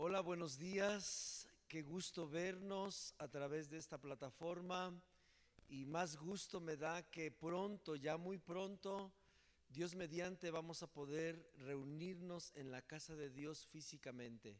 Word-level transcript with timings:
Hola, 0.00 0.20
buenos 0.20 0.58
días. 0.58 1.48
Qué 1.66 1.82
gusto 1.82 2.28
vernos 2.28 3.16
a 3.18 3.26
través 3.26 3.68
de 3.68 3.78
esta 3.78 3.98
plataforma. 3.98 4.96
Y 5.68 5.86
más 5.86 6.16
gusto 6.16 6.60
me 6.60 6.76
da 6.76 7.02
que 7.10 7.32
pronto, 7.32 7.96
ya 7.96 8.16
muy 8.16 8.38
pronto, 8.38 9.10
Dios 9.68 9.96
mediante 9.96 10.52
vamos 10.52 10.84
a 10.84 10.86
poder 10.86 11.50
reunirnos 11.56 12.52
en 12.54 12.70
la 12.70 12.80
casa 12.80 13.16
de 13.16 13.28
Dios 13.28 13.66
físicamente. 13.66 14.56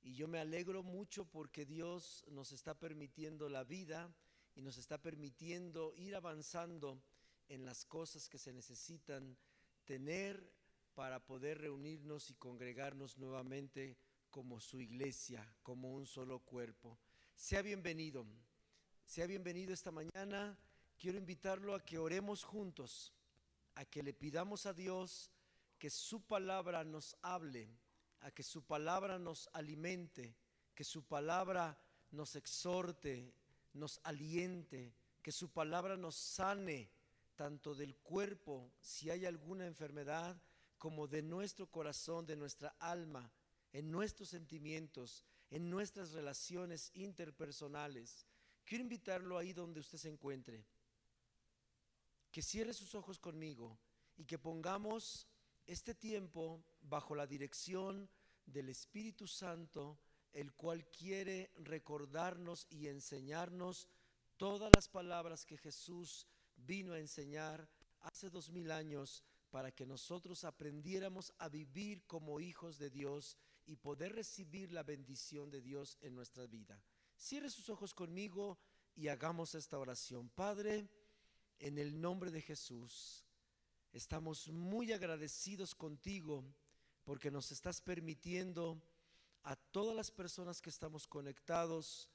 Y 0.00 0.14
yo 0.14 0.26
me 0.26 0.40
alegro 0.40 0.82
mucho 0.82 1.26
porque 1.26 1.66
Dios 1.66 2.24
nos 2.30 2.52
está 2.52 2.72
permitiendo 2.72 3.50
la 3.50 3.64
vida 3.64 4.10
y 4.54 4.62
nos 4.62 4.78
está 4.78 4.96
permitiendo 4.96 5.92
ir 5.96 6.16
avanzando 6.16 6.98
en 7.50 7.66
las 7.66 7.84
cosas 7.84 8.26
que 8.26 8.38
se 8.38 8.54
necesitan 8.54 9.36
tener 9.84 10.50
para 10.94 11.20
poder 11.20 11.58
reunirnos 11.58 12.30
y 12.30 12.34
congregarnos 12.36 13.18
nuevamente 13.18 13.98
como 14.32 14.58
su 14.58 14.80
iglesia, 14.80 15.46
como 15.62 15.92
un 15.92 16.06
solo 16.06 16.40
cuerpo. 16.40 16.98
Sea 17.36 17.60
bienvenido, 17.60 18.26
sea 19.04 19.26
bienvenido 19.26 19.74
esta 19.74 19.92
mañana. 19.92 20.58
Quiero 20.98 21.18
invitarlo 21.18 21.74
a 21.74 21.84
que 21.84 21.98
oremos 21.98 22.42
juntos, 22.42 23.12
a 23.74 23.84
que 23.84 24.02
le 24.02 24.14
pidamos 24.14 24.64
a 24.64 24.72
Dios 24.72 25.30
que 25.78 25.90
su 25.90 26.22
palabra 26.22 26.82
nos 26.82 27.14
hable, 27.20 27.68
a 28.20 28.30
que 28.30 28.42
su 28.42 28.62
palabra 28.62 29.18
nos 29.18 29.50
alimente, 29.52 30.34
que 30.74 30.84
su 30.84 31.04
palabra 31.04 31.78
nos 32.10 32.34
exhorte, 32.34 33.34
nos 33.74 34.00
aliente, 34.02 34.94
que 35.20 35.32
su 35.32 35.50
palabra 35.50 35.96
nos 35.98 36.16
sane 36.16 36.90
tanto 37.36 37.74
del 37.74 37.96
cuerpo, 37.96 38.72
si 38.80 39.10
hay 39.10 39.26
alguna 39.26 39.66
enfermedad, 39.66 40.40
como 40.78 41.06
de 41.06 41.22
nuestro 41.22 41.66
corazón, 41.66 42.24
de 42.24 42.36
nuestra 42.36 42.74
alma 42.78 43.30
en 43.72 43.90
nuestros 43.90 44.28
sentimientos, 44.28 45.24
en 45.50 45.70
nuestras 45.70 46.12
relaciones 46.12 46.90
interpersonales. 46.94 48.26
Quiero 48.64 48.82
invitarlo 48.82 49.38
ahí 49.38 49.52
donde 49.52 49.80
usted 49.80 49.98
se 49.98 50.08
encuentre, 50.08 50.64
que 52.30 52.42
cierre 52.42 52.72
sus 52.72 52.94
ojos 52.94 53.18
conmigo 53.18 53.78
y 54.16 54.24
que 54.24 54.38
pongamos 54.38 55.26
este 55.66 55.94
tiempo 55.94 56.62
bajo 56.80 57.14
la 57.14 57.26
dirección 57.26 58.08
del 58.46 58.68
Espíritu 58.68 59.26
Santo, 59.26 59.98
el 60.32 60.52
cual 60.54 60.86
quiere 60.90 61.50
recordarnos 61.56 62.66
y 62.70 62.88
enseñarnos 62.88 63.88
todas 64.36 64.70
las 64.74 64.88
palabras 64.88 65.44
que 65.44 65.58
Jesús 65.58 66.26
vino 66.56 66.94
a 66.94 66.98
enseñar 66.98 67.68
hace 68.00 68.30
dos 68.30 68.50
mil 68.50 68.70
años 68.70 69.22
para 69.50 69.70
que 69.70 69.86
nosotros 69.86 70.44
aprendiéramos 70.44 71.32
a 71.38 71.48
vivir 71.48 72.06
como 72.06 72.40
hijos 72.40 72.78
de 72.78 72.90
Dios 72.90 73.36
y 73.66 73.76
poder 73.76 74.14
recibir 74.14 74.72
la 74.72 74.82
bendición 74.82 75.50
de 75.50 75.60
Dios 75.60 75.98
en 76.00 76.14
nuestra 76.14 76.46
vida. 76.46 76.82
Cierre 77.16 77.50
sus 77.50 77.68
ojos 77.68 77.94
conmigo 77.94 78.58
y 78.94 79.08
hagamos 79.08 79.54
esta 79.54 79.78
oración. 79.78 80.28
Padre, 80.30 80.88
en 81.58 81.78
el 81.78 82.00
nombre 82.00 82.30
de 82.30 82.42
Jesús, 82.42 83.24
estamos 83.92 84.48
muy 84.48 84.92
agradecidos 84.92 85.74
contigo 85.74 86.44
porque 87.04 87.30
nos 87.30 87.52
estás 87.52 87.80
permitiendo 87.80 88.82
a 89.44 89.56
todas 89.56 89.94
las 89.94 90.10
personas 90.10 90.60
que 90.60 90.70
estamos 90.70 91.06
conectados 91.06 92.08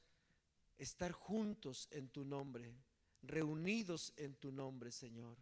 estar 0.77 1.11
juntos 1.11 1.87
en 1.91 2.09
tu 2.09 2.23
nombre, 2.23 2.73
reunidos 3.21 4.13
en 4.17 4.35
tu 4.35 4.51
nombre, 4.51 4.91
Señor. 4.91 5.37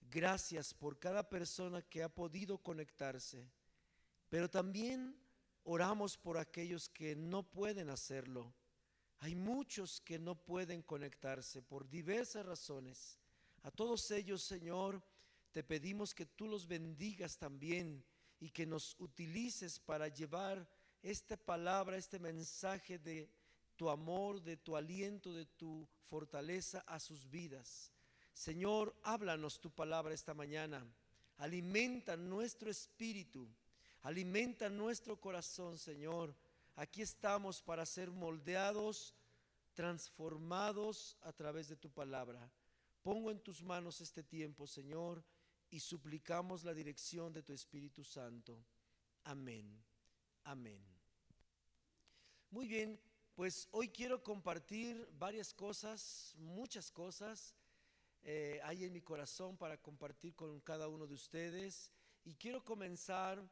Gracias 0.00 0.72
por 0.72 0.98
cada 0.98 1.28
persona 1.28 1.82
que 1.82 2.02
ha 2.02 2.08
podido 2.08 2.58
conectarse, 2.58 3.50
pero 4.28 4.48
también 4.48 5.16
Oramos 5.68 6.16
por 6.16 6.38
aquellos 6.38 6.88
que 6.88 7.16
no 7.16 7.42
pueden 7.42 7.90
hacerlo. 7.90 8.54
Hay 9.18 9.34
muchos 9.34 10.00
que 10.00 10.16
no 10.16 10.36
pueden 10.36 10.80
conectarse 10.80 11.60
por 11.60 11.88
diversas 11.88 12.46
razones. 12.46 13.18
A 13.64 13.72
todos 13.72 14.08
ellos, 14.12 14.44
Señor, 14.44 15.02
te 15.50 15.64
pedimos 15.64 16.14
que 16.14 16.24
tú 16.24 16.46
los 16.46 16.68
bendigas 16.68 17.36
también 17.36 18.04
y 18.38 18.50
que 18.50 18.64
nos 18.64 18.94
utilices 19.00 19.80
para 19.80 20.06
llevar 20.06 20.68
esta 21.02 21.36
palabra, 21.36 21.96
este 21.96 22.20
mensaje 22.20 23.00
de 23.00 23.28
tu 23.74 23.90
amor, 23.90 24.40
de 24.44 24.56
tu 24.56 24.76
aliento, 24.76 25.32
de 25.32 25.46
tu 25.46 25.88
fortaleza 26.04 26.84
a 26.86 27.00
sus 27.00 27.28
vidas. 27.28 27.90
Señor, 28.32 28.94
háblanos 29.02 29.60
tu 29.60 29.72
palabra 29.72 30.14
esta 30.14 30.32
mañana. 30.32 30.86
Alimenta 31.38 32.16
nuestro 32.16 32.70
espíritu 32.70 33.48
Alimenta 34.06 34.70
nuestro 34.70 35.18
corazón, 35.18 35.76
Señor. 35.76 36.32
Aquí 36.76 37.02
estamos 37.02 37.60
para 37.60 37.84
ser 37.84 38.08
moldeados, 38.12 39.12
transformados 39.74 41.16
a 41.22 41.32
través 41.32 41.66
de 41.66 41.74
tu 41.74 41.90
palabra. 41.90 42.48
Pongo 43.02 43.32
en 43.32 43.40
tus 43.40 43.64
manos 43.64 44.00
este 44.00 44.22
tiempo, 44.22 44.68
Señor, 44.68 45.24
y 45.70 45.80
suplicamos 45.80 46.62
la 46.62 46.72
dirección 46.72 47.32
de 47.32 47.42
tu 47.42 47.52
Espíritu 47.52 48.04
Santo. 48.04 48.64
Amén. 49.24 49.76
Amén. 50.44 50.78
Muy 52.52 52.68
bien, 52.68 53.00
pues 53.34 53.66
hoy 53.72 53.88
quiero 53.88 54.22
compartir 54.22 55.04
varias 55.18 55.52
cosas, 55.52 56.32
muchas 56.38 56.92
cosas. 56.92 57.56
Eh, 58.22 58.60
hay 58.62 58.84
en 58.84 58.92
mi 58.92 59.00
corazón 59.00 59.56
para 59.56 59.76
compartir 59.76 60.32
con 60.36 60.60
cada 60.60 60.86
uno 60.86 61.08
de 61.08 61.14
ustedes. 61.14 61.90
Y 62.24 62.36
quiero 62.36 62.64
comenzar 62.64 63.42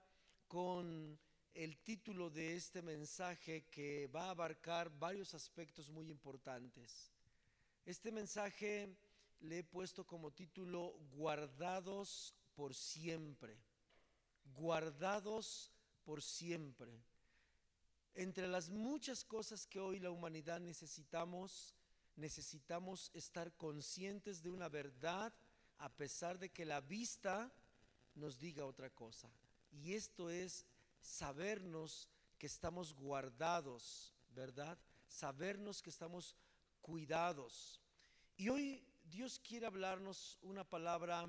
con 0.54 1.18
el 1.52 1.76
título 1.78 2.30
de 2.30 2.54
este 2.54 2.80
mensaje 2.80 3.64
que 3.72 4.06
va 4.06 4.26
a 4.26 4.30
abarcar 4.30 4.88
varios 4.88 5.34
aspectos 5.34 5.90
muy 5.90 6.08
importantes. 6.08 7.10
Este 7.84 8.12
mensaje 8.12 8.96
le 9.40 9.58
he 9.58 9.64
puesto 9.64 10.06
como 10.06 10.30
título 10.30 10.92
Guardados 11.16 12.36
por 12.54 12.72
siempre. 12.72 13.58
Guardados 14.54 15.72
por 16.04 16.22
siempre. 16.22 17.02
Entre 18.14 18.46
las 18.46 18.70
muchas 18.70 19.24
cosas 19.24 19.66
que 19.66 19.80
hoy 19.80 19.98
la 19.98 20.12
humanidad 20.12 20.60
necesitamos, 20.60 21.74
necesitamos 22.14 23.10
estar 23.12 23.52
conscientes 23.56 24.40
de 24.40 24.50
una 24.50 24.68
verdad 24.68 25.34
a 25.78 25.88
pesar 25.88 26.38
de 26.38 26.50
que 26.50 26.64
la 26.64 26.80
vista 26.80 27.52
nos 28.14 28.38
diga 28.38 28.64
otra 28.64 28.88
cosa. 28.90 29.28
Y 29.82 29.94
esto 29.94 30.30
es 30.30 30.66
sabernos 31.00 32.08
que 32.38 32.46
estamos 32.46 32.94
guardados, 32.94 34.14
¿verdad? 34.30 34.78
Sabernos 35.08 35.82
que 35.82 35.90
estamos 35.90 36.36
cuidados. 36.80 37.80
Y 38.36 38.48
hoy 38.48 38.86
Dios 39.04 39.38
quiere 39.38 39.66
hablarnos 39.66 40.38
una 40.42 40.64
palabra 40.64 41.26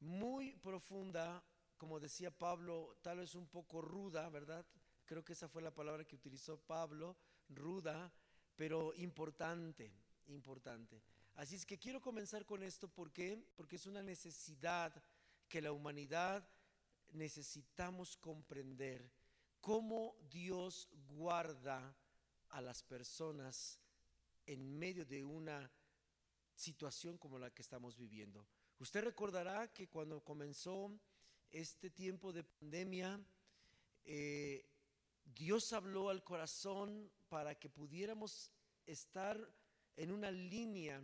muy 0.00 0.56
profunda, 0.56 1.42
como 1.76 2.00
decía 2.00 2.30
Pablo, 2.30 2.96
tal 3.02 3.18
vez 3.18 3.34
un 3.34 3.46
poco 3.46 3.80
ruda, 3.80 4.28
¿verdad? 4.28 4.64
Creo 5.04 5.24
que 5.24 5.32
esa 5.32 5.48
fue 5.48 5.62
la 5.62 5.74
palabra 5.74 6.04
que 6.04 6.16
utilizó 6.16 6.58
Pablo, 6.58 7.16
ruda, 7.48 8.12
pero 8.56 8.92
importante, 8.94 9.92
importante. 10.26 11.02
Así 11.34 11.54
es 11.54 11.64
que 11.64 11.78
quiero 11.78 12.00
comenzar 12.00 12.44
con 12.44 12.62
esto, 12.62 12.88
¿por 12.88 13.12
qué? 13.12 13.42
Porque 13.56 13.76
es 13.76 13.86
una 13.86 14.02
necesidad 14.02 14.92
que 15.48 15.62
la 15.62 15.72
humanidad 15.72 16.46
necesitamos 17.12 18.16
comprender 18.16 19.10
cómo 19.60 20.16
Dios 20.30 20.88
guarda 21.08 21.94
a 22.50 22.60
las 22.60 22.82
personas 22.82 23.78
en 24.46 24.78
medio 24.78 25.04
de 25.04 25.24
una 25.24 25.70
situación 26.54 27.18
como 27.18 27.38
la 27.38 27.50
que 27.50 27.62
estamos 27.62 27.96
viviendo. 27.96 28.46
Usted 28.78 29.04
recordará 29.04 29.72
que 29.72 29.88
cuando 29.88 30.22
comenzó 30.22 30.90
este 31.50 31.90
tiempo 31.90 32.32
de 32.32 32.44
pandemia, 32.44 33.20
eh, 34.04 34.64
Dios 35.24 35.72
habló 35.72 36.08
al 36.08 36.24
corazón 36.24 37.10
para 37.28 37.54
que 37.58 37.68
pudiéramos 37.68 38.50
estar 38.86 39.38
en 39.96 40.12
una 40.12 40.30
línea 40.30 41.02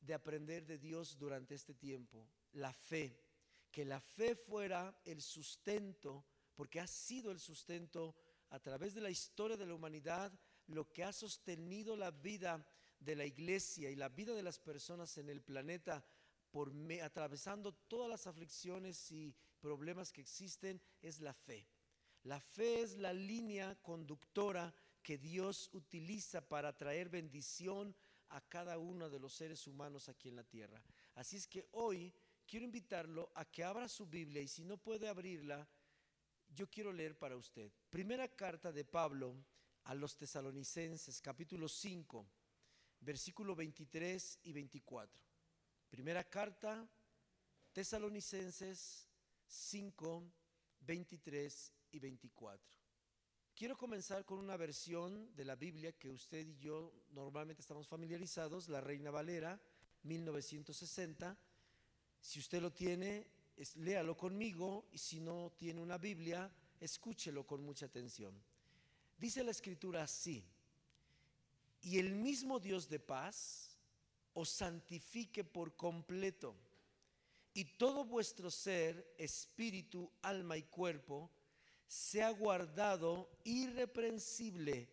de 0.00 0.14
aprender 0.14 0.66
de 0.66 0.78
Dios 0.78 1.18
durante 1.18 1.54
este 1.54 1.74
tiempo, 1.74 2.26
la 2.52 2.72
fe 2.72 3.29
que 3.70 3.84
la 3.84 4.00
fe 4.00 4.34
fuera 4.34 5.00
el 5.04 5.22
sustento, 5.22 6.24
porque 6.54 6.80
ha 6.80 6.86
sido 6.86 7.30
el 7.30 7.38
sustento 7.38 8.16
a 8.50 8.58
través 8.58 8.94
de 8.94 9.00
la 9.00 9.10
historia 9.10 9.56
de 9.56 9.66
la 9.66 9.74
humanidad, 9.74 10.32
lo 10.66 10.90
que 10.92 11.04
ha 11.04 11.12
sostenido 11.12 11.96
la 11.96 12.10
vida 12.10 12.66
de 12.98 13.16
la 13.16 13.24
iglesia 13.24 13.90
y 13.90 13.96
la 13.96 14.08
vida 14.08 14.34
de 14.34 14.42
las 14.42 14.58
personas 14.58 15.16
en 15.18 15.28
el 15.28 15.42
planeta, 15.42 16.04
por 16.50 16.72
atravesando 17.02 17.72
todas 17.72 18.10
las 18.10 18.26
aflicciones 18.26 19.10
y 19.12 19.34
problemas 19.60 20.12
que 20.12 20.20
existen, 20.20 20.80
es 21.00 21.20
la 21.20 21.32
fe. 21.32 21.68
La 22.24 22.40
fe 22.40 22.82
es 22.82 22.96
la 22.96 23.12
línea 23.12 23.76
conductora 23.82 24.74
que 25.02 25.16
Dios 25.16 25.70
utiliza 25.72 26.46
para 26.46 26.76
traer 26.76 27.08
bendición 27.08 27.94
a 28.28 28.40
cada 28.40 28.78
uno 28.78 29.08
de 29.08 29.18
los 29.18 29.32
seres 29.32 29.66
humanos 29.66 30.08
aquí 30.08 30.28
en 30.28 30.36
la 30.36 30.44
tierra. 30.44 30.82
Así 31.14 31.36
es 31.36 31.46
que 31.46 31.66
hoy 31.72 32.12
quiero 32.50 32.66
invitarlo 32.66 33.30
a 33.36 33.44
que 33.44 33.62
abra 33.62 33.88
su 33.88 34.06
Biblia 34.06 34.42
y 34.42 34.48
si 34.48 34.64
no 34.64 34.76
puede 34.76 35.06
abrirla, 35.08 35.68
yo 36.48 36.68
quiero 36.68 36.92
leer 36.92 37.16
para 37.16 37.36
usted. 37.36 37.70
Primera 37.90 38.26
carta 38.26 38.72
de 38.72 38.84
Pablo 38.84 39.36
a 39.84 39.94
los 39.94 40.16
tesalonicenses, 40.16 41.20
capítulo 41.20 41.68
5, 41.68 42.26
versículo 43.02 43.54
23 43.54 44.40
y 44.42 44.52
24. 44.52 45.22
Primera 45.90 46.24
carta, 46.24 46.88
tesalonicenses 47.72 49.08
5, 49.46 50.24
23 50.80 51.72
y 51.92 52.00
24. 52.00 52.68
Quiero 53.54 53.76
comenzar 53.76 54.24
con 54.24 54.40
una 54.40 54.56
versión 54.56 55.32
de 55.36 55.44
la 55.44 55.54
Biblia 55.54 55.92
que 55.92 56.10
usted 56.10 56.44
y 56.44 56.58
yo 56.58 56.92
normalmente 57.10 57.62
estamos 57.62 57.86
familiarizados, 57.86 58.68
la 58.68 58.80
Reina 58.80 59.12
Valera, 59.12 59.62
1960. 60.02 61.38
Si 62.20 62.38
usted 62.38 62.60
lo 62.60 62.72
tiene, 62.72 63.26
léalo 63.76 64.16
conmigo 64.16 64.86
y 64.92 64.98
si 64.98 65.20
no 65.20 65.52
tiene 65.56 65.80
una 65.80 65.98
Biblia, 65.98 66.50
escúchelo 66.80 67.46
con 67.46 67.62
mucha 67.62 67.86
atención. 67.86 68.34
Dice 69.18 69.44
la 69.44 69.50
escritura 69.50 70.02
así, 70.02 70.44
y 71.82 71.98
el 71.98 72.14
mismo 72.14 72.58
Dios 72.58 72.88
de 72.88 72.98
paz 72.98 73.76
os 74.34 74.48
santifique 74.48 75.44
por 75.44 75.76
completo, 75.76 76.54
y 77.52 77.64
todo 77.64 78.04
vuestro 78.04 78.50
ser, 78.50 79.14
espíritu, 79.18 80.10
alma 80.22 80.56
y 80.56 80.62
cuerpo, 80.62 81.30
sea 81.86 82.30
guardado 82.30 83.28
irreprensible 83.44 84.88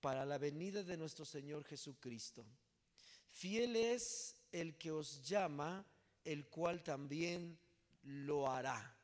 para 0.00 0.26
la 0.26 0.36
venida 0.38 0.82
de 0.82 0.96
nuestro 0.96 1.24
Señor 1.24 1.64
Jesucristo. 1.64 2.44
Fiel 3.30 3.76
es 3.76 4.36
el 4.52 4.76
que 4.76 4.90
os 4.90 5.22
llama, 5.26 5.84
el 6.24 6.46
cual 6.46 6.82
también 6.82 7.58
lo 8.02 8.50
hará. 8.50 8.96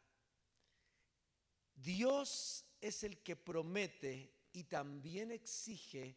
Dios 1.75 2.65
es 2.81 3.05
el 3.05 3.19
que 3.19 3.37
promete 3.37 4.33
y 4.53 4.65
también 4.65 5.31
exige 5.31 6.17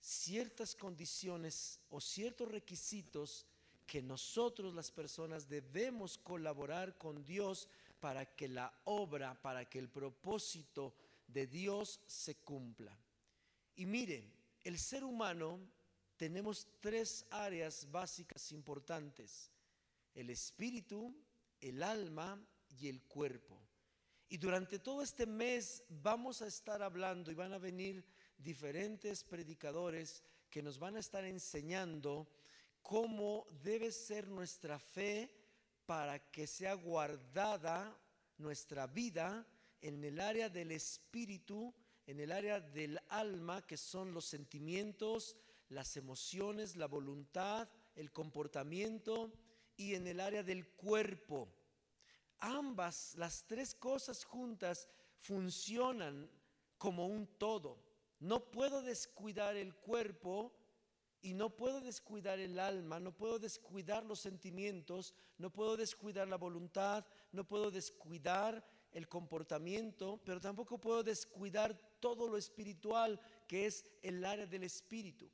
ciertas 0.00 0.74
condiciones 0.74 1.80
o 1.90 2.00
ciertos 2.00 2.48
requisitos 2.48 3.46
que 3.86 4.02
nosotros 4.02 4.74
las 4.74 4.90
personas 4.90 5.48
debemos 5.48 6.18
colaborar 6.18 6.96
con 6.96 7.24
Dios 7.24 7.68
para 8.00 8.26
que 8.34 8.48
la 8.48 8.72
obra, 8.84 9.40
para 9.40 9.68
que 9.68 9.78
el 9.78 9.88
propósito 9.88 10.94
de 11.26 11.46
Dios 11.46 12.00
se 12.06 12.36
cumpla. 12.36 12.96
Y 13.76 13.86
miren, 13.86 14.30
el 14.62 14.78
ser 14.78 15.04
humano 15.04 15.58
tenemos 16.16 16.66
tres 16.80 17.26
áreas 17.30 17.90
básicas 17.90 18.52
importantes, 18.52 19.50
el 20.14 20.30
espíritu, 20.30 21.14
el 21.60 21.82
alma 21.82 22.40
y 22.80 22.88
el 22.88 23.02
cuerpo. 23.02 23.60
Y 24.28 24.38
durante 24.38 24.78
todo 24.78 25.02
este 25.02 25.26
mes 25.26 25.82
vamos 25.88 26.42
a 26.42 26.46
estar 26.46 26.82
hablando 26.82 27.30
y 27.30 27.34
van 27.34 27.52
a 27.52 27.58
venir 27.58 28.04
diferentes 28.38 29.22
predicadores 29.22 30.22
que 30.50 30.62
nos 30.62 30.78
van 30.78 30.96
a 30.96 31.00
estar 31.00 31.24
enseñando 31.24 32.28
cómo 32.82 33.46
debe 33.62 33.92
ser 33.92 34.28
nuestra 34.28 34.78
fe 34.78 35.30
para 35.86 36.18
que 36.30 36.46
sea 36.46 36.74
guardada 36.74 37.96
nuestra 38.38 38.86
vida 38.86 39.46
en 39.80 40.02
el 40.04 40.20
área 40.20 40.48
del 40.48 40.72
espíritu, 40.72 41.74
en 42.06 42.20
el 42.20 42.32
área 42.32 42.60
del 42.60 42.98
alma, 43.08 43.66
que 43.66 43.76
son 43.76 44.12
los 44.12 44.24
sentimientos, 44.24 45.36
las 45.68 45.96
emociones, 45.96 46.76
la 46.76 46.86
voluntad, 46.86 47.68
el 47.94 48.12
comportamiento 48.12 49.32
y 49.76 49.94
en 49.94 50.06
el 50.06 50.20
área 50.20 50.42
del 50.42 50.66
cuerpo. 50.68 51.48
Ambas, 52.38 53.14
las 53.16 53.46
tres 53.46 53.74
cosas 53.74 54.24
juntas, 54.24 54.88
funcionan 55.18 56.30
como 56.78 57.06
un 57.06 57.26
todo. 57.38 57.78
No 58.20 58.50
puedo 58.50 58.82
descuidar 58.82 59.56
el 59.56 59.74
cuerpo 59.74 60.52
y 61.22 61.32
no 61.32 61.56
puedo 61.56 61.80
descuidar 61.80 62.38
el 62.38 62.58
alma, 62.58 63.00
no 63.00 63.16
puedo 63.16 63.38
descuidar 63.38 64.04
los 64.04 64.20
sentimientos, 64.20 65.14
no 65.38 65.50
puedo 65.50 65.76
descuidar 65.76 66.28
la 66.28 66.36
voluntad, 66.36 67.06
no 67.32 67.48
puedo 67.48 67.70
descuidar 67.70 68.62
el 68.92 69.08
comportamiento, 69.08 70.20
pero 70.24 70.40
tampoco 70.40 70.78
puedo 70.78 71.02
descuidar 71.02 71.74
todo 71.98 72.28
lo 72.28 72.36
espiritual 72.36 73.20
que 73.48 73.66
es 73.66 73.84
el 74.02 74.24
área 74.24 74.46
del 74.46 74.64
espíritu. 74.64 75.30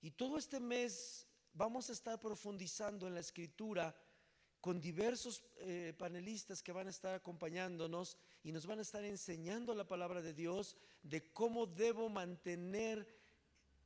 Y 0.00 0.12
todo 0.12 0.38
este 0.38 0.60
mes 0.60 1.27
vamos 1.58 1.90
a 1.90 1.92
estar 1.92 2.20
profundizando 2.20 3.08
en 3.08 3.14
la 3.14 3.20
escritura 3.20 3.94
con 4.60 4.80
diversos 4.80 5.42
eh, 5.56 5.92
panelistas 5.98 6.62
que 6.62 6.72
van 6.72 6.86
a 6.86 6.90
estar 6.90 7.14
acompañándonos 7.16 8.16
y 8.44 8.52
nos 8.52 8.64
van 8.64 8.78
a 8.78 8.82
estar 8.82 9.04
enseñando 9.04 9.74
la 9.74 9.86
palabra 9.86 10.22
de 10.22 10.34
Dios 10.34 10.76
de 11.02 11.32
cómo 11.32 11.66
debo 11.66 12.08
mantener 12.08 13.06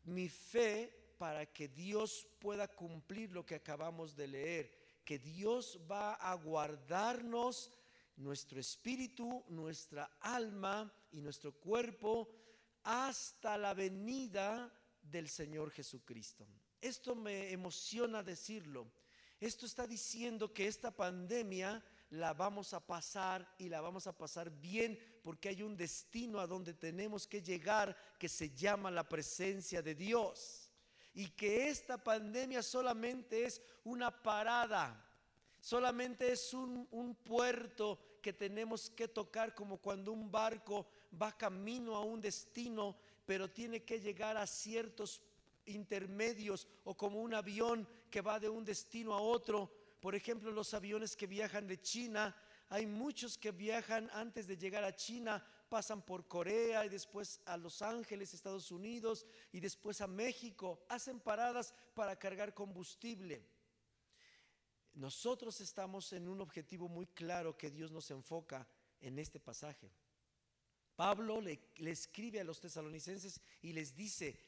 mi 0.05 0.29
fe 0.29 1.15
para 1.17 1.47
que 1.47 1.69
Dios 1.69 2.29
pueda 2.41 2.69
cumplir 2.69 3.33
lo 3.33 3.47
que 3.47 3.55
acabamos 3.55 4.15
de 4.17 4.29
leer, 4.29 4.71
que 5.03 5.19
Dios 5.19 5.81
va 5.91 6.15
a 6.15 6.35
guardarnos 6.35 7.71
nuestro 8.17 8.61
espíritu, 8.61 9.45
nuestra 9.49 10.19
alma 10.21 10.93
y 11.11 11.23
nuestro 11.23 11.53
cuerpo 11.53 12.29
hasta 12.83 13.57
la 13.57 13.73
venida 13.73 14.71
del 15.01 15.29
Señor 15.29 15.71
Jesucristo. 15.71 16.47
Esto 16.83 17.15
me 17.15 17.53
emociona 17.53 18.23
decirlo. 18.23 18.87
Esto 19.41 19.67
está 19.67 19.87
diciendo 19.87 20.53
que 20.53 20.67
esta 20.67 20.91
pandemia 20.91 21.83
la 22.11 22.35
vamos 22.35 22.75
a 22.75 22.85
pasar 22.85 23.55
y 23.57 23.69
la 23.69 23.81
vamos 23.81 24.07
a 24.07 24.17
pasar 24.17 24.51
bien 24.51 24.99
porque 25.23 25.49
hay 25.49 25.63
un 25.63 25.77
destino 25.77 26.41
a 26.41 26.47
donde 26.47 26.75
tenemos 26.75 27.27
que 27.27 27.41
llegar 27.41 27.97
que 28.19 28.29
se 28.29 28.51
llama 28.51 28.91
la 28.91 29.09
presencia 29.09 29.81
de 29.81 29.95
Dios 29.95 30.71
y 31.15 31.29
que 31.29 31.69
esta 31.69 32.03
pandemia 32.03 32.63
solamente 32.63 33.45
es 33.45 33.63
una 33.85 34.11
parada, 34.23 35.09
solamente 35.61 36.33
es 36.33 36.53
un, 36.53 37.17
puerto 37.25 37.99
que 38.21 38.33
tenemos 38.33 38.91
que 38.91 39.09
tocar 39.09 39.55
como 39.55 39.79
cuando 39.79 40.13
un 40.13 40.31
barco 40.31 40.87
va 41.21 41.37
camino 41.37 41.95
a 41.95 42.01
un 42.01 42.21
destino, 42.21 42.97
pero 43.25 43.51
tiene 43.51 43.85
que 43.85 44.01
llegar 44.01 44.37
a 44.37 44.47
ciertos 44.47 45.23
intermedios 45.67 46.67
o 46.85 46.97
como 46.97 47.21
un 47.21 47.35
avión 47.35 47.89
que 48.11 48.21
va 48.21 48.41
de 48.41 48.49
un 48.49 48.65
destino 48.65 49.15
a 49.15 49.21
otro. 49.21 49.71
Por 50.01 50.15
ejemplo, 50.15 50.51
los 50.51 50.75
aviones 50.75 51.17
que 51.17 51.27
viajan 51.27 51.67
de 51.67 51.81
China, 51.81 52.37
hay 52.69 52.87
muchos 52.87 53.39
que 53.39 53.53
viajan 53.53 54.11
antes 54.13 54.47
de 54.47 54.57
llegar 54.57 54.85
a 54.85 54.95
China 54.95 55.45
pasan 55.73 56.03
por 56.03 56.29
Corea 56.29 56.85
y 56.85 56.91
después 56.91 57.41
a 57.47 57.57
Los 57.57 57.81
Ángeles, 57.81 58.35
Estados 58.35 58.71
Unidos 58.71 59.25
y 59.53 59.61
después 59.61 60.03
a 60.03 60.07
México. 60.07 60.85
Hacen 60.91 61.19
paradas 61.19 61.73
para 61.95 62.19
cargar 62.19 62.53
combustible. 62.53 63.43
Nosotros 64.93 65.63
estamos 65.63 66.13
en 66.13 66.29
un 66.29 66.43
objetivo 66.43 66.91
muy 66.91 67.07
claro 67.07 67.57
que 67.57 67.71
Dios 67.71 67.91
nos 67.91 68.11
enfoca 68.11 68.69
en 69.01 69.19
este 69.19 69.41
pasaje. 69.41 69.91
Pablo 70.95 71.41
le, 71.41 71.59
escribe 71.79 72.39
a 72.41 72.45
los 72.45 72.61
tesalonicenses 72.61 73.41
y 73.63 73.73
les 73.73 73.97
dice, 73.97 74.39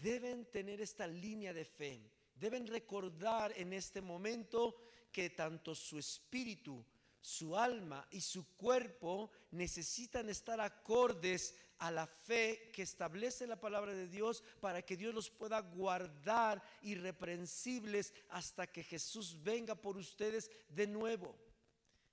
deben 0.00 0.46
tener 0.50 0.80
esta 0.80 1.06
línea 1.06 1.52
de 1.52 1.64
fe, 1.64 2.10
deben 2.34 2.66
recordar 2.66 3.52
en 3.56 3.72
este 3.72 4.00
momento 4.00 4.76
que 5.10 5.30
tanto 5.30 5.74
su 5.74 5.98
espíritu 5.98 6.84
su 7.20 7.56
alma 7.56 8.06
y 8.10 8.20
su 8.20 8.56
cuerpo 8.56 9.30
necesitan 9.50 10.28
estar 10.28 10.60
acordes 10.60 11.54
a 11.78 11.90
la 11.90 12.06
fe 12.06 12.70
que 12.72 12.82
establece 12.82 13.46
la 13.46 13.60
palabra 13.60 13.92
de 13.92 14.08
Dios 14.08 14.42
para 14.60 14.82
que 14.82 14.96
Dios 14.96 15.14
los 15.14 15.30
pueda 15.30 15.60
guardar 15.60 16.62
irreprensibles 16.82 18.14
hasta 18.30 18.66
que 18.66 18.82
Jesús 18.82 19.42
venga 19.42 19.74
por 19.74 19.96
ustedes 19.96 20.50
de 20.68 20.86
nuevo. 20.86 21.38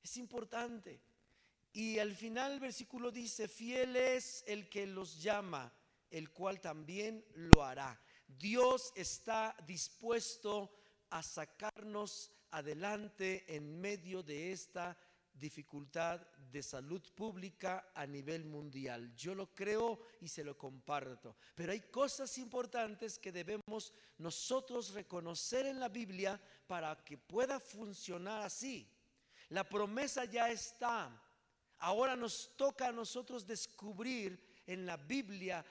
Es 0.04 0.18
importante. 0.18 1.02
Y 1.74 2.00
al 2.00 2.16
final 2.16 2.54
el 2.54 2.60
versículo 2.60 3.12
dice, 3.12 3.48
fiel 3.48 3.96
es 3.96 4.44
el 4.48 4.70
que 4.70 4.86
los 4.86 5.22
llama, 5.22 5.74
el 6.16 6.32
cual 6.32 6.62
también 6.62 7.26
lo 7.34 7.62
hará. 7.62 8.02
Dios 8.26 8.94
está 8.96 9.54
dispuesto 9.68 10.72
a 11.10 11.22
sacarnos 11.22 12.32
adelante 12.52 13.44
en 13.54 13.82
medio 13.82 14.24
de 14.24 14.54
esta 14.54 14.98
dificultad 15.34 16.22
de 16.38 16.64
salud 16.64 17.02
pública 17.14 17.92
a 17.94 18.08
nivel 18.08 18.46
mundial. 18.46 19.14
Yo 19.18 19.36
lo 19.36 19.54
creo 19.54 20.00
y 20.22 20.30
se 20.30 20.46
lo 20.46 20.58
comparto. 20.58 21.36
Pero 21.54 21.74
hay 21.74 21.82
cosas 21.82 22.38
importantes 22.38 23.20
que 23.20 23.34
debemos 23.34 23.92
nosotros 24.18 24.94
reconocer 24.94 25.66
en 25.66 25.82
la 25.82 25.90
Biblia 25.90 26.40
para 26.66 26.96
que 27.04 27.18
pueda 27.18 27.60
funcionar 27.60 28.42
así. 28.44 28.90
La 29.50 29.68
promesa 29.68 30.24
ya 30.24 30.50
está. 30.50 31.22
Ahora 31.80 32.16
nos 32.16 32.56
toca 32.56 32.88
a 32.88 32.94
nosotros 32.94 33.46
descubrir 33.46 34.56
en 34.66 34.86
la 34.86 34.98
Biblia 34.98 35.66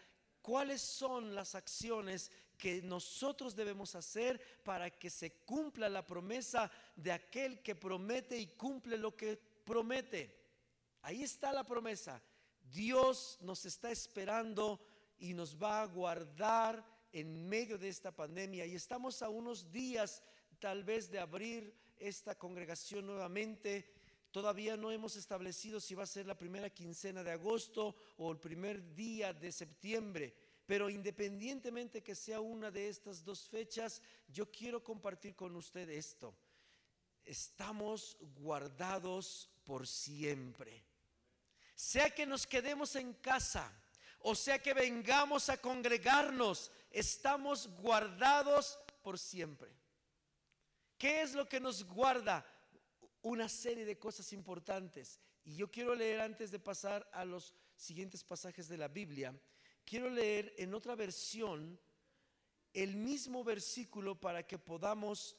cuáles 0.44 0.82
son 0.82 1.34
las 1.34 1.54
acciones 1.54 2.30
que 2.58 2.82
nosotros 2.82 3.56
debemos 3.56 3.94
hacer 3.94 4.38
para 4.62 4.90
que 4.90 5.08
se 5.08 5.36
cumpla 5.38 5.88
la 5.88 6.06
promesa 6.06 6.70
de 6.94 7.12
aquel 7.12 7.62
que 7.62 7.74
promete 7.74 8.38
y 8.38 8.48
cumple 8.48 8.98
lo 8.98 9.16
que 9.16 9.40
promete. 9.64 10.36
Ahí 11.00 11.22
está 11.22 11.50
la 11.50 11.64
promesa. 11.64 12.22
Dios 12.62 13.38
nos 13.40 13.64
está 13.64 13.90
esperando 13.90 14.84
y 15.18 15.32
nos 15.32 15.56
va 15.56 15.80
a 15.80 15.86
guardar 15.86 16.84
en 17.10 17.48
medio 17.48 17.78
de 17.78 17.88
esta 17.88 18.14
pandemia. 18.14 18.66
Y 18.66 18.74
estamos 18.74 19.22
a 19.22 19.30
unos 19.30 19.72
días 19.72 20.22
tal 20.58 20.84
vez 20.84 21.10
de 21.10 21.20
abrir 21.20 21.74
esta 21.96 22.34
congregación 22.34 23.06
nuevamente. 23.06 23.93
Todavía 24.34 24.76
no 24.76 24.90
hemos 24.90 25.14
establecido 25.14 25.78
si 25.78 25.94
va 25.94 26.02
a 26.02 26.06
ser 26.06 26.26
la 26.26 26.36
primera 26.36 26.68
quincena 26.68 27.22
de 27.22 27.30
agosto 27.30 27.94
o 28.16 28.32
el 28.32 28.38
primer 28.38 28.92
día 28.92 29.32
de 29.32 29.52
septiembre. 29.52 30.34
Pero 30.66 30.90
independientemente 30.90 32.02
que 32.02 32.16
sea 32.16 32.40
una 32.40 32.72
de 32.72 32.88
estas 32.88 33.22
dos 33.22 33.46
fechas, 33.46 34.02
yo 34.26 34.50
quiero 34.50 34.82
compartir 34.82 35.36
con 35.36 35.54
usted 35.54 35.88
esto. 35.88 36.34
Estamos 37.24 38.16
guardados 38.34 39.48
por 39.62 39.86
siempre. 39.86 40.82
Sea 41.76 42.10
que 42.10 42.26
nos 42.26 42.44
quedemos 42.44 42.96
en 42.96 43.12
casa 43.12 43.72
o 44.26 44.34
sea 44.34 44.58
que 44.58 44.74
vengamos 44.74 45.48
a 45.48 45.58
congregarnos, 45.58 46.72
estamos 46.90 47.68
guardados 47.76 48.80
por 49.00 49.16
siempre. 49.16 49.70
¿Qué 50.96 51.20
es 51.20 51.34
lo 51.34 51.46
que 51.46 51.60
nos 51.60 51.84
guarda? 51.84 52.44
Una 53.24 53.48
serie 53.48 53.84
de 53.84 53.98
cosas 53.98 54.32
importantes. 54.32 55.18
Y 55.44 55.56
yo 55.56 55.70
quiero 55.70 55.94
leer 55.94 56.20
antes 56.20 56.50
de 56.50 56.58
pasar 56.58 57.08
a 57.12 57.24
los 57.24 57.52
siguientes 57.76 58.22
pasajes 58.22 58.68
de 58.68 58.78
la 58.78 58.88
Biblia, 58.88 59.34
quiero 59.84 60.08
leer 60.08 60.54
en 60.56 60.72
otra 60.74 60.94
versión 60.94 61.78
el 62.72 62.96
mismo 62.96 63.44
versículo 63.44 64.18
para 64.18 64.46
que 64.46 64.58
podamos 64.58 65.36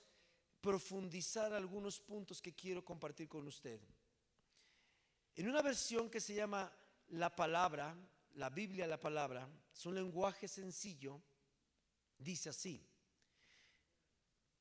profundizar 0.61 1.53
algunos 1.53 1.99
puntos 1.99 2.41
que 2.41 2.55
quiero 2.55 2.83
compartir 2.83 3.27
con 3.27 3.45
usted. 3.47 3.79
En 5.35 5.49
una 5.49 5.61
versión 5.61 6.09
que 6.09 6.19
se 6.19 6.33
llama 6.33 6.71
La 7.09 7.35
Palabra, 7.35 7.95
la 8.33 8.49
Biblia, 8.49 8.87
la 8.87 8.99
palabra, 8.99 9.47
es 9.73 9.85
un 9.85 9.95
lenguaje 9.95 10.47
sencillo, 10.47 11.21
dice 12.17 12.49
así, 12.49 12.83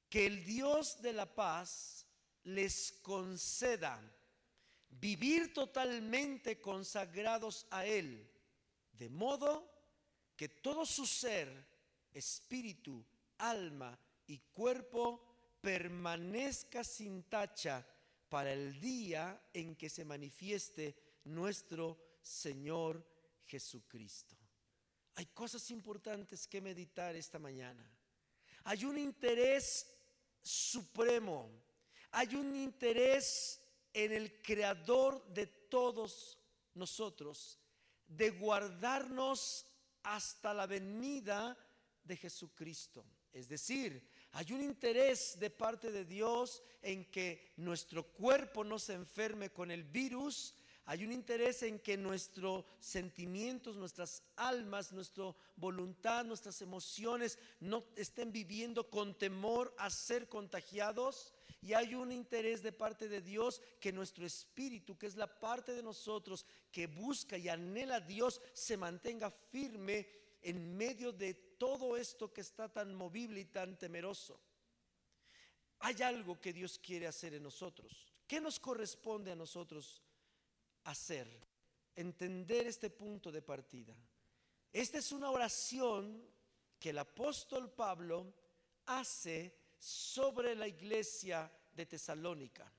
que 0.09 0.27
el 0.27 0.45
Dios 0.45 1.01
de 1.01 1.13
la 1.13 1.33
paz 1.33 2.04
les 2.45 2.93
conceda 3.03 4.01
vivir 4.89 5.53
totalmente 5.53 6.61
consagrados 6.61 7.67
a 7.71 7.87
Él, 7.87 8.31
de 8.93 9.09
modo 9.09 9.71
que 10.37 10.49
todo 10.49 10.87
su 10.87 11.07
ser, 11.07 11.49
espíritu, 12.13 13.05
alma 13.39 13.99
y 14.27 14.39
cuerpo 14.39 15.59
permanezca 15.61 16.85
sin 16.85 17.25
tacha 17.25 17.87
para 18.29 18.53
el 18.53 18.81
día 18.81 19.49
en 19.53 19.77
que 19.77 19.89
se 19.89 20.05
manifieste 20.05 20.97
nuestro 21.25 22.19
Señor 22.21 23.05
Jesucristo. 23.47 24.37
Hay 25.17 25.27
cosas 25.27 25.71
importantes 25.71 26.49
que 26.49 26.61
meditar 26.61 27.15
esta 27.15 27.39
mañana. 27.39 27.89
Hay 28.65 28.85
un 28.85 28.99
interés 28.99 29.87
supremo. 30.43 31.49
Hay 32.17 32.37
un 32.37 32.55
interés 32.55 33.61
en 33.93 34.13
el 34.13 34.41
creador 34.41 35.27
de 35.35 35.49
todos 35.49 36.39
nosotros 36.75 37.59
de 38.07 38.31
guardarnos 38.31 39.67
hasta 40.05 40.55
la 40.55 40.67
venida 40.69 41.59
de 42.05 42.17
Jesucristo. 42.17 43.05
Es 43.33 43.49
decir, 43.49 44.09
hay 44.31 44.53
un 44.53 44.63
interés 44.63 45.41
de 45.41 45.51
parte 45.51 45.91
de 45.91 46.05
Dios 46.05 46.63
en 46.83 47.11
que 47.11 47.53
nuestro 47.57 48.05
cuerpo 48.05 48.63
no 48.63 48.79
se 48.79 48.93
enferme 48.93 49.51
con 49.51 49.73
el 49.73 49.83
virus, 49.83 50.55
hay 50.87 51.03
un 51.05 51.13
interés 51.13 51.63
en 51.63 51.79
que 51.79 51.97
nuestros 51.97 52.65
sentimientos, 52.79 53.77
nuestras 53.77 54.23
almas, 54.37 54.93
nuestra 54.93 55.35
voluntad, 55.57 56.27
nuestras 56.27 56.61
emociones 56.61 57.39
no 57.61 57.83
estén 57.97 58.31
viviendo 58.31 58.91
con 58.91 59.15
temor 59.15 59.75
a 59.79 59.89
ser 59.89 60.29
contagiados. 60.29 61.33
Y 61.65 61.73
hay 61.73 61.95
un 61.95 62.13
interés 62.13 62.63
de 62.63 62.73
parte 62.73 63.09
de 63.09 63.21
Dios 63.21 63.61
que 63.81 63.93
nuestro 63.93 64.27
espíritu, 64.27 64.97
que 64.99 65.07
es 65.07 65.17
la 65.17 65.41
parte 65.41 65.73
de 65.73 65.83
nosotros 65.83 66.45
que 66.71 66.87
busca 66.87 67.39
y 67.39 67.49
anhela 67.49 67.97
a 67.97 68.01
Dios, 68.01 68.41
se 68.53 68.77
mantenga 68.77 69.31
firme 69.31 70.07
en 70.43 70.77
medio 70.77 71.11
de 71.11 71.35
todo 71.35 71.97
esto 71.97 72.33
que 72.33 72.43
está 72.43 72.69
tan 72.69 72.95
movible 72.95 73.41
y 73.41 73.47
tan 73.47 73.79
temeroso. 73.79 74.39
Hay 75.81 76.03
algo 76.03 76.39
que 76.39 76.53
Dios 76.53 76.79
quiere 76.79 77.07
hacer 77.07 77.35
en 77.35 77.43
nosotros. 77.43 78.13
¿Qué 78.27 78.41
nos 78.41 78.61
corresponde 78.61 79.33
a 79.33 79.37
nosotros 79.37 80.03
hacer, 80.85 81.27
entender 81.95 82.67
este 82.67 82.91
punto 82.91 83.31
de 83.33 83.43
partida. 83.43 83.95
Esta 84.73 84.99
es 84.99 85.13
una 85.13 85.31
oración 85.31 86.23
que 86.79 86.91
el 86.91 86.99
apóstol 86.99 87.71
Pablo 87.73 88.35
hace 88.87 89.64
sobre 89.85 90.55
la 90.55 90.67
iglesia 90.67 91.53
de 91.75 91.85
Tesalónica. 91.85 92.73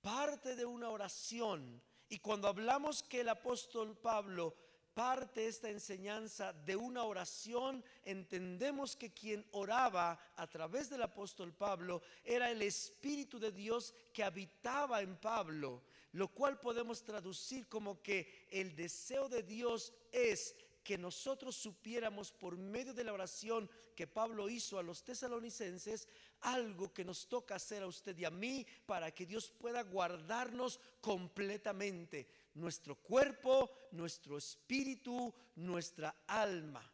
Parte 0.00 0.56
de 0.56 0.64
una 0.64 0.90
oración. 0.90 1.80
Y 2.08 2.18
cuando 2.18 2.48
hablamos 2.48 3.04
que 3.04 3.20
el 3.20 3.28
apóstol 3.28 3.96
Pablo 3.96 4.56
parte 4.92 5.46
esta 5.46 5.70
enseñanza 5.70 6.52
de 6.52 6.74
una 6.74 7.04
oración, 7.04 7.84
entendemos 8.04 8.96
que 8.96 9.14
quien 9.14 9.46
oraba 9.52 10.18
a 10.34 10.46
través 10.48 10.90
del 10.90 11.02
apóstol 11.02 11.54
Pablo 11.54 12.02
era 12.24 12.50
el 12.50 12.60
Espíritu 12.62 13.38
de 13.38 13.52
Dios 13.52 13.94
que 14.12 14.24
habitaba 14.24 15.00
en 15.00 15.16
Pablo 15.16 15.82
lo 16.12 16.28
cual 16.28 16.60
podemos 16.60 17.02
traducir 17.02 17.66
como 17.68 18.02
que 18.02 18.46
el 18.50 18.76
deseo 18.76 19.30
de 19.30 19.42
Dios 19.42 19.94
es 20.12 20.54
que 20.82 20.98
nosotros 20.98 21.56
supiéramos 21.56 22.32
por 22.32 22.56
medio 22.56 22.92
de 22.92 23.04
la 23.04 23.12
oración 23.12 23.70
que 23.94 24.06
Pablo 24.06 24.48
hizo 24.48 24.78
a 24.78 24.82
los 24.82 25.04
tesalonicenses 25.04 26.08
algo 26.40 26.92
que 26.92 27.04
nos 27.04 27.28
toca 27.28 27.54
hacer 27.54 27.82
a 27.82 27.86
usted 27.86 28.18
y 28.18 28.24
a 28.24 28.30
mí 28.30 28.66
para 28.86 29.12
que 29.12 29.26
Dios 29.26 29.50
pueda 29.50 29.82
guardarnos 29.82 30.80
completamente 31.00 32.28
nuestro 32.54 32.96
cuerpo, 32.96 33.70
nuestro 33.92 34.36
espíritu, 34.36 35.32
nuestra 35.56 36.24
alma. 36.26 36.90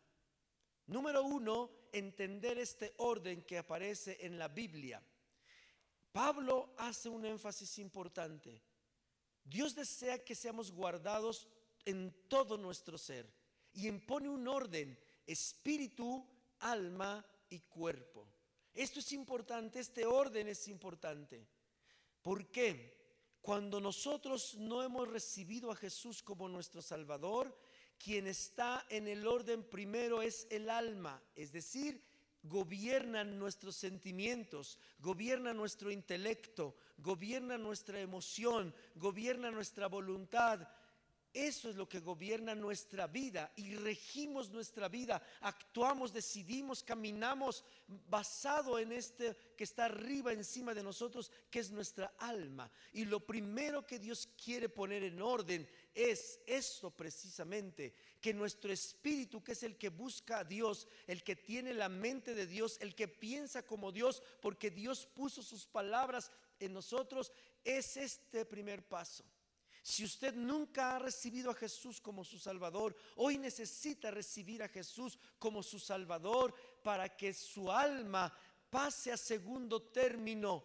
Número 0.86 1.22
uno, 1.22 1.70
entender 1.92 2.58
este 2.58 2.94
orden 2.98 3.42
que 3.42 3.58
aparece 3.58 4.18
en 4.20 4.38
la 4.38 4.48
Biblia. 4.48 5.02
Pablo 6.12 6.74
hace 6.78 7.08
un 7.08 7.24
énfasis 7.24 7.78
importante. 7.78 8.62
Dios 9.44 9.74
desea 9.74 10.22
que 10.22 10.34
seamos 10.34 10.70
guardados 10.72 11.48
en 11.84 12.14
todo 12.28 12.58
nuestro 12.58 12.98
ser 12.98 13.37
y 13.72 13.88
impone 13.88 14.28
un 14.28 14.46
orden, 14.48 14.98
espíritu, 15.26 16.26
alma 16.60 17.24
y 17.50 17.60
cuerpo. 17.60 18.28
Esto 18.74 19.00
es 19.00 19.12
importante, 19.12 19.80
este 19.80 20.06
orden 20.06 20.48
es 20.48 20.68
importante. 20.68 21.46
¿Por 22.22 22.50
qué? 22.50 22.96
Cuando 23.40 23.80
nosotros 23.80 24.56
no 24.56 24.82
hemos 24.82 25.08
recibido 25.08 25.70
a 25.70 25.76
Jesús 25.76 26.22
como 26.22 26.48
nuestro 26.48 26.82
Salvador, 26.82 27.56
quien 27.98 28.26
está 28.26 28.86
en 28.88 29.08
el 29.08 29.26
orden 29.26 29.64
primero 29.64 30.22
es 30.22 30.46
el 30.50 30.70
alma, 30.70 31.22
es 31.34 31.52
decir, 31.52 32.02
gobiernan 32.42 33.38
nuestros 33.38 33.76
sentimientos, 33.76 34.78
gobierna 34.98 35.52
nuestro 35.52 35.90
intelecto, 35.90 36.76
gobierna 36.98 37.58
nuestra 37.58 38.00
emoción, 38.00 38.74
gobierna 38.94 39.50
nuestra 39.50 39.88
voluntad. 39.88 40.68
Eso 41.38 41.70
es 41.70 41.76
lo 41.76 41.88
que 41.88 42.00
gobierna 42.00 42.56
nuestra 42.56 43.06
vida 43.06 43.52
y 43.54 43.76
regimos 43.76 44.50
nuestra 44.50 44.88
vida, 44.88 45.22
actuamos, 45.40 46.12
decidimos, 46.12 46.82
caminamos 46.82 47.64
basado 48.08 48.76
en 48.76 48.90
este 48.90 49.36
que 49.56 49.62
está 49.62 49.84
arriba 49.84 50.32
encima 50.32 50.74
de 50.74 50.82
nosotros, 50.82 51.30
que 51.48 51.60
es 51.60 51.70
nuestra 51.70 52.12
alma. 52.18 52.68
Y 52.92 53.04
lo 53.04 53.24
primero 53.24 53.86
que 53.86 54.00
Dios 54.00 54.28
quiere 54.42 54.68
poner 54.68 55.04
en 55.04 55.22
orden 55.22 55.68
es 55.94 56.40
esto 56.44 56.90
precisamente, 56.90 57.94
que 58.20 58.34
nuestro 58.34 58.72
espíritu, 58.72 59.40
que 59.40 59.52
es 59.52 59.62
el 59.62 59.78
que 59.78 59.90
busca 59.90 60.40
a 60.40 60.44
Dios, 60.44 60.88
el 61.06 61.22
que 61.22 61.36
tiene 61.36 61.72
la 61.72 61.88
mente 61.88 62.34
de 62.34 62.48
Dios, 62.48 62.78
el 62.80 62.96
que 62.96 63.06
piensa 63.06 63.64
como 63.64 63.92
Dios, 63.92 64.24
porque 64.42 64.72
Dios 64.72 65.06
puso 65.06 65.44
sus 65.44 65.68
palabras 65.68 66.32
en 66.58 66.72
nosotros, 66.72 67.30
es 67.62 67.96
este 67.96 68.44
primer 68.44 68.82
paso. 68.82 69.22
Si 69.88 70.04
usted 70.04 70.34
nunca 70.34 70.94
ha 70.94 70.98
recibido 70.98 71.50
a 71.50 71.54
Jesús 71.54 71.98
como 71.98 72.22
su 72.22 72.38
Salvador, 72.38 72.94
hoy 73.16 73.38
necesita 73.38 74.10
recibir 74.10 74.62
a 74.62 74.68
Jesús 74.68 75.18
como 75.38 75.62
su 75.62 75.78
Salvador 75.78 76.54
para 76.82 77.16
que 77.16 77.32
su 77.32 77.72
alma 77.72 78.30
pase 78.68 79.12
a 79.12 79.16
segundo 79.16 79.80
término 79.80 80.62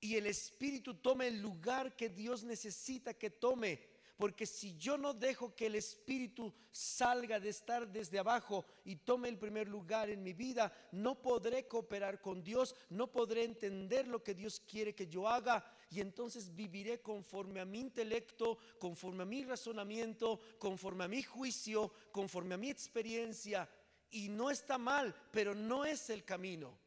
y 0.00 0.16
el 0.16 0.24
Espíritu 0.24 0.94
tome 0.94 1.26
el 1.26 1.42
lugar 1.42 1.94
que 1.94 2.08
Dios 2.08 2.44
necesita 2.44 3.12
que 3.12 3.28
tome 3.28 3.78
Porque 4.22 4.46
si 4.46 4.76
yo 4.76 4.96
no 4.96 5.14
dejo 5.14 5.52
que 5.52 5.66
el 5.66 5.74
Espíritu 5.74 6.54
salga 6.70 7.40
de 7.40 7.48
estar 7.48 7.88
desde 7.90 8.20
abajo 8.20 8.64
y 8.84 8.94
tome 8.94 9.28
el 9.28 9.36
primer 9.36 9.66
lugar 9.66 10.10
en 10.10 10.22
mi 10.22 10.32
vida, 10.32 10.72
no 10.92 11.20
podré 11.20 11.66
cooperar 11.66 12.20
con 12.20 12.40
Dios, 12.40 12.76
no 12.90 13.10
podré 13.10 13.42
entender 13.42 14.06
lo 14.06 14.22
que 14.22 14.34
Dios 14.34 14.60
quiere 14.60 14.94
que 14.94 15.08
yo 15.08 15.26
haga 15.26 15.68
y 15.90 16.00
entonces 16.00 16.54
viviré 16.54 17.02
conforme 17.02 17.58
a 17.58 17.64
mi 17.64 17.80
intelecto, 17.80 18.58
conforme 18.78 19.24
a 19.24 19.26
mi 19.26 19.42
razonamiento, 19.42 20.38
conforme 20.56 21.02
a 21.02 21.08
mi 21.08 21.24
juicio, 21.24 21.92
conforme 22.12 22.54
a 22.54 22.58
mi 22.58 22.70
experiencia. 22.70 23.68
Y 24.12 24.28
no 24.28 24.52
está 24.52 24.78
mal, 24.78 25.12
pero 25.32 25.52
no 25.52 25.84
es 25.84 26.10
el 26.10 26.24
camino. 26.24 26.78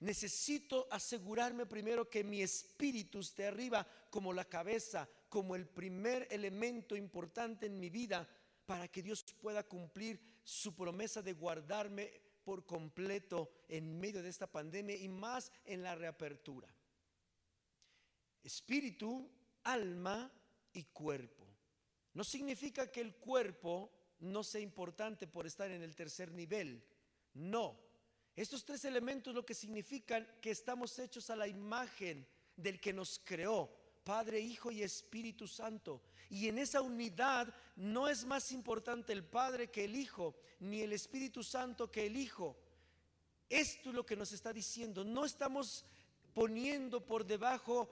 Necesito 0.00 0.88
asegurarme 0.90 1.64
primero 1.64 2.10
que 2.10 2.24
mi 2.24 2.42
espíritu 2.42 3.20
esté 3.20 3.46
arriba 3.46 3.86
como 4.10 4.32
la 4.32 4.44
cabeza, 4.44 5.08
como 5.34 5.56
el 5.56 5.66
primer 5.66 6.28
elemento 6.30 6.94
importante 6.94 7.66
en 7.66 7.80
mi 7.80 7.90
vida 7.90 8.24
para 8.66 8.86
que 8.86 9.02
Dios 9.02 9.24
pueda 9.42 9.64
cumplir 9.64 10.20
su 10.44 10.76
promesa 10.76 11.22
de 11.22 11.32
guardarme 11.32 12.08
por 12.44 12.64
completo 12.64 13.50
en 13.66 13.98
medio 13.98 14.22
de 14.22 14.28
esta 14.28 14.46
pandemia 14.46 14.94
y 14.94 15.08
más 15.08 15.50
en 15.64 15.82
la 15.82 15.96
reapertura. 15.96 16.72
Espíritu, 18.44 19.28
alma 19.64 20.30
y 20.72 20.84
cuerpo. 20.84 21.44
No 22.12 22.22
significa 22.22 22.92
que 22.92 23.00
el 23.00 23.16
cuerpo 23.16 23.90
no 24.20 24.44
sea 24.44 24.60
importante 24.60 25.26
por 25.26 25.48
estar 25.48 25.68
en 25.68 25.82
el 25.82 25.96
tercer 25.96 26.30
nivel. 26.30 26.80
No, 27.32 27.76
estos 28.36 28.64
tres 28.64 28.84
elementos 28.84 29.34
lo 29.34 29.44
que 29.44 29.54
significan 29.54 30.28
que 30.40 30.52
estamos 30.52 30.96
hechos 31.00 31.28
a 31.28 31.34
la 31.34 31.48
imagen 31.48 32.24
del 32.54 32.80
que 32.80 32.92
nos 32.92 33.18
creó, 33.18 33.83
Padre, 34.04 34.38
Hijo 34.38 34.70
y 34.70 34.82
Espíritu 34.82 35.48
Santo. 35.48 36.02
Y 36.30 36.48
en 36.48 36.58
esa 36.58 36.80
unidad 36.82 37.52
no 37.76 38.08
es 38.08 38.24
más 38.24 38.52
importante 38.52 39.12
el 39.12 39.24
Padre 39.24 39.70
que 39.70 39.84
el 39.84 39.96
Hijo, 39.96 40.36
ni 40.60 40.82
el 40.82 40.92
Espíritu 40.92 41.42
Santo 41.42 41.90
que 41.90 42.06
el 42.06 42.16
Hijo. 42.16 42.56
Esto 43.48 43.88
es 43.90 43.94
lo 43.94 44.06
que 44.06 44.16
nos 44.16 44.32
está 44.32 44.52
diciendo. 44.52 45.04
No 45.04 45.24
estamos 45.24 45.84
poniendo 46.34 47.04
por 47.04 47.24
debajo 47.24 47.88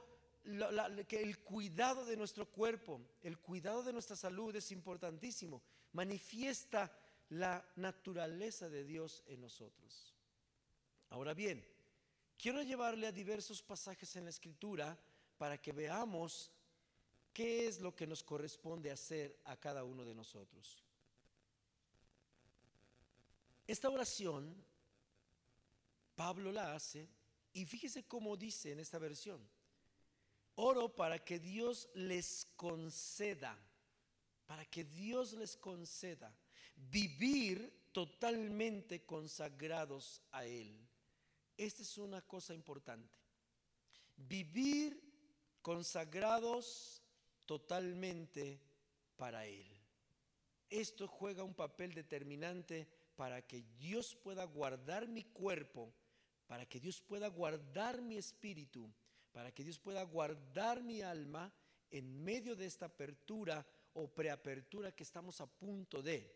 que 1.07 1.23
el 1.23 1.39
cuidado 1.39 2.05
de 2.05 2.17
nuestro 2.17 2.51
cuerpo, 2.51 3.01
el 3.23 3.39
cuidado 3.39 3.83
de 3.83 3.93
nuestra 3.93 4.17
salud 4.17 4.55
es 4.57 4.73
importantísimo. 4.73 5.63
Manifiesta 5.93 6.91
la 7.29 7.65
naturaleza 7.77 8.69
de 8.69 8.85
Dios 8.85 9.23
en 9.27 9.41
nosotros. 9.41 10.15
Ahora 11.11 11.33
bien, 11.33 11.65
quiero 12.37 12.63
llevarle 12.63 13.07
a 13.07 13.13
diversos 13.13 13.63
pasajes 13.63 14.17
en 14.17 14.25
la 14.25 14.31
escritura 14.31 14.99
para 15.43 15.61
que 15.61 15.73
veamos 15.73 16.53
qué 17.33 17.67
es 17.67 17.81
lo 17.81 17.97
que 17.97 18.07
nos 18.07 18.23
corresponde 18.23 18.93
hacer 18.93 19.41
a 19.47 19.57
cada 19.57 19.83
uno 19.83 20.05
de 20.05 20.15
nosotros. 20.15 20.81
Esta 23.67 23.91
oración, 23.91 24.55
Pablo 26.15 26.53
la 26.53 26.77
hace 26.77 27.09
y 27.53 27.67
fíjese 27.67 28.07
cómo 28.07 28.37
dice 28.37 28.71
en 28.71 28.79
esta 28.79 29.01
versión. 29.01 29.45
Oro 30.55 30.95
para 30.95 31.19
que 31.19 31.41
Dios 31.41 31.89
les 31.95 32.47
conceda, 32.55 33.59
para 34.47 34.65
que 34.67 34.85
Dios 34.85 35.33
les 35.33 35.57
conceda 35.57 36.33
vivir 36.77 37.89
totalmente 37.91 39.05
consagrados 39.05 40.23
a 40.31 40.45
Él 40.45 40.89
esta 41.57 41.83
es 41.83 41.99
una 41.99 42.23
cosa 42.23 42.55
importante. 42.55 43.19
Vivir 44.17 45.02
consagrados 45.63 47.03
totalmente 47.47 48.61
para 49.17 49.47
Él. 49.47 49.67
Esto 50.69 51.07
juega 51.07 51.45
un 51.45 51.55
papel 51.55 51.95
determinante 51.95 52.89
para 53.17 53.43
que 53.43 53.63
Dios 53.79 54.15
pueda 54.15 54.45
guardar 54.45 55.07
mi 55.07 55.25
cuerpo, 55.25 55.95
para 56.47 56.67
que 56.67 56.81
Dios 56.81 57.01
pueda 57.01 57.29
guardar 57.29 58.03
mi 58.03 58.17
espíritu, 58.17 58.93
para 59.33 59.53
que 59.53 59.65
Dios 59.65 59.79
pueda 59.79 60.03
guardar 60.03 60.83
mi 60.83 61.03
alma 61.03 61.53
en 61.91 62.25
medio 62.25 62.57
de 62.57 62.67
esta 62.67 62.87
apertura 62.87 63.67
o 63.95 64.09
preapertura 64.09 64.93
que 64.93 65.03
estamos 65.03 65.41
a 65.41 65.47
punto 65.47 66.03
de. 66.03 66.35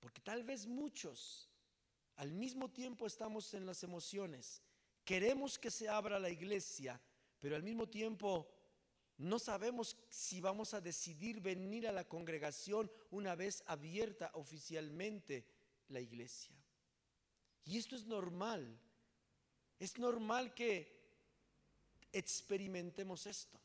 Porque 0.00 0.20
tal 0.20 0.44
vez 0.44 0.66
muchos 0.66 1.48
al 2.16 2.32
mismo 2.32 2.70
tiempo 2.70 3.06
estamos 3.06 3.54
en 3.54 3.64
las 3.64 3.82
emociones. 3.84 4.62
Queremos 5.04 5.58
que 5.58 5.70
se 5.70 5.88
abra 5.88 6.18
la 6.18 6.30
iglesia, 6.30 7.00
pero 7.40 7.56
al 7.56 7.62
mismo 7.62 7.88
tiempo 7.88 8.50
no 9.18 9.38
sabemos 9.38 9.96
si 10.08 10.40
vamos 10.40 10.74
a 10.74 10.80
decidir 10.80 11.40
venir 11.40 11.88
a 11.88 11.92
la 11.92 12.06
congregación 12.06 12.90
una 13.10 13.34
vez 13.34 13.64
abierta 13.66 14.30
oficialmente 14.34 15.44
la 15.88 16.00
iglesia. 16.00 16.54
Y 17.64 17.78
esto 17.78 17.96
es 17.96 18.04
normal. 18.04 18.78
Es 19.78 19.98
normal 19.98 20.54
que 20.54 20.96
experimentemos 22.12 23.26
esto. 23.26 23.60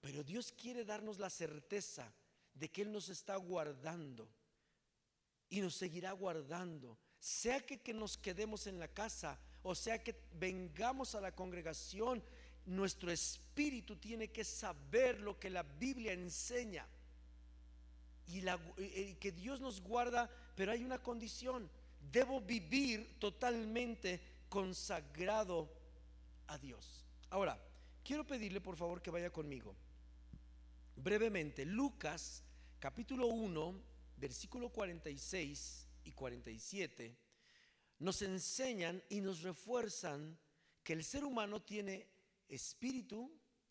Pero 0.00 0.22
Dios 0.22 0.52
quiere 0.52 0.84
darnos 0.84 1.18
la 1.18 1.30
certeza 1.30 2.12
de 2.54 2.70
que 2.70 2.82
Él 2.82 2.92
nos 2.92 3.08
está 3.08 3.36
guardando 3.36 4.28
y 5.48 5.60
nos 5.60 5.74
seguirá 5.74 6.12
guardando 6.12 6.98
sea 7.18 7.60
que, 7.60 7.92
nos 7.94 8.16
quedemos 8.16 8.66
en 8.66 8.78
la 8.78 8.88
casa 8.88 9.40
o 9.62 9.74
sea 9.74 10.02
que 10.02 10.14
vengamos 10.32 11.14
a 11.14 11.20
la 11.20 11.34
congregación, 11.34 12.22
nuestro 12.66 13.10
espíritu 13.10 13.96
tiene 13.96 14.28
que 14.28 14.44
saber 14.44 15.20
lo 15.20 15.38
que 15.38 15.50
la 15.50 15.62
Biblia 15.62 16.12
enseña. 16.12 16.86
Y, 18.26 18.42
que 19.14 19.32
Dios 19.32 19.60
nos 19.60 19.80
guarda, 19.80 20.30
pero 20.54 20.72
hay 20.72 20.84
una 20.84 21.02
condición. 21.02 21.70
Debo 22.12 22.40
vivir 22.40 23.18
totalmente 23.18 24.20
consagrado 24.48 25.72
a 26.46 26.58
Dios. 26.58 27.06
Ahora, 27.30 27.58
quiero 28.04 28.26
pedirle 28.26 28.60
por 28.60 28.76
favor 28.76 29.00
que 29.00 29.10
vaya 29.10 29.30
conmigo. 29.30 29.74
Brevemente, 30.96 31.64
Lucas 31.64 32.44
capítulo 32.78 33.28
1, 33.28 33.82
versículo 34.18 34.68
46 34.68 35.86
y 36.04 36.12
47 36.12 37.28
nos 38.00 38.22
enseñan 38.22 39.02
y 39.08 39.20
nos 39.20 39.42
refuerzan 39.42 40.38
que 40.82 40.92
el 40.92 41.04
ser 41.04 41.24
humano 41.24 41.60
tiene 41.62 42.06
espíritu, 42.48 43.30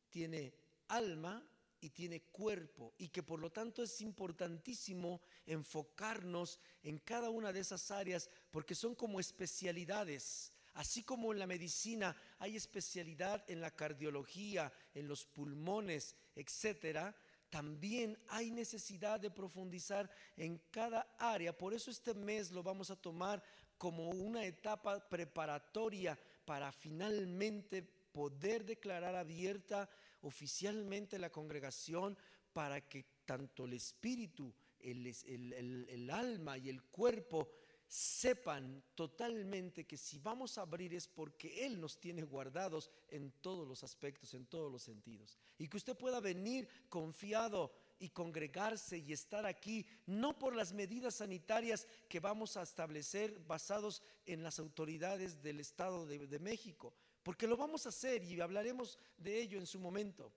tiene 0.10 0.54
alma 0.88 1.46
y 1.80 1.90
tiene 1.90 2.22
cuerpo 2.24 2.94
y 2.98 3.10
que 3.10 3.24
por 3.24 3.40
lo 3.40 3.52
tanto 3.52 3.84
es 3.84 4.02
importantísimo 4.02 5.22
enfocarnos 5.46 6.60
en 6.84 7.00
cada 7.00 7.30
una 7.30 7.54
de 7.54 7.60
esas 7.60 7.92
áreas 7.92 8.30
porque 8.52 8.76
son 8.76 8.96
como 8.96 9.20
especialidades. 9.20 10.52
Así 10.74 11.04
como 11.04 11.34
en 11.34 11.40
la 11.40 11.48
medicina 11.48 12.16
hay 12.40 12.56
especialidad 12.56 13.44
en 13.48 13.62
la 13.62 13.72
cardiología, 13.72 14.72
en 14.94 15.08
los 15.08 15.26
pulmones, 15.26 16.16
etcétera, 16.36 17.16
también 17.50 18.18
hay 18.28 18.52
necesidad 18.52 19.20
de 19.20 19.32
profundizar 19.32 20.10
en 20.36 20.58
cada 20.70 21.16
área. 21.18 21.58
Por 21.58 21.74
eso 21.74 21.90
este 21.90 22.14
mes 22.14 22.52
lo 22.52 22.62
vamos 22.62 22.92
a 22.92 22.96
tomar 22.96 23.42
como 23.78 24.10
una 24.10 24.46
etapa 24.46 25.08
preparatoria 25.08 26.18
para 26.46 26.72
finalmente 26.72 27.88
poder 28.18 28.66
declarar 28.66 29.16
abierta 29.16 29.88
oficialmente 30.22 31.20
la 31.20 31.30
congregación 31.30 32.18
para 32.52 32.82
que 32.90 33.06
tanto 33.26 33.66
el 33.66 33.74
espíritu, 33.74 34.52
el, 34.80 36.10
alma 36.12 36.58
y 36.58 36.70
el 36.70 36.82
cuerpo 36.82 37.52
sepan 37.88 38.84
totalmente 38.96 39.86
que 39.86 39.98
si 39.98 40.18
vamos 40.18 40.58
a 40.58 40.64
abrir 40.64 40.96
es 40.96 41.08
porque 41.08 41.64
Él 41.64 41.80
nos 41.80 42.00
tiene 42.00 42.24
guardados 42.24 42.90
en 43.10 43.34
todos 43.40 43.68
los 43.68 43.84
aspectos, 43.84 44.34
en 44.34 44.48
todos 44.48 44.72
los 44.72 44.82
sentidos. 44.82 45.38
Y 45.60 45.68
que 45.68 45.78
usted 45.78 45.96
pueda 45.96 46.20
venir 46.20 46.68
confiado 46.90 47.72
y 48.00 48.10
congregarse 48.10 48.98
y 48.98 49.14
estar 49.14 49.46
aquí, 49.46 49.86
no 50.06 50.38
por 50.38 50.56
las 50.56 50.74
medidas 50.74 51.16
sanitarias 51.16 51.88
que 52.08 52.20
vamos 52.20 52.58
a 52.58 52.64
establecer 52.64 53.40
basados 53.48 54.02
en 54.26 54.44
las 54.44 54.60
autoridades 54.60 55.42
del 55.42 55.60
Estado 55.60 56.06
de, 56.06 56.40
México, 56.40 56.94
porque 57.28 57.46
lo 57.46 57.58
vamos 57.58 57.86
a 57.86 57.90
hacer 57.90 58.24
y 58.24 58.40
hablaremos 58.40 58.98
de 59.18 59.42
ello 59.42 59.58
en 59.60 59.66
su 59.66 59.82
momento. 59.82 60.32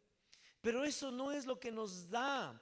Pero 0.60 0.84
eso 0.84 1.12
no 1.12 1.30
es 1.30 1.46
lo 1.46 1.60
que 1.60 1.70
nos 1.70 2.10
da 2.10 2.60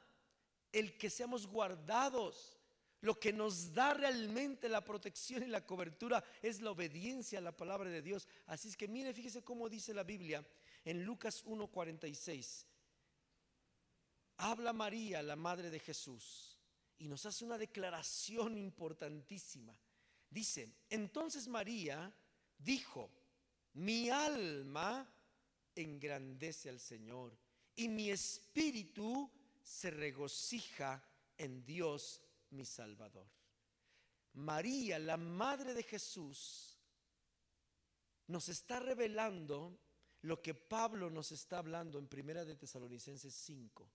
el 0.71 0.99
que 0.99 1.09
seamos 1.09 1.47
guardados 1.47 2.59
lo 3.01 3.19
que 3.19 3.33
nos 3.33 3.73
da 3.73 3.95
realmente 3.95 4.69
la 4.69 4.85
protección 4.85 5.45
y 5.45 5.47
la 5.47 5.65
cobertura 5.65 6.23
es 6.43 6.61
la 6.61 6.73
obediencia 6.73 7.39
a 7.39 7.43
la 7.43 7.57
palabra 7.57 7.89
de 7.89 8.03
Dios. 8.03 8.27
Así 8.45 8.69
es 8.69 8.77
que 8.77 8.89
mire, 8.89 9.15
fíjese 9.15 9.43
cómo 9.43 9.71
dice 9.71 9.95
la 9.95 10.03
Biblia 10.03 10.47
en 10.85 11.05
Lucas 11.05 11.43
1:46. 11.47 12.67
Habla 14.37 14.75
María, 14.75 15.23
la 15.23 15.37
madre 15.37 15.71
de 15.71 15.81
Jesús, 15.81 16.59
y 16.99 17.09
nos 17.09 17.25
hace 17.25 17.47
una 17.47 17.57
declaración 17.57 18.59
importantísima. 18.59 19.75
Dice, 20.29 20.69
entonces 20.91 21.49
María 21.49 22.13
dijo, 22.59 23.11
mi 23.75 24.11
alma 24.11 25.09
engrandece 25.75 26.69
al 26.69 26.81
Señor 26.81 27.37
y 27.77 27.89
mi 27.89 28.11
espíritu 28.11 29.31
se 29.63 29.91
regocija 29.91 31.03
en 31.37 31.65
Dios 31.65 32.21
mi 32.51 32.65
Salvador. 32.65 33.29
María, 34.35 34.99
la 34.99 35.17
madre 35.17 35.75
de 35.75 35.83
Jesús, 35.83 36.79
nos 38.27 38.49
está 38.49 38.81
revelando 38.81 39.79
lo 40.23 40.43
que 40.43 40.55
Pablo 40.55 41.11
nos 41.11 41.33
está 41.33 41.59
hablando 41.59 41.99
en 41.99 42.09
Primera 42.09 42.45
de 42.45 42.57
Tesalonicenses 42.57 43.33
5. 43.35 43.89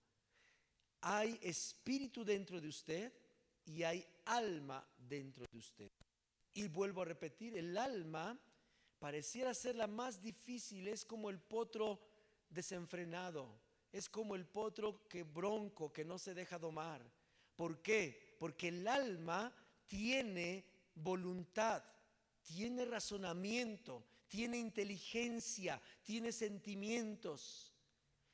Hay 1.02 1.38
espíritu 1.42 2.24
dentro 2.24 2.60
de 2.60 2.68
usted 2.68 3.12
y 3.66 3.82
hay 3.82 4.06
alma 4.24 4.86
dentro 4.96 5.44
de 5.50 5.58
usted. 5.58 5.92
Y 6.54 6.68
vuelvo 6.68 7.02
a 7.02 7.06
repetir, 7.06 7.56
el 7.56 7.76
alma 7.76 8.38
pareciera 9.04 9.52
ser 9.52 9.76
la 9.76 9.86
más 9.86 10.22
difícil, 10.22 10.88
es 10.88 11.04
como 11.04 11.28
el 11.28 11.38
potro 11.38 12.00
desenfrenado, 12.48 13.60
es 13.92 14.08
como 14.08 14.34
el 14.34 14.46
potro 14.46 15.06
que 15.08 15.24
bronco, 15.24 15.92
que 15.92 16.06
no 16.06 16.18
se 16.18 16.32
deja 16.32 16.58
domar. 16.58 17.02
¿Por 17.54 17.82
qué? 17.82 18.34
Porque 18.38 18.68
el 18.68 18.88
alma 18.88 19.54
tiene 19.86 20.64
voluntad, 20.94 21.84
tiene 22.40 22.86
razonamiento, 22.86 24.06
tiene 24.26 24.56
inteligencia, 24.56 25.82
tiene 26.02 26.32
sentimientos. 26.32 27.74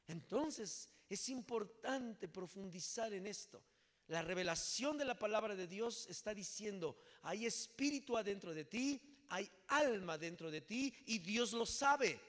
Entonces 0.07 0.89
es 1.09 1.29
importante 1.31 2.29
profundizar 2.29 3.13
en 3.13 3.27
esto. 3.27 3.61
La 4.07 4.23
revelación 4.23 4.99
de 4.99 5.05
la 5.05 5.19
palabra 5.19 5.57
de 5.57 5.67
Dios 5.67 6.07
está 6.09 6.33
diciendo, 6.33 6.97
hay 7.23 7.45
espíritu 7.45 8.17
adentro 8.17 8.55
de 8.55 8.65
ti, 8.65 9.10
hay 9.31 9.51
alma 9.69 10.19
dentro 10.19 10.51
de 10.51 10.61
ti 10.61 10.93
y 11.07 11.19
Dios 11.19 11.53
lo 11.53 11.65
sabe. 11.65 12.21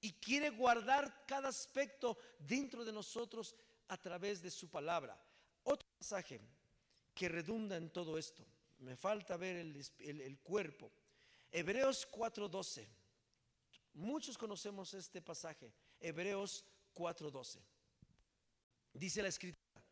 Y 0.00 0.14
quiere 0.14 0.50
guardar 0.50 1.24
cada 1.26 1.48
aspecto 1.48 2.18
dentro 2.38 2.84
de 2.84 2.92
nosotros 2.92 3.54
a 3.88 3.96
través 3.96 4.42
de 4.42 4.50
su 4.50 4.68
palabra. 4.68 5.16
Otro 5.62 5.86
pasaje 5.98 6.40
que 7.14 7.28
redunda 7.28 7.76
en 7.76 7.90
todo 7.90 8.18
esto. 8.18 8.44
Me 8.78 8.96
falta 8.96 9.36
ver 9.36 9.56
el, 9.56 10.38
cuerpo. 10.42 10.90
Hebreos 11.52 12.08
4:12. 12.10 12.88
Muchos 13.94 14.36
conocemos 14.36 14.94
este 14.94 15.20
pasaje. 15.20 15.72
Hebreos 16.00 16.64
4:12. 16.94 17.60
Dice 18.94 19.22
la 19.22 19.28
escritura, 19.28 19.84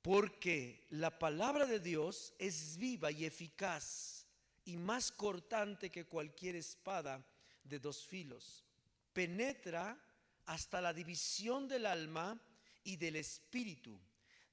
porque 0.00 0.86
la 0.90 1.18
palabra 1.18 1.66
de 1.66 1.80
Dios 1.80 2.32
es 2.38 2.78
viva 2.78 3.10
y 3.10 3.24
eficaz 3.24 4.19
y 4.64 4.76
más 4.76 5.12
cortante 5.12 5.90
que 5.90 6.06
cualquier 6.06 6.56
espada 6.56 7.24
de 7.64 7.78
dos 7.78 8.06
filos. 8.06 8.64
Penetra 9.12 9.98
hasta 10.46 10.80
la 10.80 10.92
división 10.92 11.68
del 11.68 11.86
alma 11.86 12.40
y 12.84 12.96
del 12.96 13.16
espíritu, 13.16 13.98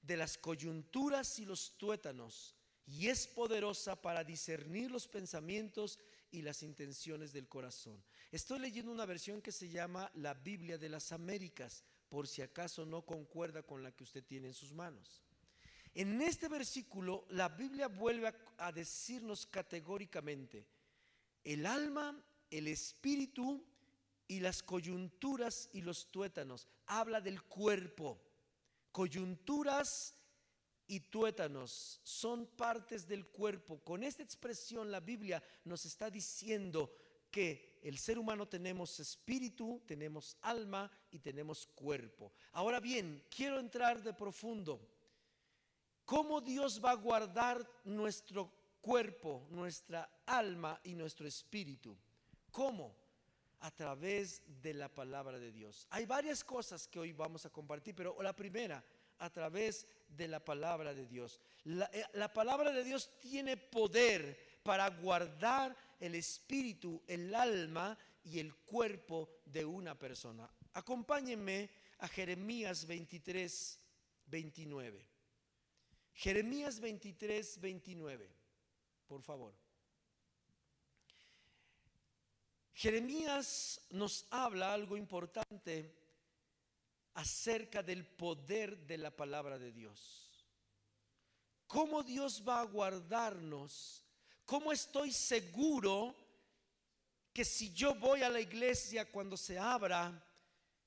de 0.02 0.18
las 0.18 0.38
coyunturas 0.38 1.40
y 1.40 1.46
los 1.46 1.78
tuétanos, 1.78 2.56
y 2.86 3.08
es 3.08 3.28
poderosa 3.28 4.02
para 4.02 4.24
discernir 4.24 4.92
los 4.92 5.08
pensamientos 5.08 6.00
y 6.32 6.42
las 6.42 6.64
intenciones 6.64 7.34
del 7.34 7.48
corazón. 7.48 8.02
Estoy 8.32 8.60
leyendo 8.60 8.92
una 8.92 9.06
versión 9.06 9.42
que 9.42 9.52
se 9.52 9.70
llama 9.70 10.12
la 10.16 10.34
Biblia 10.34 10.78
de 10.78 10.90
las 10.90 11.12
Américas, 11.12 11.84
por 12.10 12.28
si 12.28 12.42
acaso 12.42 12.86
no 12.86 13.06
concuerda 13.06 13.64
con 13.64 13.84
la 13.84 13.92
que 13.92 14.04
usted 14.04 14.24
tiene 14.24 14.48
en 14.48 14.54
sus 14.54 14.72
manos. 14.72 15.22
En 15.98 16.22
este 16.22 16.48
versículo 16.48 17.26
la 17.32 17.50
Biblia 17.50 17.88
vuelve 17.88 18.32
a, 18.60 18.72
decirnos 18.72 19.48
categóricamente, 19.48 20.64
el 21.44 21.66
alma, 21.66 22.16
el 22.52 22.68
espíritu 22.68 23.66
y 24.28 24.40
las 24.40 24.62
coyunturas 24.62 25.72
y 25.74 25.82
los 25.82 26.12
tuétanos. 26.12 26.68
Habla 26.86 27.20
del 27.20 27.42
cuerpo. 27.42 28.22
Coyunturas 28.92 30.14
y 30.86 31.00
tuétanos 31.00 32.00
son 32.04 32.46
partes 32.46 33.08
del 33.08 33.26
cuerpo. 33.30 33.80
Con 33.80 34.04
esta 34.04 34.22
expresión 34.22 34.92
la 34.92 35.00
Biblia 35.00 35.42
nos 35.64 35.84
está 35.88 36.12
diciendo 36.12 36.94
que 37.32 37.80
el 37.82 37.98
ser 37.98 38.20
humano 38.20 38.48
tenemos 38.48 39.00
espíritu, 39.00 39.82
tenemos 39.88 40.38
alma 40.42 40.92
y 41.10 41.18
tenemos 41.18 41.66
cuerpo. 41.66 42.34
Ahora 42.52 42.80
bien, 42.80 43.24
quiero 43.36 43.60
entrar 43.60 44.04
de 44.04 44.14
profundo. 44.14 44.97
¿Cómo 46.08 46.40
Dios 46.40 46.80
va 46.82 46.92
a 46.92 46.96
guardar 46.96 47.70
nuestro 47.84 48.50
cuerpo, 48.80 49.46
nuestra 49.50 50.10
alma 50.26 50.80
y 50.86 50.96
nuestro 50.96 51.28
espíritu? 51.28 51.98
¿Cómo? 52.50 52.96
A 53.60 53.72
través 53.72 54.42
de 54.62 54.74
la 54.74 54.88
palabra 54.88 55.38
de 55.38 55.52
Dios. 55.52 55.86
Hay 55.90 56.06
varias 56.06 56.46
cosas 56.46 56.88
que 56.88 56.98
hoy 56.98 57.12
vamos 57.12 57.46
a 57.46 57.50
compartir, 57.50 57.94
pero 57.94 58.16
la 58.24 58.34
primera, 58.34 58.82
a 59.18 59.30
través 59.30 59.86
de 60.08 60.30
la 60.30 60.40
palabra 60.40 60.94
de 60.94 61.06
Dios. 61.08 61.42
La, 61.66 61.90
eh, 61.92 62.06
la 62.14 62.32
palabra 62.32 62.72
de 62.72 62.86
Dios 62.86 63.20
tiene 63.20 63.58
poder 63.58 64.62
para 64.64 64.90
guardar 64.90 65.76
el 66.00 66.16
espíritu, 66.16 67.04
el 67.06 67.36
alma 67.36 67.98
y 68.24 68.40
el 68.40 68.56
cuerpo 68.56 69.42
de 69.44 69.66
una 69.66 70.00
persona. 70.00 70.50
Acompáñenme 70.72 71.70
a 71.98 72.08
Jeremías 72.08 72.88
23, 72.88 73.82
29. 74.28 75.17
Jeremías 76.18 76.80
23, 76.80 77.62
29, 77.62 78.30
por 79.08 79.22
favor. 79.22 79.54
Jeremías 82.74 83.82
nos 83.90 84.28
habla 84.30 84.74
algo 84.74 84.98
importante 84.98 85.96
acerca 87.14 87.82
del 87.82 88.06
poder 88.06 88.78
de 88.86 88.98
la 88.98 89.10
palabra 89.10 89.58
de 89.58 89.72
Dios. 89.72 90.46
¿Cómo 91.66 92.04
Dios 92.04 92.44
va 92.48 92.62
a 92.62 92.66
guardarnos 92.66 94.04
¿Cómo 94.48 94.72
estoy 94.72 95.12
seguro 95.12 96.16
que 97.34 97.44
si 97.44 97.74
yo 97.74 97.94
voy 97.96 98.22
a 98.22 98.30
la 98.30 98.40
iglesia 98.40 99.12
cuando 99.12 99.36
se 99.36 99.60
abra, 99.60 100.26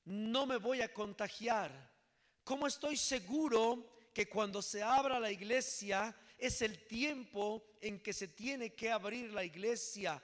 no 0.06 0.46
me 0.46 0.56
voy 0.56 0.80
a 0.80 0.94
contagiar? 0.94 1.70
¿Cómo 2.42 2.66
estoy 2.66 2.96
seguro 2.96 3.99
que 4.12 4.28
cuando 4.28 4.62
se 4.62 4.82
abra 4.82 5.20
la 5.20 5.30
iglesia 5.30 6.14
es 6.38 6.62
el 6.62 6.86
tiempo 6.86 7.64
en 7.80 8.00
que 8.00 8.12
se 8.12 8.28
tiene 8.28 8.74
que 8.74 8.90
abrir 8.90 9.32
la 9.32 9.44
iglesia? 9.44 10.22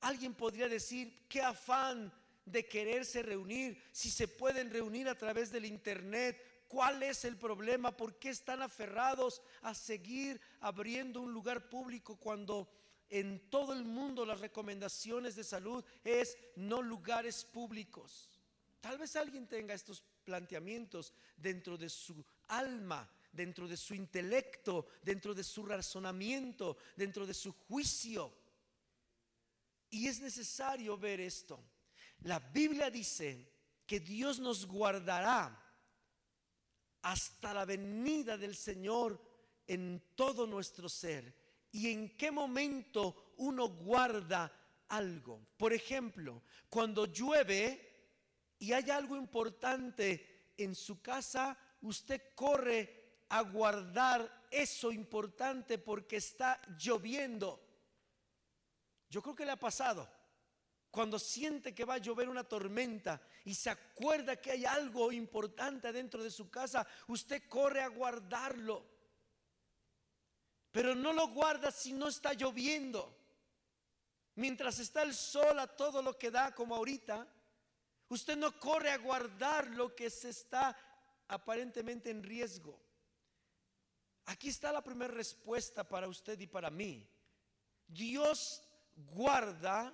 Alguien 0.00 0.34
podría 0.34 0.68
decir, 0.68 1.26
qué 1.28 1.40
afán 1.40 2.12
de 2.44 2.66
quererse 2.66 3.22
reunir, 3.22 3.82
si 3.92 4.10
se 4.10 4.26
pueden 4.26 4.70
reunir 4.70 5.08
a 5.08 5.16
través 5.16 5.52
del 5.52 5.64
internet, 5.64 6.52
¿Cuál 6.72 7.02
es 7.02 7.26
el 7.26 7.36
problema? 7.36 7.94
¿Por 7.94 8.18
qué 8.18 8.30
están 8.30 8.62
aferrados 8.62 9.42
a 9.60 9.74
seguir 9.74 10.40
abriendo 10.60 11.20
un 11.20 11.30
lugar 11.30 11.68
público 11.68 12.16
cuando 12.16 12.66
en 13.10 13.50
todo 13.50 13.74
el 13.74 13.84
mundo 13.84 14.24
las 14.24 14.40
recomendaciones 14.40 15.36
de 15.36 15.44
salud 15.44 15.84
es 16.02 16.38
no 16.56 16.80
lugares 16.80 17.44
públicos? 17.44 18.30
Tal 18.80 18.96
vez 18.96 19.16
alguien 19.16 19.46
tenga 19.46 19.74
estos 19.74 20.02
planteamientos 20.24 21.12
dentro 21.36 21.76
de 21.76 21.90
su 21.90 22.24
alma, 22.48 23.06
dentro 23.32 23.66
de 23.66 23.76
su 23.76 23.94
intelecto, 23.94 24.86
dentro 25.02 25.34
de 25.34 25.42
su 25.42 25.64
razonamiento, 25.64 26.76
dentro 26.96 27.26
de 27.26 27.34
su 27.34 27.52
juicio. 27.52 28.32
Y 29.90 30.08
es 30.08 30.20
necesario 30.20 30.96
ver 30.96 31.20
esto. 31.20 31.62
La 32.20 32.38
Biblia 32.38 32.90
dice 32.90 33.50
que 33.86 34.00
Dios 34.00 34.38
nos 34.38 34.66
guardará 34.66 35.58
hasta 37.02 37.52
la 37.52 37.64
venida 37.64 38.38
del 38.38 38.54
Señor 38.54 39.20
en 39.66 40.02
todo 40.14 40.46
nuestro 40.46 40.88
ser. 40.88 41.34
¿Y 41.72 41.90
en 41.90 42.16
qué 42.16 42.30
momento 42.30 43.34
uno 43.38 43.68
guarda 43.68 44.52
algo? 44.88 45.46
Por 45.56 45.72
ejemplo, 45.72 46.42
cuando 46.68 47.06
llueve 47.06 47.92
y 48.58 48.72
hay 48.72 48.90
algo 48.90 49.16
importante 49.16 50.52
en 50.56 50.74
su 50.74 51.00
casa, 51.00 51.58
usted 51.80 52.34
corre 52.34 53.01
a 53.32 53.40
guardar 53.40 54.46
eso 54.50 54.92
importante 54.92 55.78
porque 55.78 56.16
está 56.16 56.60
lloviendo. 56.78 57.58
Yo 59.08 59.22
creo 59.22 59.34
que 59.34 59.46
le 59.46 59.52
ha 59.52 59.58
pasado 59.58 60.06
cuando 60.90 61.18
siente 61.18 61.74
que 61.74 61.86
va 61.86 61.94
a 61.94 61.98
llover 61.98 62.28
una 62.28 62.44
tormenta 62.44 63.22
y 63.46 63.54
se 63.54 63.70
acuerda 63.70 64.36
que 64.36 64.50
hay 64.50 64.66
algo 64.66 65.10
importante 65.10 65.90
dentro 65.90 66.22
de 66.22 66.30
su 66.30 66.50
casa, 66.50 66.86
usted 67.08 67.48
corre 67.48 67.80
a 67.80 67.88
guardarlo. 67.88 68.84
Pero 70.70 70.94
no 70.94 71.14
lo 71.14 71.28
guarda 71.28 71.70
si 71.70 71.94
no 71.94 72.08
está 72.08 72.34
lloviendo. 72.34 73.18
Mientras 74.34 74.78
está 74.78 75.02
el 75.02 75.14
sol 75.14 75.58
a 75.58 75.66
todo 75.66 76.02
lo 76.02 76.18
que 76.18 76.30
da 76.30 76.54
como 76.54 76.76
ahorita, 76.76 77.26
usted 78.10 78.36
no 78.36 78.60
corre 78.60 78.90
a 78.90 78.98
guardar 78.98 79.68
lo 79.68 79.94
que 79.96 80.10
se 80.10 80.28
está 80.28 80.76
aparentemente 81.28 82.10
en 82.10 82.22
riesgo. 82.22 82.91
Aquí 84.26 84.48
está 84.48 84.72
la 84.72 84.82
primera 84.82 85.12
respuesta 85.12 85.88
para 85.88 86.08
usted 86.08 86.38
y 86.40 86.46
para 86.46 86.70
mí. 86.70 87.08
Dios 87.86 88.62
guarda 88.94 89.92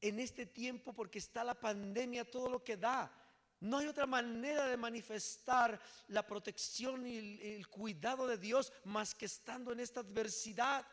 en 0.00 0.18
este 0.18 0.46
tiempo 0.46 0.92
porque 0.92 1.18
está 1.18 1.44
la 1.44 1.58
pandemia, 1.58 2.30
todo 2.30 2.48
lo 2.48 2.62
que 2.62 2.76
da. 2.76 3.12
No 3.60 3.78
hay 3.78 3.88
otra 3.88 4.06
manera 4.06 4.66
de 4.66 4.76
manifestar 4.76 5.78
la 6.08 6.26
protección 6.26 7.06
y 7.06 7.18
el, 7.18 7.68
cuidado 7.68 8.26
de 8.26 8.38
Dios 8.38 8.72
más 8.84 9.14
que 9.14 9.26
estando 9.26 9.72
en 9.72 9.80
esta 9.80 10.00
adversidad. 10.00 10.86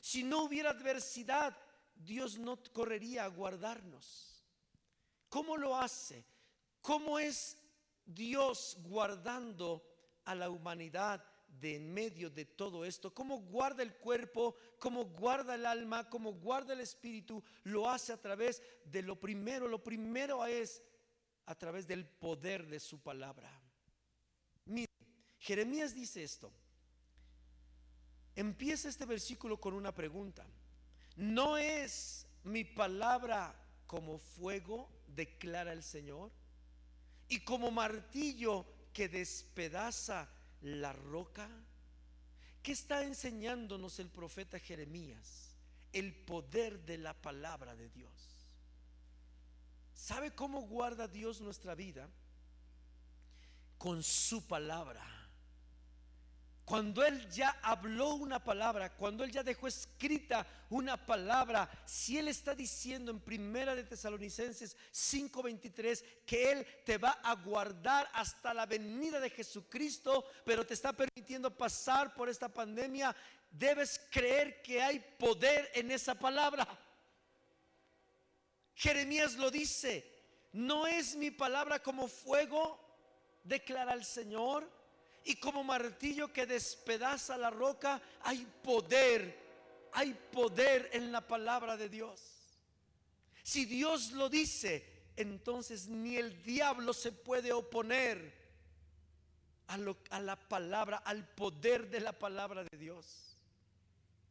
Si 0.00 0.24
no 0.24 0.44
hubiera 0.44 0.70
adversidad, 0.70 1.56
Dios 1.94 2.38
no 2.38 2.60
correría 2.72 3.24
a 3.24 3.28
guardarnos. 3.28 4.44
¿Cómo 5.28 5.56
lo 5.56 5.76
hace? 5.76 6.24
¿Cómo 6.80 7.18
es 7.20 7.56
Dios 8.04 8.76
guardando 8.80 9.88
a 10.24 10.34
la 10.34 10.50
humanidad 10.50 11.24
de 11.60 11.76
en 11.76 11.92
medio 11.92 12.30
de 12.30 12.44
todo 12.44 12.84
esto? 12.84 13.12
¿Cómo 13.12 13.40
guarda 13.40 13.82
el 13.82 13.94
cuerpo? 13.94 14.56
¿Cómo 14.78 15.04
guarda 15.04 15.54
el 15.54 15.66
alma? 15.66 16.08
¿Cómo 16.08 16.32
guarda 16.32 16.72
el 16.72 16.80
espíritu? 16.80 17.42
Lo 17.64 17.88
hace 17.88 18.12
a 18.12 18.20
través 18.20 18.62
de 18.84 19.02
lo 19.02 19.18
primero. 19.18 19.68
Lo 19.68 19.82
primero 19.82 20.44
es 20.46 20.82
a 21.46 21.54
través 21.54 21.86
del 21.86 22.06
poder 22.06 22.66
de 22.66 22.80
su 22.80 23.00
palabra. 23.00 23.50
Mire, 24.64 24.90
Jeremías 25.38 25.94
dice 25.94 26.22
esto. 26.22 26.52
Empieza 28.34 28.88
este 28.88 29.04
versículo 29.04 29.60
con 29.60 29.74
una 29.74 29.94
pregunta. 29.94 30.46
¿No 31.16 31.58
es 31.58 32.26
mi 32.44 32.64
palabra 32.64 33.54
como 33.86 34.18
fuego, 34.18 34.88
declara 35.06 35.72
el 35.72 35.82
Señor? 35.82 36.32
Y 37.28 37.40
como 37.40 37.70
martillo 37.70 38.64
que 38.92 39.08
despedaza 39.08 40.28
la 40.62 40.92
roca. 40.92 41.48
¿Qué 42.62 42.72
está 42.72 43.04
enseñándonos 43.04 43.98
el 43.98 44.08
profeta 44.08 44.58
Jeremías? 44.58 45.56
El 45.92 46.14
poder 46.14 46.80
de 46.84 46.98
la 46.98 47.14
palabra 47.14 47.74
de 47.74 47.88
Dios. 47.90 48.12
¿Sabe 49.94 50.34
cómo 50.34 50.62
guarda 50.62 51.06
Dios 51.06 51.40
nuestra 51.40 51.74
vida? 51.74 52.08
Con 53.78 54.02
su 54.02 54.46
palabra. 54.46 55.21
Cuando 56.64 57.04
Él 57.04 57.28
ya 57.28 57.58
habló 57.62 58.14
una 58.14 58.42
palabra, 58.42 58.94
cuando 58.94 59.24
Él 59.24 59.32
ya 59.32 59.42
dejó 59.42 59.66
escrita 59.66 60.46
una 60.70 60.96
palabra, 60.96 61.68
si 61.84 62.18
Él 62.18 62.28
está 62.28 62.54
diciendo 62.54 63.10
en 63.10 63.18
Primera 63.18 63.74
de 63.74 63.82
Tesalonicenses 63.82 64.76
5:23 64.92 66.04
que 66.24 66.52
Él 66.52 66.66
te 66.84 66.98
va 66.98 67.18
a 67.22 67.34
guardar 67.34 68.08
hasta 68.14 68.54
la 68.54 68.66
venida 68.66 69.18
de 69.18 69.30
Jesucristo, 69.30 70.24
pero 70.44 70.64
te 70.64 70.74
está 70.74 70.92
permitiendo 70.92 71.56
pasar 71.56 72.14
por 72.14 72.28
esta 72.28 72.48
pandemia, 72.48 73.14
debes 73.50 74.00
creer 74.10 74.62
que 74.62 74.80
hay 74.80 75.00
poder 75.18 75.68
en 75.74 75.90
esa 75.90 76.14
palabra. 76.14 76.66
Jeremías 78.76 79.34
lo 79.34 79.50
dice, 79.50 80.08
no 80.52 80.86
es 80.86 81.16
mi 81.16 81.32
palabra 81.32 81.80
como 81.82 82.06
fuego, 82.06 82.78
declara 83.42 83.94
el 83.94 84.04
Señor, 84.04 84.81
y 85.24 85.36
como 85.36 85.62
martillo 85.64 86.32
que 86.32 86.46
despedaza 86.46 87.36
la 87.36 87.50
roca, 87.50 88.00
hay 88.22 88.46
poder, 88.62 89.38
hay 89.92 90.14
poder 90.32 90.90
en 90.92 91.12
la 91.12 91.26
palabra 91.26 91.76
de 91.76 91.88
Dios. 91.88 92.20
Si 93.42 93.64
Dios 93.64 94.12
lo 94.12 94.28
dice, 94.28 94.84
entonces 95.16 95.88
ni 95.88 96.16
el 96.16 96.42
diablo 96.42 96.92
se 96.92 97.12
puede 97.12 97.52
oponer 97.52 98.40
a, 99.68 99.78
a 100.10 100.20
la 100.20 100.36
palabra, 100.36 100.98
al 100.98 101.26
poder 101.34 101.90
de 101.90 102.00
la 102.00 102.12
palabra 102.12 102.64
de 102.64 102.78
Dios. 102.78 103.36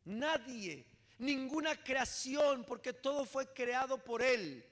Nadie 0.06 0.86
ninguna 1.22 1.76
creación, 1.76 2.64
porque 2.66 2.94
todo 2.94 3.26
fue 3.26 3.48
creado 3.54 4.04
por 4.04 4.22
Él, 4.22 4.66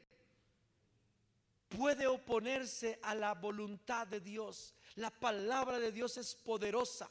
puede 1.69 2.08
oponerse 2.08 2.99
a 3.03 3.13
la 3.13 3.36
voluntad 3.36 4.08
de 4.08 4.19
Dios. 4.19 4.73
La 5.00 5.12
palabra 5.12 5.80
de 5.80 5.94
Dios 5.94 6.18
es 6.18 6.36
poderosa. 6.36 7.08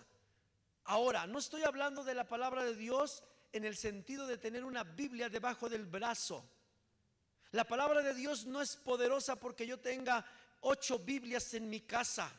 Ahora, 0.85 1.27
no 1.27 1.38
estoy 1.38 1.62
hablando 1.62 2.05
de 2.05 2.12
la 2.12 2.29
palabra 2.29 2.62
de 2.62 2.77
Dios 2.77 3.22
en 3.51 3.64
el 3.64 3.79
sentido 3.79 4.27
de 4.27 4.37
tener 4.37 4.62
una 4.62 4.85
Biblia 4.85 5.31
debajo 5.31 5.70
del 5.70 5.87
brazo. 5.87 6.44
La 7.53 7.64
palabra 7.64 8.03
de 8.03 8.12
Dios 8.12 8.44
no 8.44 8.61
es 8.61 8.77
poderosa 8.77 9.37
porque 9.37 9.66
yo 9.66 9.81
tenga 9.81 10.22
ocho 10.61 10.98
Biblias 10.98 11.55
en 11.55 11.70
mi 11.70 11.81
casa 11.81 12.31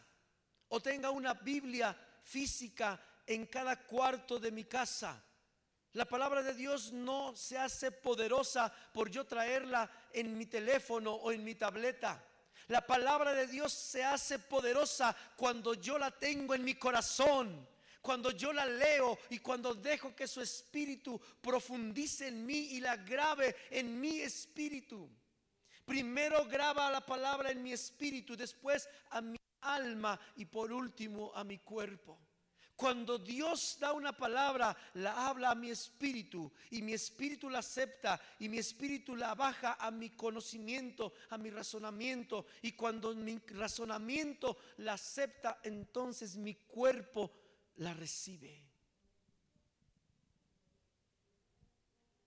o 0.68 0.80
tenga 0.80 1.10
una 1.10 1.34
Biblia 1.34 1.98
física 2.22 3.02
en 3.26 3.48
cada 3.48 3.88
cuarto 3.88 4.38
de 4.38 4.52
mi 4.52 4.66
casa. 4.66 5.20
La 5.94 6.06
palabra 6.06 6.44
de 6.44 6.54
Dios 6.54 6.94
no 6.94 7.36
se 7.36 7.58
hace 7.58 7.92
poderosa 7.92 8.72
por 8.94 9.10
yo 9.10 9.26
traerla 9.26 9.90
en 10.14 10.38
mi 10.38 10.46
teléfono 10.46 11.12
o 11.12 11.32
en 11.32 11.44
mi 11.44 11.56
tableta. 11.56 12.24
La 12.69 12.86
palabra 12.86 13.34
de 13.34 13.47
Dios 13.47 13.73
se 13.73 14.03
hace 14.03 14.38
poderosa 14.38 15.15
cuando 15.36 15.73
yo 15.73 15.97
la 15.97 16.12
tengo 16.12 16.53
en 16.53 16.63
mi 16.63 16.75
corazón, 16.75 17.67
cuando 17.99 18.29
yo 18.29 18.53
la 18.53 18.65
leo 18.67 19.17
y 19.32 19.39
cuando 19.39 19.73
dejo 19.73 20.15
que 20.15 20.27
su 20.27 20.39
espíritu 20.39 21.19
profundice 21.41 22.27
en 22.27 22.45
mí 22.45 22.58
y 22.71 22.79
la 22.79 22.95
grabe 22.95 23.55
en 23.71 23.99
mi 23.99 24.21
espíritu. 24.21 25.10
Primero 25.84 26.45
graba 26.45 26.91
la 26.91 27.03
palabra 27.03 27.49
en 27.49 27.63
mi 27.63 27.73
espíritu, 27.73 28.38
después 28.38 28.88
a 29.10 29.19
mi 29.19 29.39
alma 29.62 30.19
y 30.36 30.45
por 30.45 30.71
último 30.71 31.32
a 31.34 31.43
mi 31.43 31.58
cuerpo. 31.58 32.19
Cuando 32.80 33.18
Dios 33.18 33.76
da 33.78 33.92
una 33.92 34.13
palabra, 34.13 34.74
la 34.94 35.28
habla 35.28 35.52
a 35.52 35.56
mi 35.56 35.70
espíritu 35.70 36.50
y 36.72 36.82
mi 36.82 36.94
espíritu 36.94 37.50
la 37.50 37.60
acepta 37.60 38.18
y 38.39 38.48
mi 38.48 38.58
espíritu 38.58 39.18
la 39.18 39.36
baja 39.36 39.74
a 39.74 39.92
mi 39.92 40.12
conocimiento, 40.12 41.12
a 41.30 41.38
mi 41.38 41.50
razonamiento. 41.50 42.46
Y 42.62 42.72
cuando 42.72 43.13
mi 43.13 43.38
razonamiento 43.48 44.60
la 44.78 44.94
acepta, 44.94 45.60
entonces 45.62 46.38
mi 46.38 46.56
cuerpo 46.56 47.34
la 47.76 47.94
recibe. 47.94 48.63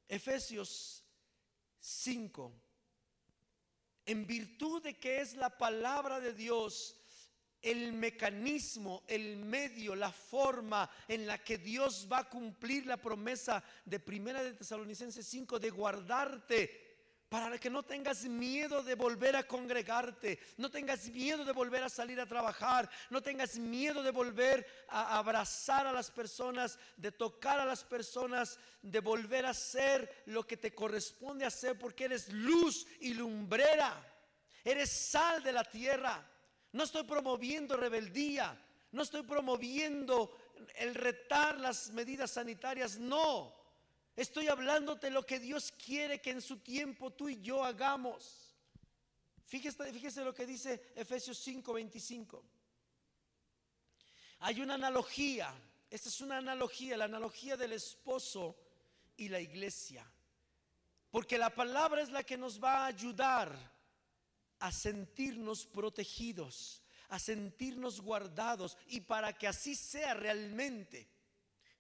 Efesios 0.07 1.03
5. 1.81 2.53
En 4.05 4.27
virtud 4.27 4.83
de 4.83 4.99
que 4.99 5.23
es 5.23 5.35
la 5.35 5.57
palabra 5.57 6.21
de 6.21 6.35
Dios, 6.35 7.02
el 7.63 7.93
mecanismo, 7.93 9.05
el 9.07 9.37
medio, 9.37 9.95
la 9.95 10.11
forma 10.11 10.91
en 11.07 11.27
la 11.27 11.39
que 11.39 11.59
Dios 11.59 12.09
va 12.11 12.19
a 12.19 12.29
cumplir 12.29 12.87
la 12.87 12.97
promesa 12.97 13.63
de 13.85 14.01
Primera 14.01 14.43
de 14.43 14.55
Tesalonicenses 14.55 15.27
5 15.27 15.59
de 15.59 15.71
guardarte 15.71 16.93
para 17.33 17.57
que 17.57 17.71
no 17.71 17.83
tengas 17.83 18.25
miedo 18.25 18.83
de 18.83 18.95
volver 18.95 19.37
a 19.37 19.45
congregarte, 19.45 20.39
no 20.59 20.71
tengas 20.71 21.09
miedo 21.09 21.47
de 21.47 21.53
volver 21.53 21.83
a 21.83 21.89
salir 21.89 22.21
a 22.21 22.27
trabajar, 22.27 22.91
no 23.09 23.23
tengas 23.23 23.59
miedo 23.59 24.03
de 24.03 24.11
volver 24.11 24.67
a 24.89 25.17
abrazar 25.17 25.87
a 25.87 25.93
las 25.93 26.11
personas, 26.11 26.79
de 26.99 27.11
tocar 27.11 27.59
a 27.59 27.65
las 27.65 27.85
personas, 27.85 28.59
de 28.83 29.01
volver 29.01 29.47
a 29.47 29.51
hacer 29.51 30.25
lo 30.27 30.47
que 30.47 30.59
te 30.59 30.75
corresponde 30.75 31.47
hacer 31.47 31.79
porque 31.79 32.05
eres 32.05 32.29
luz 32.29 32.87
y 33.01 33.15
lumbrera, 33.15 34.07
eres 34.63 34.91
sal 34.91 35.43
de 35.43 35.53
la 35.53 35.65
tierra. 35.65 36.32
No 36.73 36.85
estoy 36.85 37.05
promoviendo 37.05 37.77
rebeldía. 37.77 38.59
No 38.93 39.03
estoy 39.03 39.23
promoviendo 39.23 40.37
el 40.77 40.95
retar 40.95 41.59
las 41.59 41.91
medidas 41.91 42.33
sanitarias. 42.33 42.99
No. 42.99 43.55
Estoy 44.15 44.49
hablándote 44.49 45.11
lo 45.11 45.25
que 45.25 45.39
Dios 45.39 45.73
quiere 45.73 46.21
que 46.21 46.31
en 46.31 46.43
su 46.43 46.59
tiempo 46.59 47.11
tú 47.11 47.29
y 47.29 47.41
yo 47.41 47.65
hagamos. 47.65 48.55
Fíjese, 49.47 49.93
fíjese 49.93 50.25
lo 50.25 50.35
que 50.35 50.47
dice 50.47 50.93
Efesios 50.95 51.39
5:25. 51.47 52.43
Hay 54.41 54.61
una 54.61 54.75
analogía. 54.75 55.55
Esta 55.89 56.09
es 56.09 56.21
una 56.21 56.39
analogía, 56.39 56.97
la 56.97 57.05
analogía 57.05 57.57
del 57.57 57.75
esposo 57.75 58.57
y 59.17 59.29
la 59.29 59.41
iglesia. 59.41 60.11
Porque 61.11 61.37
la 61.37 61.51
palabra 61.51 62.01
es 62.01 62.11
la 62.11 62.25
que 62.25 62.39
nos 62.39 62.63
va 62.63 62.85
a 62.85 62.87
ayudar 62.87 63.72
a 64.63 64.71
sentirnos 64.71 65.67
protegidos, 65.67 66.85
a 67.09 67.19
sentirnos 67.19 68.01
guardados 68.01 68.79
y 68.87 69.01
para 69.01 69.37
que 69.37 69.49
así 69.49 69.75
sea 69.75 70.15
realmente. 70.15 71.09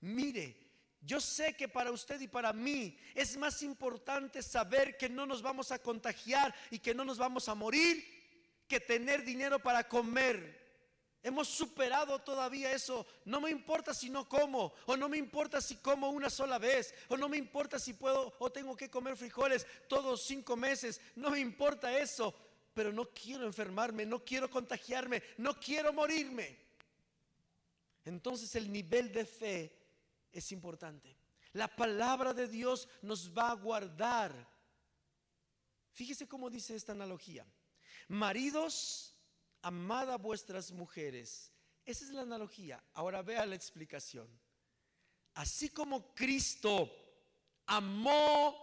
Mire, 0.01 0.57
yo 1.01 1.21
sé 1.21 1.55
que 1.55 1.69
para 1.69 1.93
usted 1.93 2.21
y 2.21 2.27
para 2.27 2.53
mí 2.53 2.99
es 3.15 3.37
más 3.37 3.63
importante 3.63 4.43
saber 4.43 4.97
que 4.97 5.09
no 5.09 5.27
nos 5.27 5.43
vamos 5.43 5.71
a 5.71 5.79
contagiar 5.79 6.53
y 6.73 6.81
que 6.81 6.93
no 6.93 7.05
nos 7.05 7.19
vamos 7.19 7.49
a 7.49 7.55
morir 7.55 8.05
que 8.67 8.81
tener 8.81 9.25
dinero 9.25 9.61
para 9.61 9.89
comer. 9.89 10.61
Hemos 11.23 11.47
superado 11.47 12.19
todavía 12.19 12.73
eso. 12.73 13.07
No 13.25 13.41
me 13.41 13.51
importa 13.51 13.95
si 13.95 14.11
no 14.11 14.29
como, 14.29 14.75
o 14.87 14.97
no 14.97 15.09
me 15.09 15.19
importa 15.19 15.61
si 15.61 15.77
como 15.77 16.11
una 16.11 16.31
sola 16.31 16.59
vez, 16.59 16.93
o 17.07 17.17
no 17.17 17.29
me 17.29 17.37
importa 17.37 17.79
si 17.79 17.93
puedo 17.93 18.35
o 18.41 18.51
tengo 18.51 18.77
que 18.77 18.91
comer 18.91 19.17
frijoles 19.17 19.69
todos 19.89 20.25
cinco 20.25 20.57
meses. 20.57 21.01
No 21.15 21.31
me 21.31 21.39
importa 21.39 21.97
eso 21.97 22.35
pero 22.75 22.93
no 22.93 23.11
quiero 23.11 23.45
enfermarme, 23.45 24.07
no 24.07 24.25
quiero 24.25 24.51
contagiarme, 24.51 25.23
no 25.39 25.59
quiero 25.59 25.93
morirme. 25.93 26.59
Entonces 28.05 28.55
el 28.57 28.73
nivel 28.73 29.13
de 29.13 29.25
fe 29.25 29.77
es 30.33 30.53
importante. 30.53 31.17
La 31.53 31.69
palabra 31.69 32.33
de 32.33 32.49
Dios 32.49 32.89
nos 33.03 33.37
va 33.37 33.51
a 33.51 33.55
guardar. 33.55 34.33
Fíjese 35.93 36.27
cómo 36.27 36.49
dice 36.49 36.75
esta 36.75 36.93
analogía. 36.93 37.47
Maridos, 38.09 39.15
amad 39.61 40.11
a 40.11 40.17
vuestras 40.17 40.73
mujeres. 40.73 41.53
Esa 41.85 42.05
es 42.05 42.11
la 42.11 42.23
analogía. 42.23 42.83
Ahora 42.95 43.23
vea 43.23 43.45
la 43.45 43.55
explicación. 43.55 44.29
Así 45.35 45.69
como 45.69 46.15
Cristo 46.15 46.91
amó 47.67 48.57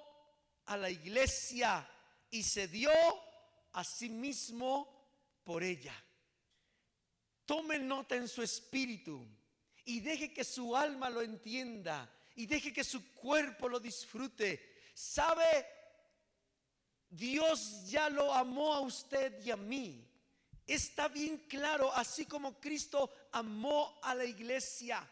a 0.65 0.77
la 0.77 0.89
iglesia 0.89 1.87
y 2.29 2.43
se 2.43 2.67
dio 2.67 2.91
a 3.73 3.83
sí 3.83 4.09
mismo 4.09 4.99
por 5.43 5.63
ella. 5.63 5.93
Tome 7.45 7.79
nota 7.79 8.15
en 8.15 8.27
su 8.27 8.41
espíritu 8.41 9.27
y 9.85 9.99
deje 10.01 10.33
que 10.33 10.43
su 10.43 10.75
alma 10.75 11.09
lo 11.09 11.21
entienda 11.21 12.11
y 12.35 12.45
deje 12.45 12.71
que 12.71 12.83
su 12.83 13.13
cuerpo 13.15 13.67
lo 13.67 13.79
disfrute. 13.79 14.83
¿Sabe? 14.93 15.65
Dios 17.09 17.89
ya 17.89 18.09
lo 18.09 18.33
amó 18.33 18.73
a 18.73 18.81
usted 18.81 19.43
y 19.43 19.51
a 19.51 19.57
mí. 19.57 20.05
Está 20.67 21.07
bien 21.07 21.39
claro, 21.47 21.91
así 21.93 22.25
como 22.27 22.59
Cristo 22.59 23.11
amó 23.31 23.99
a 24.03 24.13
la 24.13 24.25
iglesia. 24.25 25.09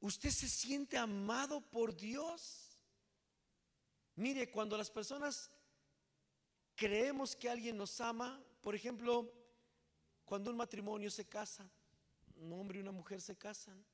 ¿Usted 0.00 0.30
se 0.30 0.48
siente 0.48 0.96
amado 0.96 1.60
por 1.60 1.94
Dios? 1.94 2.80
Mire, 4.14 4.50
cuando 4.50 4.76
las 4.78 4.90
personas 4.90 5.50
creemos 6.78 7.34
que 7.34 7.50
alguien 7.50 7.76
nos 7.76 8.00
ama, 8.00 8.40
por 8.60 8.72
ejemplo, 8.72 9.34
cuando 10.24 10.48
un 10.48 10.56
matrimonio 10.56 11.10
se 11.10 11.26
casa, 11.26 11.68
un 12.36 12.52
hombre 12.52 12.78
y 12.78 12.82
una 12.82 12.92
mujer 12.92 13.20
se 13.20 13.36
casan, 13.36 13.84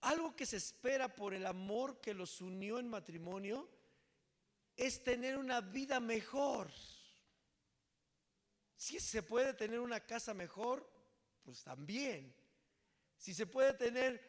algo 0.00 0.34
que 0.34 0.46
se 0.46 0.56
espera 0.56 1.14
por 1.14 1.32
el 1.32 1.46
amor 1.46 2.00
que 2.00 2.12
los 2.12 2.40
unió 2.40 2.80
en 2.80 2.88
matrimonio 2.88 3.70
es 4.76 5.04
tener 5.04 5.38
una 5.38 5.60
vida 5.60 6.00
mejor. 6.00 6.72
Si 8.76 8.98
se 8.98 9.22
puede 9.22 9.54
tener 9.54 9.78
una 9.78 10.00
casa 10.00 10.34
mejor, 10.34 10.90
pues 11.44 11.62
también. 11.62 12.34
Si 13.16 13.32
se 13.32 13.46
puede 13.46 13.74
tener 13.74 14.28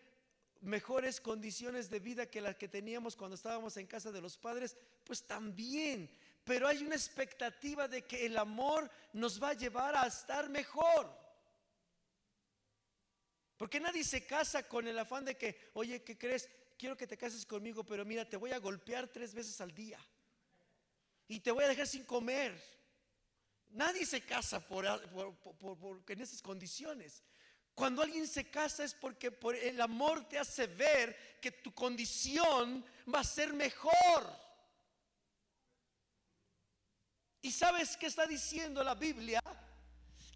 mejores 0.59 1.19
condiciones 1.19 1.89
de 1.89 1.99
vida 1.99 2.29
que 2.29 2.41
las 2.41 2.55
que 2.55 2.67
teníamos 2.67 3.15
cuando 3.15 3.35
estábamos 3.35 3.77
en 3.77 3.87
casa 3.87 4.11
de 4.11 4.21
los 4.21 4.37
padres, 4.37 4.77
pues 5.03 5.25
también. 5.25 6.11
Pero 6.43 6.67
hay 6.67 6.83
una 6.83 6.95
expectativa 6.95 7.87
de 7.87 8.03
que 8.03 8.25
el 8.25 8.37
amor 8.37 8.89
nos 9.13 9.41
va 9.41 9.49
a 9.49 9.53
llevar 9.53 9.95
a 9.95 10.07
estar 10.07 10.49
mejor. 10.49 11.21
Porque 13.57 13.79
nadie 13.79 14.03
se 14.03 14.25
casa 14.25 14.67
con 14.67 14.87
el 14.87 14.97
afán 14.97 15.23
de 15.23 15.37
que, 15.37 15.69
oye, 15.73 16.03
¿qué 16.03 16.17
crees? 16.17 16.49
Quiero 16.79 16.97
que 16.97 17.05
te 17.05 17.15
cases 17.15 17.45
conmigo, 17.45 17.83
pero 17.83 18.03
mira, 18.03 18.27
te 18.27 18.37
voy 18.37 18.51
a 18.51 18.57
golpear 18.57 19.07
tres 19.07 19.35
veces 19.35 19.61
al 19.61 19.71
día. 19.71 19.99
Y 21.27 21.41
te 21.41 21.51
voy 21.51 21.63
a 21.63 21.67
dejar 21.67 21.85
sin 21.85 22.03
comer. 22.03 22.59
Nadie 23.69 24.05
se 24.05 24.21
casa 24.21 24.59
por, 24.67 24.85
en 24.85 26.21
esas 26.21 26.41
condiciones. 26.41 27.23
Cuando 27.75 28.01
alguien 28.01 28.27
se 28.27 28.49
casa 28.49 28.83
es 28.83 28.93
porque 28.93 29.31
por 29.31 29.55
el 29.55 29.79
amor 29.79 30.27
te 30.27 30.37
hace 30.37 30.67
ver 30.67 31.39
que 31.39 31.51
tu 31.51 31.73
condición 31.73 32.83
va 33.13 33.19
a 33.19 33.23
ser 33.23 33.53
mejor. 33.53 34.50
¿Y 37.41 37.51
sabes 37.51 37.97
qué 37.97 38.07
está 38.07 38.25
diciendo 38.27 38.83
la 38.83 38.95
Biblia? 38.95 39.41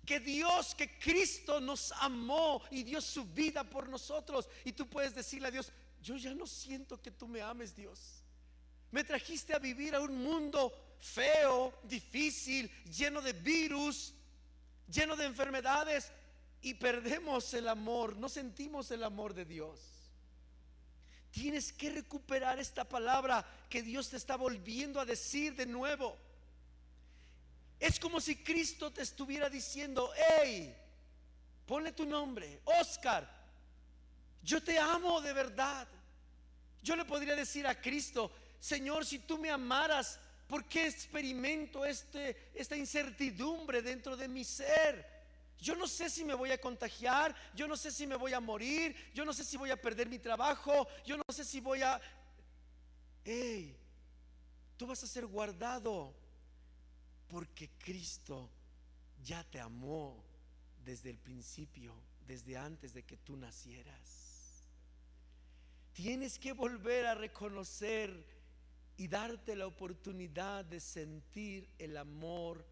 que 0.05 0.19
Dios, 0.19 0.75
que 0.75 0.99
Cristo 0.99 1.59
nos 1.59 1.91
amó 1.93 2.61
y 2.69 2.83
dio 2.83 3.01
su 3.01 3.25
vida 3.25 3.63
por 3.63 3.89
nosotros. 3.89 4.47
Y 4.63 4.71
tú 4.71 4.87
puedes 4.87 5.15
decirle 5.15 5.47
a 5.47 5.51
Dios, 5.51 5.71
yo 6.01 6.15
ya 6.15 6.33
no 6.33 6.45
siento 6.45 7.01
que 7.01 7.11
tú 7.11 7.27
me 7.27 7.41
ames, 7.41 7.75
Dios. 7.75 8.23
Me 8.91 9.03
trajiste 9.03 9.53
a 9.53 9.59
vivir 9.59 9.95
a 9.95 9.99
un 10.01 10.23
mundo 10.23 10.71
feo, 10.99 11.73
difícil, 11.83 12.69
lleno 12.85 13.21
de 13.21 13.33
virus, 13.33 14.13
lleno 14.87 15.15
de 15.15 15.25
enfermedades 15.25 16.11
y 16.61 16.75
perdemos 16.75 17.53
el 17.53 17.67
amor, 17.67 18.15
no 18.15 18.29
sentimos 18.29 18.91
el 18.91 19.03
amor 19.03 19.33
de 19.33 19.45
Dios. 19.45 19.79
Tienes 21.31 21.73
que 21.73 21.89
recuperar 21.89 22.59
esta 22.59 22.87
palabra 22.87 23.45
que 23.69 23.81
Dios 23.81 24.09
te 24.09 24.17
está 24.17 24.37
volviendo 24.37 25.01
a 25.01 25.05
decir 25.05 25.55
de 25.55 25.65
nuevo. 25.65 26.17
Es 27.79 27.99
como 27.99 28.21
si 28.21 28.37
Cristo 28.37 28.91
te 28.91 29.01
estuviera 29.01 29.49
diciendo, 29.49 30.11
hey, 30.15 30.75
ponle 31.65 31.91
tu 31.91 32.05
nombre, 32.05 32.61
Oscar, 32.65 33.29
yo 34.41 34.61
te 34.63 34.77
amo 34.79 35.21
de 35.21 35.33
verdad. 35.33 35.87
Yo 36.81 36.95
le 36.95 37.05
podría 37.05 37.35
decir 37.35 37.65
a 37.65 37.81
Cristo, 37.81 38.31
Señor, 38.59 39.05
si 39.05 39.19
tú 39.19 39.37
me 39.37 39.49
amaras, 39.49 40.19
¿por 40.47 40.65
qué 40.65 40.87
experimento 40.87 41.83
este, 41.83 42.51
esta 42.53 42.77
incertidumbre 42.77 43.81
dentro 43.81 44.15
de 44.15 44.27
mi 44.27 44.43
ser? 44.43 45.15
Yo 45.59 45.75
no 45.75 45.87
sé 45.87 46.09
si 46.09 46.23
me 46.23 46.33
voy 46.33 46.51
a 46.51 46.61
contagiar, 46.61 47.35
yo 47.55 47.67
no 47.67 47.75
sé 47.75 47.91
si 47.91 48.05
me 48.05 48.15
voy 48.15 48.33
a 48.33 48.39
morir, 48.39 48.95
yo 49.13 49.25
no 49.25 49.33
sé 49.33 49.43
si 49.43 49.57
voy 49.57 49.71
a 49.71 49.81
perder 49.81 50.07
mi 50.07 50.19
trabajo, 50.19 50.87
yo 51.05 51.17
no 51.17 51.23
sé 51.29 51.43
si 51.43 51.59
voy 51.59 51.81
a... 51.81 51.99
Hey, 53.23 53.75
tú 54.77 54.85
vas 54.85 55.03
a 55.03 55.07
ser 55.07 55.25
guardado 55.25 56.13
porque 57.27 57.69
Cristo 57.77 58.49
ya 59.23 59.43
te 59.43 59.59
amó 59.59 60.23
desde 60.83 61.09
el 61.09 61.17
principio, 61.17 61.93
desde 62.27 62.57
antes 62.57 62.93
de 62.93 63.03
que 63.03 63.17
tú 63.17 63.35
nacieras. 63.35 64.67
Tienes 65.93 66.37
que 66.37 66.53
volver 66.53 67.05
a 67.05 67.15
reconocer 67.15 68.25
y 68.97 69.07
darte 69.07 69.55
la 69.55 69.67
oportunidad 69.67 70.65
de 70.65 70.79
sentir 70.79 71.69
el 71.79 71.97
amor 71.97 72.65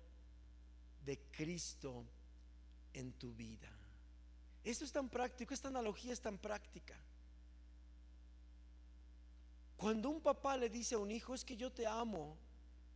de 1.03 1.19
Cristo 1.31 2.05
en 2.93 3.13
tu 3.13 3.33
vida. 3.33 3.69
Esto 4.63 4.85
es 4.85 4.91
tan 4.91 5.09
práctico, 5.09 5.53
esta 5.53 5.67
analogía 5.67 6.13
es 6.13 6.21
tan 6.21 6.37
práctica. 6.37 6.97
Cuando 9.75 10.09
un 10.09 10.21
papá 10.21 10.55
le 10.55 10.69
dice 10.69 10.95
a 10.95 10.99
un 10.99 11.11
hijo, 11.11 11.33
es 11.33 11.43
que 11.43 11.57
yo 11.57 11.71
te 11.71 11.85
amo, 11.85 12.37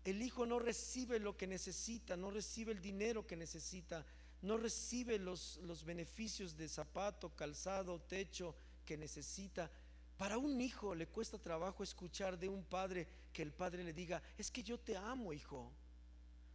el 0.06 0.22
hijo 0.22 0.46
no 0.46 0.60
recibe 0.60 1.20
lo 1.20 1.36
que 1.36 1.48
necesita, 1.48 2.16
no 2.16 2.32
recibe 2.32 2.72
el 2.72 2.82
dinero 2.82 3.28
que 3.28 3.36
necesita, 3.36 4.06
no 4.42 4.58
recibe 4.58 5.18
los, 5.18 5.58
los 5.64 5.84
beneficios 5.84 6.56
de 6.56 6.70
zapato, 6.70 7.36
calzado, 7.36 8.00
techo 8.02 8.56
que 8.86 8.98
necesita. 8.98 9.70
Para 10.18 10.38
un 10.38 10.60
hijo 10.62 10.96
le 10.96 11.08
cuesta 11.08 11.38
trabajo 11.38 11.84
escuchar 11.84 12.40
de 12.40 12.50
un 12.50 12.64
padre 12.64 13.08
que 13.34 13.42
el 13.42 13.52
padre 13.52 13.84
le 13.84 13.94
diga, 13.94 14.22
es 14.38 14.50
que 14.50 14.64
yo 14.64 14.80
te 14.80 14.98
amo, 14.98 15.34
hijo. 15.34 15.72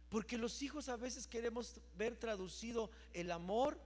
Porque 0.09 0.37
los 0.37 0.61
hijos 0.61 0.89
a 0.89 0.97
veces 0.97 1.27
queremos 1.27 1.79
ver 1.97 2.15
traducido 2.17 2.91
el 3.13 3.31
amor 3.31 3.79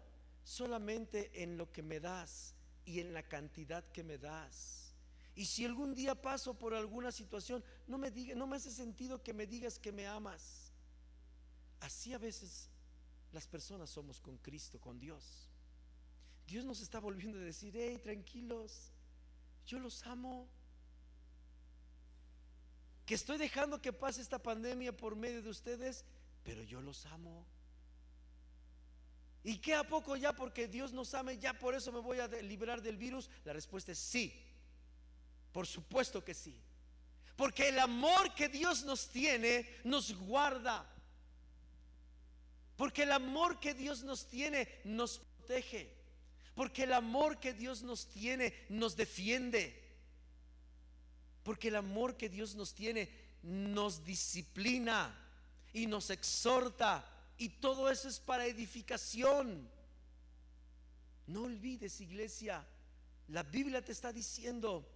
solamente 0.43 1.43
en 1.43 1.57
lo 1.57 1.71
que 1.71 1.83
me 1.83 1.99
das 1.99 2.55
y 2.85 2.99
en 2.99 3.13
la 3.13 3.23
cantidad 3.23 3.83
que 3.91 4.03
me 4.03 4.17
das. 4.17 4.86
Y 5.37 5.45
si 5.45 5.65
algún 5.65 5.93
día 5.93 6.19
paso 6.19 6.55
por 6.55 6.73
alguna 6.73 7.11
situación, 7.11 7.63
no 7.85 7.99
me 7.99 8.09
diga, 8.09 8.33
no 8.33 8.47
me 8.47 8.55
hace 8.55 8.71
sentido 8.71 9.21
que 9.21 9.35
me 9.35 9.45
digas 9.45 9.77
que 9.77 9.91
me 9.91 10.07
amas. 10.07 10.71
Así 11.79 12.11
a 12.11 12.17
veces 12.17 12.71
las 13.31 13.45
personas 13.45 13.91
somos 13.91 14.19
con 14.19 14.39
Cristo, 14.39 14.81
con 14.81 14.97
Dios. 14.97 15.47
Dios 16.47 16.65
nos 16.65 16.81
está 16.81 16.99
volviendo 16.99 17.37
a 17.37 17.41
decir, 17.41 17.75
hey, 17.77 17.99
tranquilos, 18.01 18.91
yo 19.67 19.77
los 19.77 20.03
amo. 20.07 20.49
Que 23.05 23.13
estoy 23.13 23.37
dejando 23.37 23.79
que 23.79 23.93
pase 23.93 24.23
esta 24.23 24.41
pandemia 24.41 24.97
por 24.97 25.15
medio 25.15 25.43
de 25.43 25.49
ustedes, 25.49 26.03
pero 26.43 26.63
yo 26.63 26.81
los 26.81 27.05
amo. 27.05 27.45
¿Y 29.43 29.59
qué 29.59 29.75
a 29.75 29.87
poco 29.87 30.15
ya 30.15 30.33
porque 30.33 30.67
Dios 30.67 30.93
nos 30.93 31.13
ame, 31.13 31.37
ya 31.37 31.53
por 31.53 31.75
eso 31.75 31.91
me 31.91 31.99
voy 31.99 32.17
a 32.17 32.27
librar 32.27 32.81
del 32.81 32.97
virus? 32.97 33.29
La 33.45 33.53
respuesta 33.53 33.91
es 33.91 33.99
sí. 33.99 34.33
Por 35.57 35.65
supuesto 35.65 36.23
que 36.23 36.35
sí. 36.35 36.55
Porque 37.35 37.69
el 37.69 37.79
amor 37.79 38.35
que 38.35 38.47
Dios 38.47 38.83
nos 38.83 39.09
tiene 39.09 39.67
nos 39.83 40.13
guarda. 40.13 40.87
Porque 42.75 43.01
el 43.01 43.11
amor 43.11 43.59
que 43.59 43.73
Dios 43.73 44.03
nos 44.03 44.27
tiene 44.27 44.69
nos 44.83 45.17
protege. 45.17 45.91
Porque 46.53 46.83
el 46.83 46.93
amor 46.93 47.39
que 47.39 47.53
Dios 47.53 47.81
nos 47.81 48.07
tiene 48.07 48.53
nos 48.69 48.95
defiende. 48.95 49.97
Porque 51.41 51.69
el 51.69 51.77
amor 51.77 52.17
que 52.17 52.29
Dios 52.29 52.53
nos 52.53 52.75
tiene 52.75 53.09
nos 53.41 54.05
disciplina 54.05 55.11
y 55.73 55.87
nos 55.87 56.11
exhorta. 56.11 57.03
Y 57.39 57.49
todo 57.49 57.89
eso 57.89 58.07
es 58.09 58.19
para 58.19 58.45
edificación. 58.45 59.67
No 61.25 61.45
olvides, 61.45 61.99
iglesia, 61.99 62.63
la 63.29 63.41
Biblia 63.41 63.83
te 63.83 63.91
está 63.91 64.13
diciendo 64.13 64.93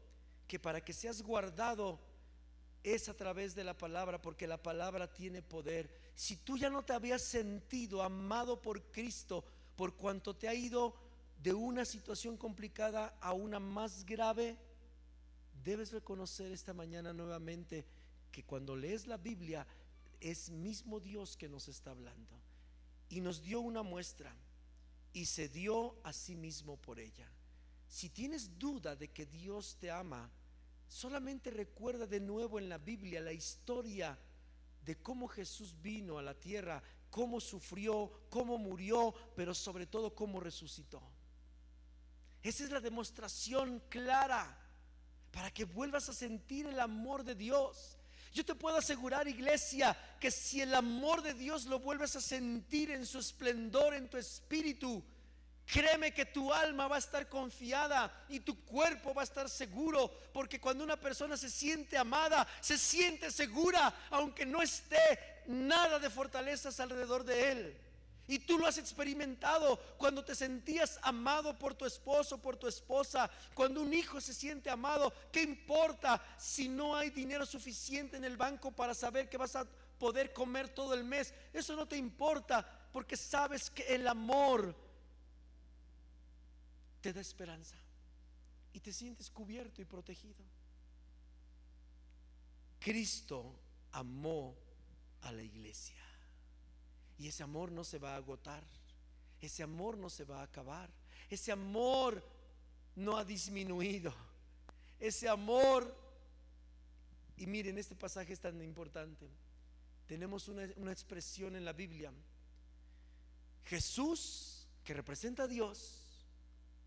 que 0.52 0.60
para 0.60 0.84
que 0.84 0.92
seas 0.92 1.22
guardado 1.22 1.98
es 2.84 3.08
a 3.08 3.14
través 3.14 3.56
de 3.56 3.64
la 3.64 3.78
palabra, 3.78 4.22
porque 4.22 4.48
la 4.48 4.62
palabra 4.62 5.14
tiene 5.14 5.42
poder. 5.42 5.90
Si 6.14 6.36
tú 6.36 6.58
ya 6.58 6.70
no 6.70 6.84
te 6.84 6.92
habías 6.92 7.22
sentido 7.22 8.04
amado 8.04 8.62
por 8.62 8.84
Cristo, 8.92 9.46
por 9.78 9.96
cuanto 9.96 10.36
te 10.36 10.50
ha 10.50 10.54
ido 10.54 10.94
de 11.42 11.54
una 11.54 11.86
situación 11.86 12.36
complicada 12.36 13.18
a 13.22 13.32
una 13.32 13.62
más 13.62 14.06
grave, 14.06 14.58
debes 15.64 15.94
reconocer 15.94 16.52
esta 16.52 16.74
mañana 16.74 17.14
nuevamente 17.14 17.86
que 18.30 18.44
cuando 18.44 18.76
lees 18.76 19.08
la 19.08 19.16
Biblia, 19.16 19.66
es 20.20 20.50
mismo 20.50 21.00
Dios 21.00 21.38
que 21.38 21.48
nos 21.48 21.70
está 21.70 21.92
hablando. 21.92 22.36
Y 23.08 23.22
nos 23.22 23.42
dio 23.42 23.62
una 23.62 23.84
muestra 23.84 24.36
y 25.14 25.28
se 25.28 25.48
dio 25.48 25.96
a 26.04 26.12
sí 26.12 26.36
mismo 26.36 26.76
por 26.76 27.00
ella. 27.00 27.32
Si 27.92 28.10
tienes 28.10 28.58
duda 28.58 28.96
de 28.96 29.10
que 29.10 29.26
Dios 29.26 29.76
te 29.78 29.92
ama, 29.92 30.32
solamente 30.92 31.52
recuerda 31.52 32.06
de 32.06 32.20
nuevo 32.20 32.60
en 32.60 32.68
la 32.68 32.78
Biblia 32.78 33.22
la 33.22 33.32
historia 33.32 34.20
de 34.84 35.02
cómo 35.02 35.30
Jesús 35.30 35.82
vino 35.82 36.18
a 36.18 36.22
la 36.22 36.34
tierra, 36.34 36.84
cómo 37.10 37.40
sufrió, 37.40 38.12
cómo 38.30 38.58
murió, 38.58 39.14
pero 39.34 39.54
sobre 39.54 39.86
todo 39.88 40.14
cómo 40.14 40.42
resucitó. 40.42 41.02
Esa 42.44 42.66
es 42.66 42.72
la 42.72 42.82
demostración 42.82 43.82
clara 43.88 44.58
para 45.32 45.50
que 45.52 45.64
vuelvas 45.64 46.10
a 46.10 46.14
sentir 46.14 46.66
el 46.66 46.80
amor 46.82 47.24
de 47.24 47.36
Dios. 47.36 47.98
Yo 48.34 48.44
te 48.44 48.56
puedo 48.56 48.76
asegurar, 48.76 49.30
iglesia, 49.30 49.98
que 50.20 50.30
si 50.30 50.60
el 50.60 50.76
amor 50.76 51.22
de 51.22 51.34
Dios 51.34 51.68
lo 51.68 51.80
vuelves 51.80 52.18
a 52.18 52.22
sentir 52.22 52.92
en 52.92 53.06
su 53.06 53.20
esplendor, 53.20 53.94
en 53.94 54.10
tu 54.10 54.18
espíritu, 54.18 55.02
Créeme 55.72 56.14
que 56.14 56.26
tu 56.26 56.52
alma 56.52 56.90
va 56.90 56.98
a 56.98 57.00
estar 57.00 57.30
confiada 57.30 58.26
y 58.28 58.42
tu 58.42 58.66
cuerpo 58.66 59.14
va 59.14 59.22
a 59.22 59.24
estar 59.24 59.50
seguro, 59.50 60.12
porque 60.34 60.60
cuando 60.60 60.84
una 60.84 61.00
persona 61.00 61.38
se 61.38 61.50
siente 61.50 61.98
amada, 61.98 62.46
se 62.60 62.78
siente 62.78 63.32
segura, 63.32 63.94
aunque 64.10 64.46
no 64.46 64.62
esté 64.62 64.98
nada 65.48 65.98
de 65.98 66.10
fortalezas 66.10 66.78
alrededor 66.82 67.24
de 67.24 67.52
él. 67.54 67.78
Y 68.28 68.40
tú 68.40 68.58
lo 68.58 68.68
has 68.68 68.78
experimentado 68.78 69.78
cuando 69.98 70.26
te 70.26 70.36
sentías 70.36 71.00
amado 71.04 71.58
por 71.58 71.74
tu 71.74 71.86
esposo, 71.86 72.42
por 72.42 72.58
tu 72.58 72.68
esposa. 72.68 73.32
Cuando 73.54 73.82
un 73.82 73.94
hijo 73.94 74.20
se 74.20 74.34
siente 74.34 74.70
amado, 74.70 75.14
¿qué 75.32 75.42
importa 75.42 76.22
si 76.38 76.68
no 76.68 76.98
hay 76.98 77.12
dinero 77.12 77.46
suficiente 77.46 78.18
en 78.18 78.26
el 78.26 78.36
banco 78.36 78.74
para 78.74 78.94
saber 78.94 79.30
que 79.30 79.38
vas 79.38 79.56
a 79.56 79.66
poder 79.98 80.34
comer 80.34 80.68
todo 80.68 80.94
el 80.96 81.06
mes? 81.06 81.34
Eso 81.54 81.78
no 81.78 81.88
te 81.88 81.96
importa 81.96 82.68
porque 82.92 83.16
sabes 83.16 83.70
que 83.70 83.84
el 83.96 84.06
amor 84.06 84.76
te 87.02 87.12
da 87.12 87.22
esperanza 87.22 87.76
y 88.74 88.80
te 88.80 88.94
sientes 88.94 89.30
cubierto 89.30 89.82
y 89.82 89.86
protegido. 89.86 90.44
Cristo 92.80 93.60
amó 93.92 94.56
a 95.22 95.32
la 95.32 95.44
iglesia 95.44 96.02
y 97.18 97.28
ese 97.28 97.44
amor 97.44 97.72
no 97.72 97.84
se 97.84 98.00
va 98.00 98.14
a 98.14 98.18
agotar, 98.18 98.64
ese 99.40 99.64
amor 99.64 99.98
no 99.98 100.10
se 100.10 100.24
va 100.24 100.40
a 100.40 100.44
acabar, 100.44 100.90
ese 101.30 101.52
amor 101.52 102.24
no 102.96 103.18
ha 103.18 103.26
disminuido, 103.26 104.14
ese 105.00 105.30
amor, 105.30 105.96
y 107.38 107.46
miren, 107.46 107.78
este 107.78 107.96
pasaje 107.96 108.34
es 108.34 108.40
tan 108.40 108.60
importante, 108.62 109.30
tenemos 110.08 110.48
una, 110.48 110.68
una 110.78 110.92
expresión 110.92 111.56
en 111.56 111.66
la 111.66 111.74
Biblia, 111.74 112.12
Jesús, 113.66 114.68
que 114.84 114.96
representa 114.96 115.44
a 115.44 115.48
Dios, 115.48 116.01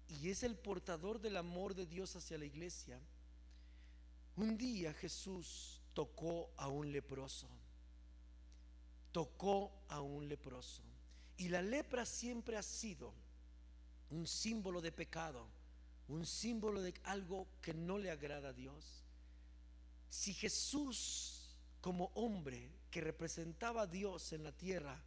y 0.09 0.31
es 0.31 0.43
el 0.43 0.57
portador 0.57 1.21
del 1.21 1.37
amor 1.37 1.75
de 1.75 1.87
Dios 1.87 2.15
hacia 2.17 2.39
la 2.39 2.45
iglesia. 2.45 3.01
Un 4.37 4.57
día 4.57 4.93
Jesús 4.95 5.81
tocó 5.93 6.51
a 6.57 6.69
un 6.69 6.93
leproso, 6.93 7.49
tocó 9.13 9.73
a 9.89 10.01
un 10.01 10.29
leproso. 10.29 10.83
Y 11.37 11.49
la 11.49 11.63
lepra 11.63 12.05
siempre 12.05 12.57
ha 12.57 12.63
sido 12.63 13.13
un 14.11 14.27
símbolo 14.27 14.81
de 14.81 14.93
pecado, 14.93 15.49
un 16.09 16.27
símbolo 16.27 16.83
de 16.83 16.95
algo 17.05 17.49
que 17.61 17.75
no 17.75 17.99
le 17.99 18.11
agrada 18.11 18.51
a 18.51 18.53
Dios. 18.53 19.05
Si 20.09 20.33
Jesús, 20.35 21.57
como 21.81 22.13
hombre 22.15 22.71
que 22.91 23.01
representaba 23.01 23.83
a 23.83 23.87
Dios 23.87 24.33
en 24.33 24.45
la 24.45 24.53
tierra, 24.53 25.03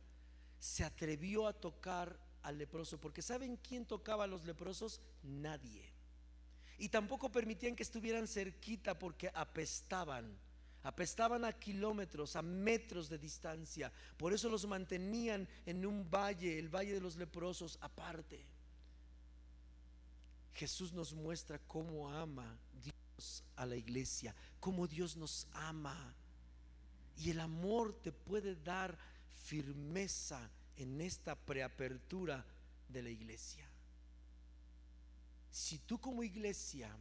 se 0.60 0.84
atrevió 0.84 1.48
a 1.48 1.54
tocar 1.54 2.20
al 2.44 2.58
leproso, 2.58 3.00
porque 3.00 3.22
¿saben 3.22 3.58
quién 3.58 3.86
tocaba 3.86 4.26
a 4.26 4.28
los 4.28 4.46
leprosos? 4.46 5.02
Nadie. 5.24 5.92
Y 6.78 6.90
tampoco 6.90 7.32
permitían 7.32 7.76
que 7.76 7.84
estuvieran 7.84 8.28
cerquita 8.28 8.98
porque 8.98 9.32
apestaban. 9.34 10.38
Apestaban 10.84 11.44
a 11.44 11.52
kilómetros, 11.52 12.36
a 12.36 12.42
metros 12.42 13.10
de 13.10 13.18
distancia. 13.18 13.92
Por 14.16 14.32
eso 14.32 14.50
los 14.50 14.66
mantenían 14.68 15.48
en 15.66 15.86
un 15.86 16.10
valle, 16.10 16.60
el 16.60 16.70
valle 16.70 16.94
de 16.94 17.02
los 17.02 17.18
leprosos, 17.18 17.78
aparte. 17.82 18.46
Jesús 20.54 20.94
nos 20.94 21.14
muestra 21.14 21.60
cómo 21.60 22.10
ama 22.10 22.58
Dios 22.82 23.44
a 23.56 23.66
la 23.66 23.76
iglesia, 23.76 24.36
cómo 24.60 24.88
Dios 24.88 25.18
nos 25.18 25.48
ama. 25.52 26.16
Y 27.18 27.32
el 27.32 27.40
amor 27.40 28.00
te 28.02 28.12
puede 28.12 28.56
dar 28.56 28.98
firmeza 29.46 30.50
en 30.78 31.02
esta 31.02 31.36
preapertura 31.36 32.46
de 32.90 33.02
la 33.04 33.10
iglesia. 33.10 33.68
Si 35.52 35.80
tú 35.80 36.00
como 36.00 36.24
iglesia 36.24 36.96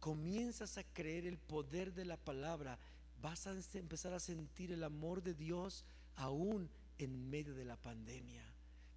comienzas 0.00 0.78
a 0.78 0.84
creer 0.84 1.26
el 1.26 1.38
poder 1.38 1.94
de 1.94 2.04
la 2.04 2.16
palabra, 2.16 2.78
vas 3.20 3.46
a 3.46 3.54
empezar 3.74 4.12
a 4.12 4.20
sentir 4.20 4.72
el 4.72 4.82
amor 4.82 5.22
de 5.22 5.34
Dios 5.34 5.84
aún 6.16 6.68
en 6.98 7.30
medio 7.30 7.54
de 7.54 7.64
la 7.64 7.76
pandemia. 7.76 8.44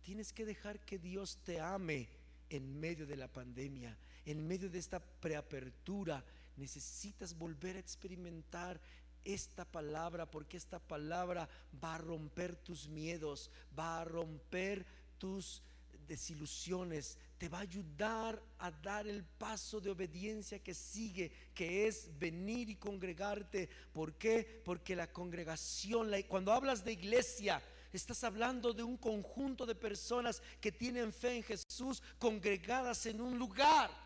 Tienes 0.01 0.33
que 0.33 0.45
dejar 0.45 0.79
que 0.79 0.97
Dios 0.97 1.37
te 1.43 1.59
ame 1.59 2.09
en 2.49 2.79
medio 2.79 3.05
de 3.05 3.15
la 3.15 3.27
pandemia, 3.27 3.97
en 4.25 4.47
medio 4.47 4.69
de 4.69 4.79
esta 4.79 4.99
preapertura. 4.99 6.23
Necesitas 6.57 7.37
volver 7.37 7.75
a 7.75 7.79
experimentar 7.79 8.79
esta 9.25 9.65
palabra, 9.65 10.29
porque 10.29 10.57
esta 10.57 10.79
palabra 10.79 11.49
va 11.83 11.95
a 11.95 11.97
romper 11.97 12.55
tus 12.55 12.87
miedos, 12.87 13.51
va 13.77 14.01
a 14.01 14.05
romper 14.05 14.85
tus 15.17 15.61
desilusiones, 16.07 17.17
te 17.37 17.49
va 17.49 17.57
a 17.57 17.61
ayudar 17.61 18.41
a 18.59 18.71
dar 18.71 19.07
el 19.07 19.23
paso 19.23 19.81
de 19.81 19.89
obediencia 19.89 20.59
que 20.59 20.73
sigue, 20.73 21.31
que 21.53 21.87
es 21.87 22.17
venir 22.17 22.69
y 22.69 22.75
congregarte. 22.75 23.69
¿Por 23.91 24.13
qué? 24.13 24.61
Porque 24.63 24.95
la 24.95 25.11
congregación, 25.11 26.11
cuando 26.27 26.53
hablas 26.53 26.85
de 26.85 26.93
iglesia, 26.93 27.61
estás 27.91 28.23
hablando 28.23 28.73
de 28.73 28.83
un 28.83 28.97
conjunto 28.97 29.65
de 29.65 29.75
personas 29.75 30.41
que 30.61 30.71
tienen 30.71 31.11
fe 31.11 31.37
en 31.37 31.43
Jesús, 31.43 32.01
congregadas 32.19 33.05
en 33.05 33.21
un 33.21 33.37
lugar. 33.37 34.04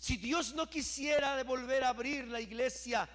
Si 0.00 0.16
Dios 0.16 0.54
no 0.54 0.66
quisiera 0.66 1.36
devolver 1.36 1.84
a 1.84 1.90
abrir 1.90 2.26
la 2.26 2.40
iglesia, 2.40 3.06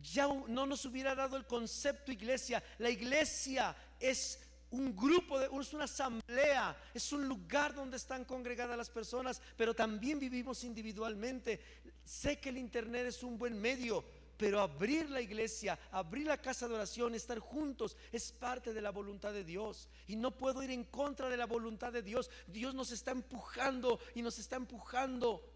ya 0.00 0.28
no 0.28 0.64
nos 0.64 0.84
hubiera 0.84 1.16
dado 1.16 1.36
el 1.36 1.44
concepto 1.44 2.12
iglesia. 2.12 2.62
La 2.78 2.88
iglesia 2.88 3.74
es 3.98 4.38
un 4.70 4.94
grupo, 4.94 5.40
de, 5.40 5.46
es 5.46 5.72
una 5.74 5.84
asamblea, 5.84 6.80
es 6.94 7.10
un 7.12 7.26
lugar 7.26 7.74
donde 7.74 7.96
están 7.96 8.24
congregadas 8.24 8.78
las 8.78 8.90
personas, 8.90 9.42
pero 9.56 9.74
también 9.74 10.20
vivimos 10.20 10.62
individualmente. 10.62 11.60
Sé 12.04 12.38
que 12.38 12.50
el 12.50 12.58
Internet 12.58 13.06
es 13.08 13.24
un 13.24 13.36
buen 13.36 13.60
medio, 13.60 14.04
pero 14.36 14.60
abrir 14.60 15.10
la 15.10 15.20
iglesia, 15.20 15.76
abrir 15.90 16.28
la 16.28 16.40
casa 16.40 16.68
de 16.68 16.74
oración, 16.74 17.16
estar 17.16 17.40
juntos, 17.40 17.96
es 18.12 18.30
parte 18.30 18.72
de 18.72 18.80
la 18.80 18.90
voluntad 18.90 19.32
de 19.32 19.42
Dios. 19.42 19.88
Y 20.06 20.14
no 20.14 20.30
puedo 20.30 20.62
ir 20.62 20.70
en 20.70 20.84
contra 20.84 21.28
de 21.28 21.36
la 21.36 21.46
voluntad 21.46 21.92
de 21.92 22.02
Dios. 22.02 22.30
Dios 22.46 22.72
nos 22.72 22.92
está 22.92 23.10
empujando 23.10 23.98
y 24.14 24.22
nos 24.22 24.38
está 24.38 24.54
empujando 24.54 25.55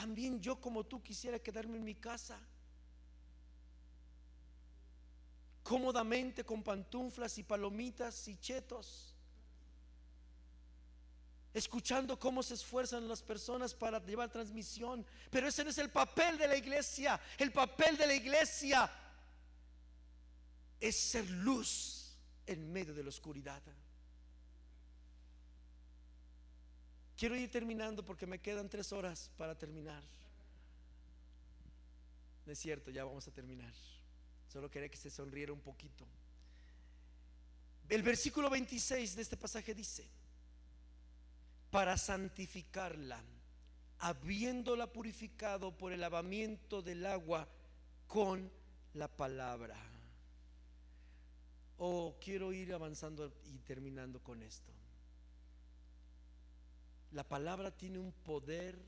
también 0.00 0.40
yo 0.40 0.60
como 0.60 0.84
tú 0.84 1.02
quisiera 1.02 1.40
quedarme 1.40 1.76
en 1.76 1.82
mi 1.82 1.96
casa. 1.96 2.38
Cómodamente 5.64 6.44
con 6.44 6.62
pantuflas 6.62 7.36
y 7.36 7.42
palomitas 7.42 8.28
y 8.28 8.38
chetos. 8.38 9.12
Escuchando 11.52 12.16
cómo 12.16 12.44
se 12.44 12.54
esfuerzan 12.54 13.08
las 13.08 13.22
personas 13.22 13.74
para 13.74 13.98
llevar 13.98 14.30
transmisión. 14.30 15.04
Pero 15.32 15.48
ese 15.48 15.64
no 15.64 15.70
es 15.70 15.78
el 15.78 15.90
papel 15.90 16.38
de 16.38 16.46
la 16.46 16.56
iglesia. 16.56 17.20
El 17.36 17.50
papel 17.50 17.96
de 17.96 18.06
la 18.06 18.14
iglesia 18.14 18.88
es 20.78 20.96
ser 20.96 21.28
luz 21.28 22.16
en 22.46 22.72
medio 22.72 22.94
de 22.94 23.02
la 23.02 23.08
oscuridad. 23.08 23.62
Quiero 27.18 27.34
ir 27.34 27.50
terminando 27.50 28.04
porque 28.04 28.28
me 28.28 28.38
quedan 28.38 28.68
tres 28.68 28.92
horas 28.92 29.32
para 29.36 29.58
terminar. 29.58 30.04
No 32.46 32.52
es 32.52 32.60
cierto, 32.60 32.92
ya 32.92 33.04
vamos 33.04 33.26
a 33.26 33.32
terminar. 33.32 33.74
Solo 34.46 34.70
quería 34.70 34.88
que 34.88 34.96
se 34.96 35.10
sonriera 35.10 35.52
un 35.52 35.60
poquito. 35.60 36.06
El 37.88 38.04
versículo 38.04 38.48
26 38.48 39.16
de 39.16 39.22
este 39.22 39.36
pasaje 39.36 39.74
dice, 39.74 40.08
para 41.72 41.96
santificarla, 41.96 43.20
habiéndola 43.98 44.92
purificado 44.92 45.76
por 45.76 45.92
el 45.92 46.00
lavamiento 46.00 46.82
del 46.82 47.04
agua 47.04 47.48
con 48.06 48.48
la 48.94 49.08
palabra. 49.08 49.76
Oh, 51.78 52.16
quiero 52.20 52.52
ir 52.52 52.72
avanzando 52.72 53.34
y 53.44 53.58
terminando 53.58 54.22
con 54.22 54.40
esto. 54.40 54.77
La 57.12 57.24
palabra 57.26 57.70
tiene 57.70 57.98
un 57.98 58.12
poder 58.12 58.78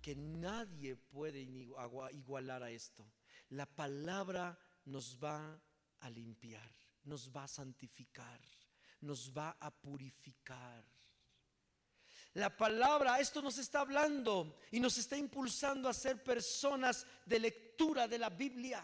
que 0.00 0.14
nadie 0.14 0.96
puede 0.96 1.40
igualar 1.40 2.62
a 2.62 2.70
esto. 2.70 3.06
La 3.50 3.66
palabra 3.66 4.58
nos 4.84 5.18
va 5.22 5.60
a 6.00 6.10
limpiar, 6.10 6.70
nos 7.04 7.30
va 7.30 7.44
a 7.44 7.48
santificar, 7.48 8.40
nos 9.00 9.32
va 9.32 9.56
a 9.60 9.70
purificar. 9.70 10.84
La 12.34 12.56
palabra, 12.56 13.20
esto 13.20 13.42
nos 13.42 13.58
está 13.58 13.80
hablando 13.80 14.56
y 14.70 14.80
nos 14.80 14.96
está 14.96 15.16
impulsando 15.16 15.88
a 15.88 15.94
ser 15.94 16.22
personas 16.22 17.06
de 17.26 17.38
lectura 17.38 18.08
de 18.08 18.18
la 18.18 18.30
Biblia. 18.30 18.82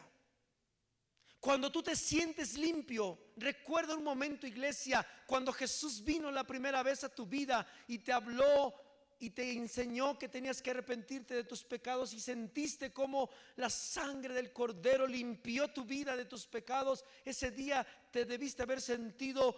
Cuando 1.40 1.70
tú 1.70 1.82
te 1.82 1.94
sientes 1.94 2.56
limpio, 2.58 3.18
recuerda 3.36 3.94
un 3.96 4.02
momento, 4.02 4.46
iglesia, 4.46 5.06
cuando 5.26 5.52
Jesús 5.52 6.02
vino 6.02 6.30
la 6.30 6.44
primera 6.44 6.82
vez 6.82 7.04
a 7.04 7.14
tu 7.14 7.26
vida 7.26 7.66
y 7.86 7.98
te 7.98 8.12
habló 8.12 8.74
y 9.20 9.30
te 9.30 9.52
enseñó 9.52 10.18
que 10.18 10.28
tenías 10.28 10.60
que 10.60 10.70
arrepentirte 10.70 11.34
de 11.34 11.44
tus 11.44 11.64
pecados 11.64 12.12
y 12.12 12.20
sentiste 12.20 12.92
como 12.92 13.30
la 13.56 13.70
sangre 13.70 14.34
del 14.34 14.52
cordero 14.52 15.06
limpió 15.06 15.68
tu 15.68 15.84
vida 15.84 16.16
de 16.16 16.24
tus 16.24 16.46
pecados, 16.46 17.04
ese 17.24 17.50
día 17.50 17.86
te 18.10 18.24
debiste 18.24 18.62
haber 18.62 18.80
sentido 18.80 19.54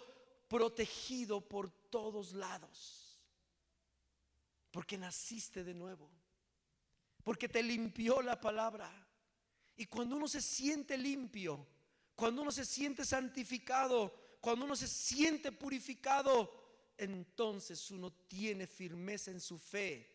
protegido 0.49 1.41
por 1.41 1.71
todos 1.71 2.33
lados. 2.33 3.21
Porque 4.71 4.99
naciste 4.99 5.65
de 5.65 5.75
nuevo. 5.75 6.11
Porque 7.25 7.49
te 7.49 7.63
limpió 7.63 8.23
la 8.23 8.41
palabra. 8.41 8.91
Y 9.81 9.87
cuando 9.87 10.17
uno 10.17 10.29
se 10.29 10.43
siente 10.43 10.99
limpio, 10.99 11.67
cuando 12.15 12.43
uno 12.43 12.53
se 12.53 12.67
siente 12.67 13.03
santificado, 13.03 14.37
cuando 14.43 14.67
uno 14.67 14.77
se 14.77 14.87
siente 14.87 15.53
purificado, 15.53 16.93
entonces 16.99 17.91
uno 17.91 18.13
tiene 18.29 18.67
firmeza 18.67 19.31
en 19.31 19.41
su 19.41 19.59
fe. 19.59 20.07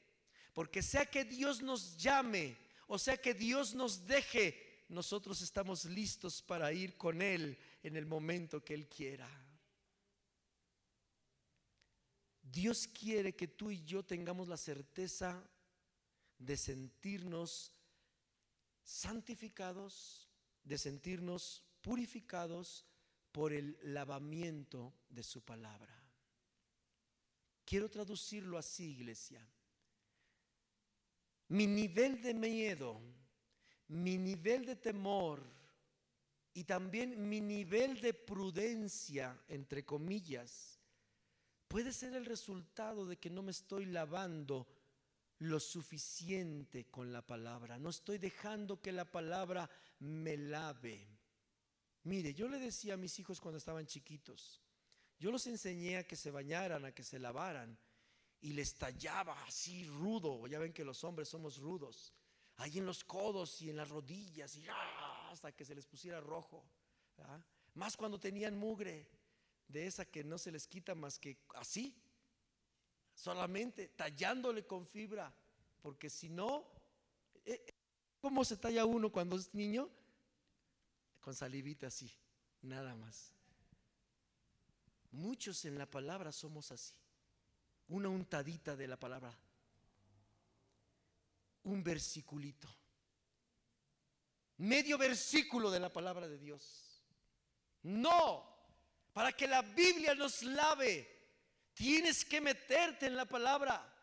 Porque 0.53 0.83
sea 0.83 1.07
que 1.07 1.25
Dios 1.25 1.63
nos 1.63 1.97
llame 1.97 2.57
o 2.87 2.99
sea 2.99 3.17
que 3.17 3.33
Dios 3.33 3.73
nos 3.73 4.05
deje, 4.05 4.83
nosotros 4.89 5.41
estamos 5.41 5.85
listos 5.85 6.41
para 6.41 6.71
ir 6.71 6.95
con 6.97 7.21
Él 7.21 7.57
en 7.81 7.95
el 7.95 8.05
momento 8.05 8.63
que 8.63 8.75
Él 8.75 8.87
quiera. 8.87 9.27
Dios 12.43 12.87
quiere 12.87 13.35
que 13.35 13.47
tú 13.47 13.71
y 13.71 13.83
yo 13.83 14.03
tengamos 14.03 14.47
la 14.47 14.57
certeza 14.57 15.43
de 16.37 16.55
sentirnos 16.55 17.73
santificados, 18.85 20.29
de 20.63 20.77
sentirnos 20.77 21.63
purificados 21.81 22.85
por 23.31 23.51
el 23.51 23.77
lavamiento 23.81 24.93
de 25.09 25.23
su 25.23 25.41
palabra. 25.41 25.93
Quiero 27.65 27.89
traducirlo 27.89 28.57
así, 28.57 28.91
iglesia. 28.91 29.45
Mi 31.49 31.67
nivel 31.67 32.21
de 32.21 32.33
miedo, 32.33 33.01
mi 33.89 34.17
nivel 34.17 34.65
de 34.65 34.75
temor 34.75 35.43
y 36.53 36.63
también 36.63 37.27
mi 37.27 37.41
nivel 37.41 37.99
de 38.01 38.13
prudencia, 38.13 39.37
entre 39.47 39.83
comillas, 39.83 40.79
puede 41.67 41.91
ser 41.91 42.15
el 42.15 42.25
resultado 42.25 43.05
de 43.05 43.17
que 43.17 43.29
no 43.29 43.43
me 43.43 43.51
estoy 43.51 43.85
lavando 43.85 44.67
lo 45.39 45.59
suficiente 45.59 46.85
con 46.85 47.11
la 47.11 47.21
palabra. 47.21 47.77
No 47.77 47.89
estoy 47.89 48.17
dejando 48.17 48.81
que 48.81 48.91
la 48.91 49.05
palabra 49.05 49.69
me 49.99 50.37
lave. 50.37 51.07
Mire, 52.03 52.33
yo 52.33 52.47
le 52.47 52.59
decía 52.59 52.93
a 52.93 52.97
mis 52.97 53.17
hijos 53.19 53.41
cuando 53.41 53.57
estaban 53.57 53.85
chiquitos, 53.85 54.61
yo 55.19 55.31
los 55.31 55.47
enseñé 55.47 55.97
a 55.97 56.07
que 56.07 56.15
se 56.15 56.31
bañaran, 56.31 56.85
a 56.85 56.91
que 56.91 57.03
se 57.03 57.19
lavaran 57.19 57.77
y 58.41 58.53
les 58.53 58.75
tallaba 58.75 59.43
así 59.45 59.85
rudo. 59.85 60.45
Ya 60.47 60.59
ven 60.59 60.73
que 60.73 60.85
los 60.85 61.03
hombres 61.03 61.29
somos 61.29 61.57
rudos. 61.57 62.13
Ahí 62.57 62.77
en 62.77 62.85
los 62.85 63.03
codos 63.03 63.61
y 63.61 63.69
en 63.69 63.77
las 63.77 63.89
rodillas 63.89 64.55
y 64.55 64.65
hasta 65.31 65.51
que 65.51 65.65
se 65.65 65.75
les 65.75 65.85
pusiera 65.85 66.21
rojo. 66.21 66.65
Más 67.73 67.97
cuando 67.97 68.19
tenían 68.19 68.55
mugre 68.57 69.09
de 69.67 69.87
esa 69.87 70.05
que 70.05 70.23
no 70.23 70.37
se 70.37 70.51
les 70.51 70.67
quita 70.67 70.95
más 70.95 71.19
que 71.19 71.39
así, 71.55 71.99
solamente 73.15 73.87
tallándole 73.87 74.67
con 74.67 74.85
fibra, 74.85 75.33
porque 75.81 76.09
si 76.09 76.29
no, 76.29 76.67
eh, 77.45 77.73
¿cómo 78.19 78.43
se 78.43 78.57
talla 78.57 78.85
uno 78.85 79.11
cuando 79.11 79.37
es 79.37 79.53
niño? 79.53 79.89
Con 81.21 81.33
salivita 81.33 81.87
así, 81.87 82.11
nada 82.61 82.93
más. 82.95 83.33
Muchos 85.11 85.63
en 85.65 85.77
la 85.77 85.89
palabra 85.89 86.31
somos 86.31 86.71
así. 86.71 86.93
Una 87.87 88.09
untadita 88.09 88.75
de 88.75 88.87
la 88.87 88.99
palabra. 88.99 89.33
Un 91.63 91.83
versiculito. 91.83 92.67
Medio 94.57 94.97
versículo 94.97 95.71
de 95.71 95.79
la 95.79 95.91
palabra 95.91 96.27
de 96.27 96.37
Dios. 96.37 97.01
No, 97.83 98.55
para 99.13 99.31
que 99.31 99.47
la 99.47 99.61
Biblia 99.61 100.15
nos 100.15 100.43
lave, 100.43 101.14
tienes 101.75 102.25
que 102.25 102.41
meterte 102.41 103.05
en 103.05 103.15
la 103.15 103.25
palabra. 103.25 103.93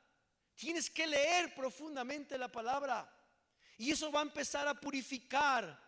Tienes 0.55 0.89
que 0.89 1.07
leer 1.07 1.53
profundamente 1.55 2.39
la 2.39 2.47
palabra. 2.47 3.11
Y 3.79 3.91
eso 3.91 4.13
va 4.13 4.21
a 4.21 4.23
empezar 4.23 4.69
a 4.69 4.79
purificar. 4.81 5.81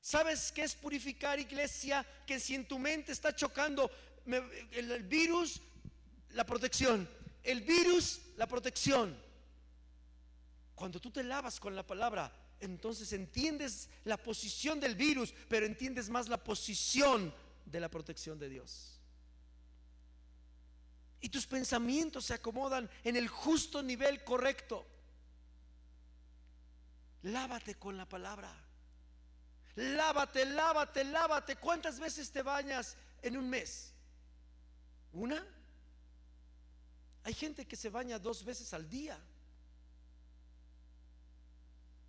¿Sabes 0.00 0.50
qué 0.50 0.62
es 0.62 0.74
purificar, 0.74 1.38
iglesia? 1.38 2.04
Que 2.26 2.40
si 2.40 2.54
en 2.54 2.66
tu 2.66 2.78
mente 2.78 3.12
está 3.12 3.34
chocando, 3.36 3.88
el, 4.72 5.02
virus, 5.04 5.60
la 6.30 6.44
protección. 6.44 7.08
El 7.44 7.60
virus, 7.60 8.20
la 8.36 8.48
protección. 8.48 9.16
Cuando 10.74 11.00
tú 11.00 11.10
te 11.10 11.22
lavas 11.22 11.60
con 11.60 11.76
la 11.76 11.86
palabra, 11.86 12.32
entonces 12.60 13.12
entiendes 13.12 13.88
la 14.04 14.16
posición 14.16 14.80
del 14.80 14.94
virus, 14.94 15.32
pero 15.48 15.66
entiendes 15.66 16.08
más 16.08 16.28
la 16.28 16.42
posición 16.42 17.32
de 17.64 17.80
la 17.80 17.88
protección 17.88 18.38
de 18.38 18.48
Dios. 18.48 18.95
Y 21.26 21.28
tus 21.28 21.44
pensamientos 21.44 22.26
se 22.26 22.34
acomodan 22.34 22.88
en 23.02 23.16
el 23.16 23.26
justo 23.26 23.82
nivel 23.82 24.22
correcto. 24.22 24.86
Lávate 27.22 27.74
con 27.74 27.96
la 27.96 28.08
palabra. 28.08 28.48
Lávate, 29.74 30.46
lávate, 30.46 31.02
lávate. 31.02 31.56
¿Cuántas 31.56 31.98
veces 31.98 32.30
te 32.30 32.42
bañas 32.42 32.96
en 33.22 33.36
un 33.36 33.50
mes? 33.50 33.92
¿Una? 35.10 35.44
Hay 37.24 37.34
gente 37.34 37.66
que 37.66 37.74
se 37.74 37.90
baña 37.90 38.20
dos 38.20 38.44
veces 38.44 38.72
al 38.72 38.88
día. 38.88 39.18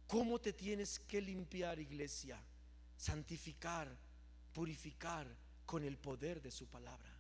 ¿Cómo 0.05 0.39
te 0.39 0.53
tienes 0.53 0.99
que 0.99 1.22
limpiar, 1.22 1.80
iglesia? 1.80 2.39
Santificar, 2.95 3.97
purificar 4.53 5.26
con 5.65 5.84
el 5.84 5.97
poder 5.97 6.39
de 6.39 6.51
su 6.51 6.68
palabra. 6.68 7.16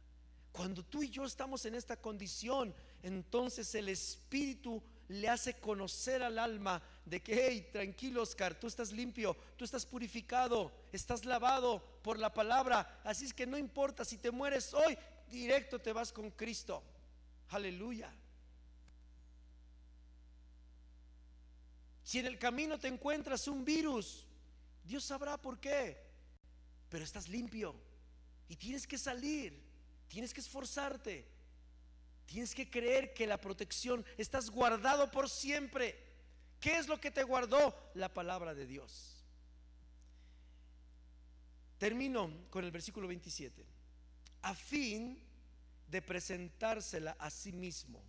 Cuando 0.57 0.81
tú 0.81 1.03
y 1.03 1.09
yo 1.11 1.23
estamos 1.23 1.67
en 1.67 1.75
esta 1.75 1.97
condición, 1.97 2.73
entonces 3.03 3.75
el 3.75 3.89
Espíritu 3.89 4.81
le 5.07 5.29
hace 5.29 5.59
conocer 5.59 6.23
al 6.23 6.39
alma 6.39 6.81
de 7.05 7.21
que, 7.21 7.47
hey, 7.47 7.69
tranquilo 7.71 8.23
Oscar, 8.23 8.59
tú 8.59 8.65
estás 8.65 8.91
limpio, 8.91 9.37
tú 9.55 9.65
estás 9.65 9.85
purificado, 9.85 10.71
estás 10.91 11.25
lavado 11.25 11.99
por 12.01 12.17
la 12.17 12.33
palabra. 12.33 12.99
Así 13.03 13.25
es 13.25 13.35
que 13.35 13.45
no 13.45 13.55
importa 13.55 14.03
si 14.03 14.17
te 14.17 14.31
mueres 14.31 14.73
hoy, 14.73 14.97
directo 15.29 15.77
te 15.77 15.93
vas 15.93 16.11
con 16.11 16.31
Cristo. 16.31 16.81
Aleluya. 17.49 18.11
Si 22.01 22.17
en 22.17 22.25
el 22.25 22.39
camino 22.39 22.79
te 22.79 22.87
encuentras 22.87 23.47
un 23.47 23.63
virus, 23.63 24.25
Dios 24.83 25.03
sabrá 25.03 25.39
por 25.39 25.59
qué. 25.59 26.01
Pero 26.89 27.03
estás 27.03 27.29
limpio 27.29 27.75
y 28.49 28.55
tienes 28.55 28.87
que 28.87 28.97
salir, 28.97 29.66
tienes 30.07 30.33
que 30.33 30.41
esforzarte, 30.41 31.25
tienes 32.25 32.53
que 32.53 32.69
creer 32.69 33.13
que 33.13 33.27
la 33.27 33.39
protección 33.39 34.05
estás 34.17 34.49
guardado 34.49 35.11
por 35.11 35.29
siempre. 35.29 35.97
¿Qué 36.59 36.77
es 36.77 36.87
lo 36.87 36.99
que 36.99 37.11
te 37.11 37.23
guardó? 37.23 37.75
La 37.93 38.13
palabra 38.13 38.53
de 38.53 38.65
Dios. 38.65 39.23
Termino 41.77 42.31
con 42.49 42.65
el 42.65 42.71
versículo 42.71 43.07
27 43.07 43.77
a 44.41 44.55
fin 44.55 45.19
de 45.87 46.01
presentársela 46.01 47.15
a 47.19 47.29
sí 47.29 47.51
mismo. 47.51 48.03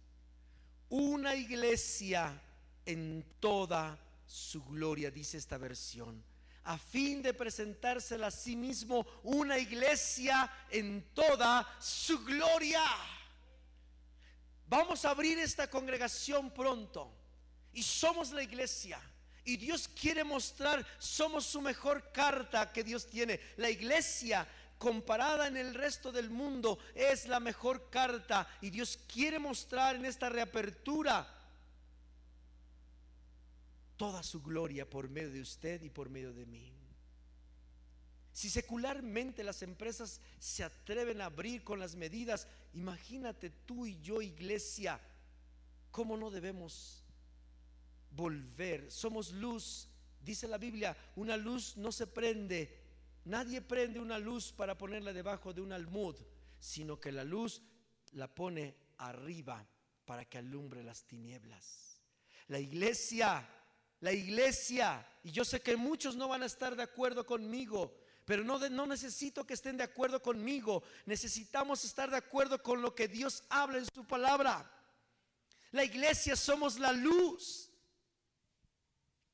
Una 0.88 1.34
iglesia 1.34 2.40
en 2.86 3.24
toda 3.40 3.98
su 4.26 4.64
gloria, 4.64 5.10
dice 5.10 5.36
esta 5.36 5.58
versión. 5.58 6.22
A 6.68 6.76
fin 6.76 7.22
de 7.22 7.32
presentársela 7.32 8.26
a 8.26 8.30
sí 8.30 8.54
mismo 8.54 9.06
una 9.22 9.56
iglesia 9.56 10.52
en 10.68 11.14
toda 11.14 11.66
su 11.80 12.22
gloria. 12.26 12.84
Vamos 14.66 15.06
a 15.06 15.10
abrir 15.10 15.38
esta 15.38 15.70
congregación 15.70 16.50
pronto. 16.50 17.10
Y 17.72 17.82
somos 17.82 18.32
la 18.32 18.42
iglesia. 18.42 19.00
Y 19.44 19.56
Dios 19.56 19.88
quiere 19.88 20.24
mostrar, 20.24 20.84
somos 20.98 21.46
su 21.46 21.62
mejor 21.62 22.12
carta 22.12 22.70
que 22.70 22.84
Dios 22.84 23.06
tiene. 23.06 23.40
La 23.56 23.70
iglesia 23.70 24.46
comparada 24.76 25.46
en 25.46 25.56
el 25.56 25.72
resto 25.72 26.12
del 26.12 26.28
mundo, 26.28 26.78
es 26.94 27.26
la 27.28 27.40
mejor 27.40 27.88
carta. 27.88 28.46
Y 28.60 28.68
Dios 28.68 28.98
quiere 29.10 29.38
mostrar 29.38 29.96
en 29.96 30.04
esta 30.04 30.28
reapertura 30.28 31.26
toda 33.98 34.22
su 34.22 34.40
gloria 34.40 34.88
por 34.88 35.10
medio 35.10 35.30
de 35.30 35.42
usted 35.42 35.82
y 35.82 35.90
por 35.90 36.08
medio 36.08 36.32
de 36.32 36.46
mí. 36.46 36.72
Si 38.32 38.48
secularmente 38.48 39.42
las 39.42 39.62
empresas 39.62 40.20
se 40.38 40.62
atreven 40.62 41.20
a 41.20 41.26
abrir 41.26 41.64
con 41.64 41.80
las 41.80 41.96
medidas, 41.96 42.46
imagínate 42.72 43.50
tú 43.50 43.84
y 43.84 44.00
yo, 44.00 44.22
iglesia, 44.22 45.00
cómo 45.90 46.16
no 46.16 46.30
debemos 46.30 47.04
volver. 48.12 48.90
Somos 48.92 49.32
luz, 49.32 49.88
dice 50.20 50.46
la 50.46 50.56
Biblia, 50.56 50.96
una 51.16 51.36
luz 51.36 51.76
no 51.76 51.90
se 51.90 52.06
prende. 52.06 52.80
Nadie 53.24 53.60
prende 53.60 53.98
una 53.98 54.20
luz 54.20 54.52
para 54.52 54.78
ponerla 54.78 55.12
debajo 55.12 55.52
de 55.52 55.60
un 55.60 55.72
almud, 55.72 56.14
sino 56.60 57.00
que 57.00 57.10
la 57.10 57.24
luz 57.24 57.60
la 58.12 58.32
pone 58.32 58.76
arriba 58.98 59.68
para 60.04 60.24
que 60.24 60.38
alumbre 60.38 60.84
las 60.84 61.04
tinieblas. 61.04 62.00
La 62.46 62.60
iglesia, 62.60 63.46
la 64.00 64.12
iglesia, 64.12 65.06
y 65.22 65.32
yo 65.32 65.44
sé 65.44 65.60
que 65.60 65.76
muchos 65.76 66.14
no 66.16 66.28
van 66.28 66.42
a 66.42 66.46
estar 66.46 66.76
de 66.76 66.82
acuerdo 66.82 67.26
conmigo, 67.26 67.96
pero 68.24 68.44
no, 68.44 68.86
necesito 68.86 69.46
que 69.46 69.54
estén 69.54 69.78
de 69.78 69.84
acuerdo 69.84 70.20
conmigo, 70.20 70.82
necesitamos 71.06 71.82
estar 71.84 72.10
de 72.10 72.18
acuerdo 72.18 72.62
con 72.62 72.82
lo 72.82 72.94
que 72.94 73.08
Dios 73.08 73.42
habla 73.48 73.78
en 73.78 73.86
su 73.86 74.06
palabra. 74.06 74.70
La 75.70 75.82
iglesia 75.82 76.36
somos 76.36 76.78
la 76.78 76.92
luz, 76.92 77.70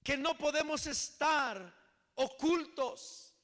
que 0.02 0.16
no 0.16 0.38
podemos 0.38 0.86
estar 0.86 1.74
ocultos. 2.14 3.34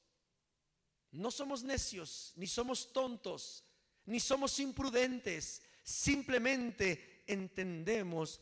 No 1.11 1.29
somos 1.29 1.63
necios, 1.63 2.31
ni 2.37 2.47
somos 2.47 2.93
tontos, 2.93 3.65
ni 4.05 4.21
somos 4.21 4.57
imprudentes, 4.59 5.61
simplemente 5.83 7.25
entendemos 7.27 8.39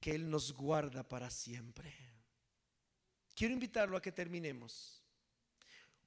que 0.00 0.14
Él 0.14 0.28
nos 0.30 0.52
guarda 0.52 1.06
para 1.06 1.30
siempre. 1.30 1.94
Quiero 3.34 3.54
invitarlo 3.54 3.96
a 3.96 4.02
que 4.02 4.12
terminemos. 4.12 5.02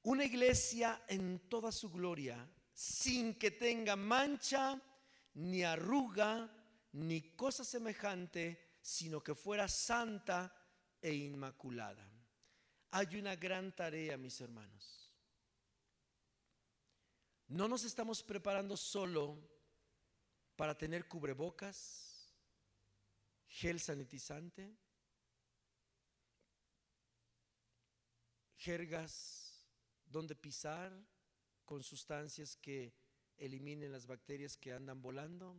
Una 0.04 0.26
iglesia 0.26 1.04
en 1.08 1.48
toda 1.48 1.72
su 1.72 1.92
gloria, 1.92 2.50
sin 2.74 3.36
que 3.36 3.52
tenga 3.52 3.96
mancha, 3.96 4.82
ni 5.36 5.64
arruga, 5.64 6.50
ni 6.94 7.36
cosa 7.36 7.64
semejante, 7.64 8.78
sino 8.82 9.24
que 9.24 9.36
fuera 9.36 9.68
santa 9.68 10.54
e 11.02 11.14
inmaculada. 11.14 12.08
Hay 12.92 13.16
una 13.16 13.36
gran 13.36 13.74
tarea, 13.76 14.18
mis 14.18 14.42
hermanos. 14.42 15.14
No 17.48 17.68
nos 17.68 17.84
estamos 17.84 18.24
preparando 18.24 18.76
solo 18.76 19.38
para 20.56 20.78
tener 20.78 21.08
cubrebocas, 21.08 22.11
gel 23.52 23.80
sanitizante, 23.80 24.74
jergas 28.56 29.68
donde 30.06 30.36
pisar 30.36 30.92
con 31.66 31.84
sustancias 31.84 32.56
que 32.56 32.94
eliminen 33.38 33.92
las 33.92 34.06
bacterias 34.06 34.56
que 34.56 34.72
andan 34.72 35.02
volando. 35.02 35.56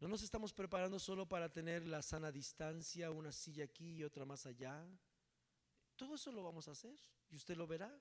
No 0.00 0.08
nos 0.08 0.22
estamos 0.22 0.52
preparando 0.52 0.98
solo 0.98 1.28
para 1.28 1.52
tener 1.52 1.86
la 1.86 2.02
sana 2.02 2.32
distancia, 2.32 3.10
una 3.10 3.32
silla 3.32 3.64
aquí 3.64 3.96
y 3.96 4.04
otra 4.04 4.24
más 4.24 4.46
allá. 4.46 4.84
Todo 5.94 6.14
eso 6.14 6.32
lo 6.32 6.42
vamos 6.42 6.66
a 6.68 6.72
hacer 6.72 6.98
y 7.30 7.36
usted 7.36 7.56
lo 7.56 7.66
verá. 7.66 7.94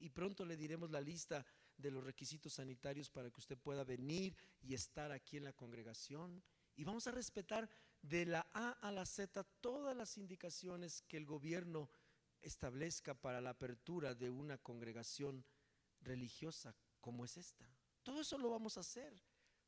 Y 0.00 0.10
pronto 0.10 0.44
le 0.44 0.56
diremos 0.56 0.90
la 0.90 1.00
lista 1.00 1.46
de 1.78 1.90
los 1.90 2.04
requisitos 2.04 2.54
sanitarios 2.54 3.08
para 3.08 3.30
que 3.30 3.40
usted 3.40 3.56
pueda 3.56 3.84
venir 3.84 4.36
y 4.60 4.74
estar 4.74 5.12
aquí 5.12 5.36
en 5.36 5.44
la 5.44 5.52
congregación. 5.52 6.42
Y 6.76 6.84
vamos 6.84 7.06
a 7.06 7.12
respetar 7.12 7.70
de 8.08 8.26
la 8.26 8.46
A 8.52 8.72
a 8.82 8.92
la 8.92 9.06
Z 9.06 9.44
todas 9.60 9.96
las 9.96 10.18
indicaciones 10.18 11.02
que 11.08 11.16
el 11.16 11.24
gobierno 11.24 11.88
establezca 12.42 13.14
para 13.14 13.40
la 13.40 13.50
apertura 13.50 14.14
de 14.14 14.28
una 14.28 14.58
congregación 14.58 15.44
religiosa 16.02 16.74
como 17.00 17.24
es 17.24 17.38
esta. 17.38 17.66
Todo 18.02 18.20
eso 18.20 18.36
lo 18.36 18.50
vamos 18.50 18.76
a 18.76 18.80
hacer 18.80 19.14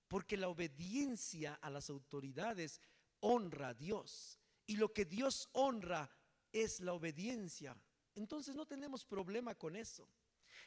porque 0.09 0.37
la 0.37 0.49
obediencia 0.49 1.55
a 1.55 1.71
las 1.71 1.89
autoridades 1.89 2.81
honra 3.21 3.69
a 3.69 3.75
Dios 3.75 4.39
y 4.67 4.77
lo 4.77 4.93
que 4.93 5.07
Dios 5.07 5.49
honra 5.53 6.11
es 6.53 6.81
la 6.81 6.93
obediencia. 6.93 7.75
Entonces 8.15 8.55
no 8.55 8.67
tenemos 8.67 9.05
problema 9.07 9.55
con 9.55 9.77
eso. 9.77 10.09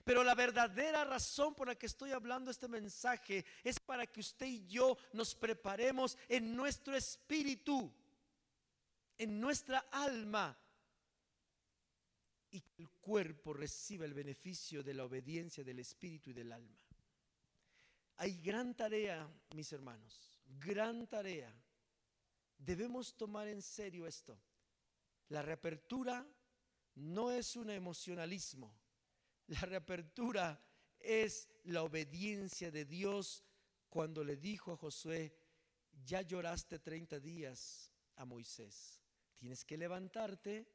Pero 0.03 0.23
la 0.23 0.35
verdadera 0.35 1.03
razón 1.03 1.53
por 1.53 1.67
la 1.67 1.75
que 1.75 1.85
estoy 1.85 2.11
hablando 2.11 2.49
este 2.49 2.67
mensaje 2.67 3.45
es 3.63 3.79
para 3.79 4.07
que 4.07 4.21
usted 4.21 4.47
y 4.47 4.67
yo 4.67 4.97
nos 5.13 5.35
preparemos 5.35 6.17
en 6.27 6.55
nuestro 6.55 6.95
espíritu, 6.95 7.91
en 9.17 9.39
nuestra 9.39 9.79
alma, 9.91 10.57
y 12.51 12.61
que 12.61 12.81
el 12.81 12.89
cuerpo 12.89 13.53
reciba 13.53 14.05
el 14.05 14.13
beneficio 14.13 14.81
de 14.81 14.93
la 14.93 15.05
obediencia 15.05 15.63
del 15.63 15.79
espíritu 15.79 16.31
y 16.31 16.33
del 16.33 16.51
alma. 16.51 16.79
Hay 18.17 18.41
gran 18.41 18.75
tarea, 18.75 19.29
mis 19.53 19.71
hermanos, 19.71 20.35
gran 20.59 21.07
tarea. 21.07 21.53
Debemos 22.57 23.15
tomar 23.15 23.47
en 23.47 23.61
serio 23.61 24.07
esto. 24.07 24.37
La 25.29 25.41
reapertura 25.41 26.25
no 26.95 27.31
es 27.31 27.55
un 27.55 27.69
emocionalismo 27.69 28.78
la 29.50 29.62
reapertura 29.62 30.62
es 31.00 31.50
la 31.64 31.84
obediencia 31.84 32.72
de 32.72 32.86
Dios 32.86 33.43
cuando 33.89 34.24
le 34.24 34.38
dijo 34.38 34.72
a 34.72 34.78
Josué, 34.78 35.36
ya 36.06 36.22
lloraste 36.22 36.80
30 36.80 37.20
días 37.20 37.91
a 38.16 38.26
Moisés, 38.26 39.02
tienes 39.36 39.66
que 39.66 39.78
levantarte 39.78 40.68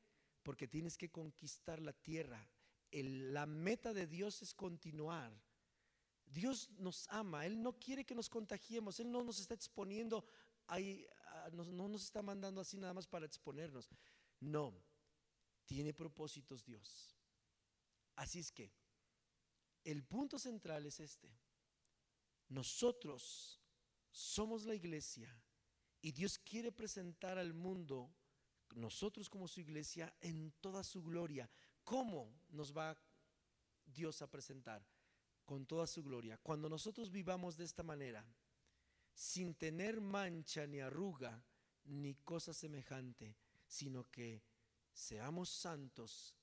porque 0.43 0.67
tienes 0.67 0.99
que 0.99 1.11
conquistar 1.11 1.81
la 1.81 1.93
tierra. 1.93 2.47
la 2.91 3.47
meta 3.47 3.93
de 3.93 4.07
Dios 4.07 4.43
es 4.43 4.55
continuar. 4.55 5.33
Dios 6.27 6.71
nos 6.79 7.09
ama, 7.09 7.47
Él 7.47 7.63
no 7.63 7.79
quiere 7.79 8.05
que 8.05 8.15
nos 8.15 8.29
contagiemos, 8.29 8.99
Él 8.99 9.11
no 9.11 9.23
nos 9.23 9.39
está 9.39 9.55
exponiendo, 9.55 10.25
ahí, 10.67 11.07
no, 11.53 11.65
no 11.65 11.89
nos 11.89 12.03
está 12.05 12.23
mandando 12.23 12.61
así 12.61 12.77
nada 12.77 12.95
más 12.95 13.07
para 13.07 13.27
exponernos. 13.27 13.89
No, 14.41 14.75
tiene 15.65 15.95
propósitos 15.95 16.65
Dios. 16.65 17.14
Así 18.17 18.39
es 18.39 18.53
que 18.53 18.73
el 19.85 20.03
punto 20.05 20.39
central 20.39 20.87
es 20.87 21.01
este. 21.01 21.37
Nosotros 22.49 23.61
somos 24.11 24.65
la 24.65 24.75
iglesia 24.75 25.29
y 26.01 26.13
Dios 26.13 26.39
quiere 26.39 26.71
presentar 26.71 27.39
al 27.39 27.55
mundo, 27.55 28.15
nosotros 28.75 29.29
como 29.29 29.49
su 29.49 29.61
iglesia, 29.61 30.15
en 30.21 30.53
toda 30.61 30.85
su 30.85 31.03
gloria. 31.03 31.51
¿Cómo 31.83 32.33
nos 32.51 32.77
va 32.77 32.97
Dios 33.87 34.23
a 34.23 34.31
presentar? 34.31 34.87
Con 35.45 35.67
toda 35.67 35.87
su 35.87 36.03
gloria. 36.03 36.39
Cuando 36.39 36.69
nosotros 36.69 37.11
vivamos 37.11 37.57
de 37.57 37.65
esta 37.65 37.83
manera, 37.83 38.25
sin 39.15 39.55
tener 39.55 40.01
mancha 40.01 40.67
ni 40.67 40.81
arruga 40.81 41.45
ni 41.85 42.15
cosa 42.15 42.55
semejante, 42.55 43.37
sino 43.67 44.11
que 44.11 44.43
seamos 44.93 45.51
santos 45.51 46.35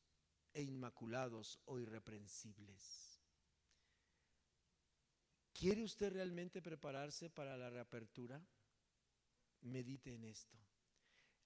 e 0.53 0.61
inmaculados 0.61 1.59
o 1.65 1.79
irreprensibles. 1.79 3.19
¿Quiere 5.53 5.83
usted 5.83 6.11
realmente 6.13 6.61
prepararse 6.61 7.29
para 7.29 7.55
la 7.55 7.69
reapertura? 7.69 8.41
Medite 9.61 10.13
en 10.15 10.23
esto. 10.23 10.57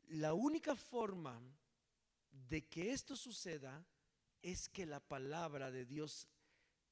La 0.07 0.33
única 0.33 0.75
forma 0.75 1.41
de 2.31 2.67
que 2.67 2.91
esto 2.91 3.15
suceda 3.15 3.85
es 4.41 4.69
que 4.69 4.85
la 4.85 4.99
palabra 4.99 5.71
de 5.71 5.85
Dios, 5.85 6.27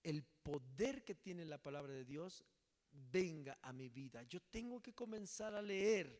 el 0.02 0.24
poder 0.24 1.04
que 1.04 1.16
tiene 1.16 1.46
la 1.46 1.62
palabra 1.62 1.94
de 1.94 2.04
Dios, 2.04 2.44
venga 2.92 3.58
a 3.62 3.72
mi 3.72 3.90
vida. 3.90 4.24
Yo 4.24 4.42
tengo 4.42 4.82
que 4.82 4.94
comenzar 4.94 5.54
a 5.54 5.62
leer 5.62 6.20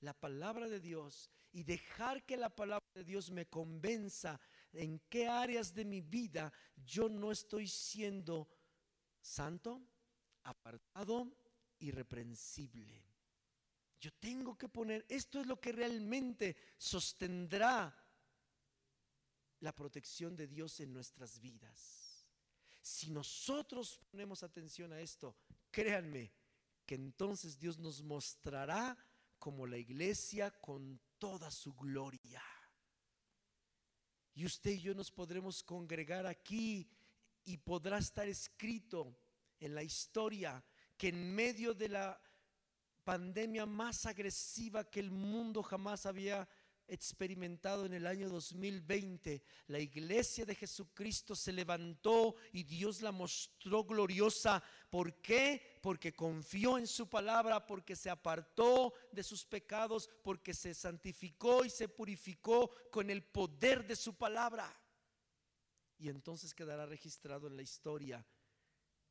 la 0.00 0.14
palabra 0.14 0.68
de 0.68 0.80
Dios 0.80 1.30
y 1.52 1.64
dejar 1.64 2.24
que 2.24 2.36
la 2.36 2.50
palabra 2.50 2.86
de 2.94 3.04
Dios 3.04 3.30
me 3.30 3.46
convenza 3.46 4.40
en 4.72 5.00
qué 5.08 5.28
áreas 5.28 5.74
de 5.74 5.84
mi 5.84 6.00
vida 6.00 6.52
yo 6.84 7.08
no 7.08 7.30
estoy 7.30 7.68
siendo 7.68 8.48
santo, 9.20 9.82
apartado, 10.44 11.36
irreprensible. 11.78 13.04
Yo 14.00 14.12
tengo 14.14 14.58
que 14.58 14.68
poner, 14.68 15.06
esto 15.08 15.40
es 15.40 15.46
lo 15.46 15.60
que 15.60 15.72
realmente 15.72 16.56
sostendrá 16.76 17.96
la 19.60 19.72
protección 19.72 20.34
de 20.34 20.48
Dios 20.48 20.80
en 20.80 20.92
nuestras 20.92 21.38
vidas. 21.38 22.26
Si 22.80 23.10
nosotros 23.10 24.00
ponemos 24.10 24.42
atención 24.42 24.92
a 24.92 25.00
esto, 25.00 25.36
créanme 25.70 26.32
que 26.84 26.96
entonces 26.96 27.58
Dios 27.58 27.78
nos 27.78 28.02
mostrará 28.02 28.96
como 29.38 29.66
la 29.66 29.78
iglesia 29.78 30.50
con 30.50 31.00
toda 31.18 31.50
su 31.50 31.72
gloria. 31.74 32.42
Y 34.34 34.44
usted 34.46 34.72
y 34.72 34.80
yo 34.80 34.94
nos 34.94 35.10
podremos 35.10 35.62
congregar 35.62 36.26
aquí 36.26 36.88
y 37.44 37.56
podrá 37.58 37.98
estar 37.98 38.28
escrito 38.28 39.16
en 39.60 39.74
la 39.74 39.82
historia 39.82 40.64
que 40.96 41.08
en 41.08 41.34
medio 41.34 41.74
de 41.74 41.88
la 41.88 42.20
pandemia 43.04 43.66
más 43.66 44.06
agresiva 44.06 44.88
que 44.88 45.00
el 45.00 45.10
mundo 45.10 45.62
jamás 45.62 46.06
había 46.06 46.48
experimentado 46.92 47.86
en 47.86 47.94
el 47.94 48.06
año 48.06 48.28
2020. 48.28 49.42
La 49.68 49.78
iglesia 49.78 50.44
de 50.44 50.54
Jesucristo 50.54 51.34
se 51.34 51.52
levantó 51.52 52.36
y 52.52 52.64
Dios 52.64 53.00
la 53.00 53.12
mostró 53.12 53.84
gloriosa. 53.84 54.62
¿Por 54.90 55.20
qué? 55.22 55.78
Porque 55.82 56.14
confió 56.14 56.76
en 56.78 56.86
su 56.86 57.08
palabra, 57.08 57.66
porque 57.66 57.96
se 57.96 58.10
apartó 58.10 58.92
de 59.10 59.22
sus 59.22 59.44
pecados, 59.44 60.10
porque 60.22 60.52
se 60.52 60.74
santificó 60.74 61.64
y 61.64 61.70
se 61.70 61.88
purificó 61.88 62.70
con 62.90 63.08
el 63.10 63.22
poder 63.22 63.86
de 63.86 63.96
su 63.96 64.14
palabra. 64.14 64.78
Y 65.98 66.08
entonces 66.08 66.54
quedará 66.54 66.84
registrado 66.84 67.46
en 67.46 67.56
la 67.56 67.62
historia 67.62 68.26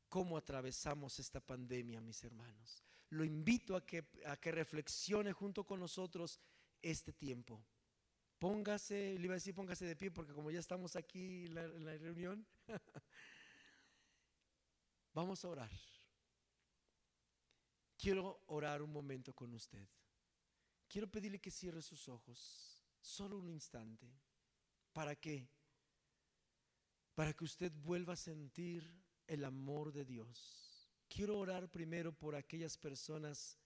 cómo 0.08 0.36
atravesamos 0.36 1.18
esta 1.18 1.40
pandemia, 1.40 2.00
mis 2.00 2.22
hermanos. 2.22 2.84
Lo 3.08 3.24
invito 3.24 3.74
a 3.74 3.84
que, 3.84 4.06
a 4.26 4.36
que 4.36 4.52
reflexione 4.52 5.32
junto 5.32 5.64
con 5.64 5.80
nosotros 5.80 6.38
este 6.82 7.12
tiempo. 7.12 7.64
Póngase, 8.38 9.16
le 9.18 9.24
iba 9.24 9.34
a 9.34 9.40
decir 9.40 9.54
póngase 9.54 9.84
de 9.84 9.94
pie 9.94 10.10
porque 10.10 10.32
como 10.32 10.50
ya 10.50 10.58
estamos 10.58 10.96
aquí 10.96 11.46
en 11.46 11.54
la, 11.54 11.96
reunión, 11.96 12.44
vamos 15.14 15.44
a 15.44 15.48
orar. 15.48 15.70
Quiero 17.96 18.42
orar 18.46 18.82
un 18.82 18.92
momento 18.92 19.32
con 19.32 19.54
usted. 19.54 19.86
Quiero 20.88 21.08
pedirle 21.08 21.40
que 21.40 21.52
cierre 21.52 21.80
sus 21.80 22.08
ojos, 22.08 22.82
solo 23.00 23.38
un 23.38 23.48
instante. 23.48 24.12
¿Para 24.92 25.14
qué? 25.14 25.48
Para 27.14 27.32
que 27.32 27.44
usted 27.44 27.72
vuelva 27.72 28.14
a 28.14 28.16
sentir 28.16 28.92
el 29.28 29.44
amor 29.44 29.92
de 29.92 30.04
Dios. 30.04 30.90
Quiero 31.08 31.38
orar 31.38 31.70
primero 31.70 32.12
por 32.12 32.34
aquellas 32.34 32.76
personas 32.76 33.61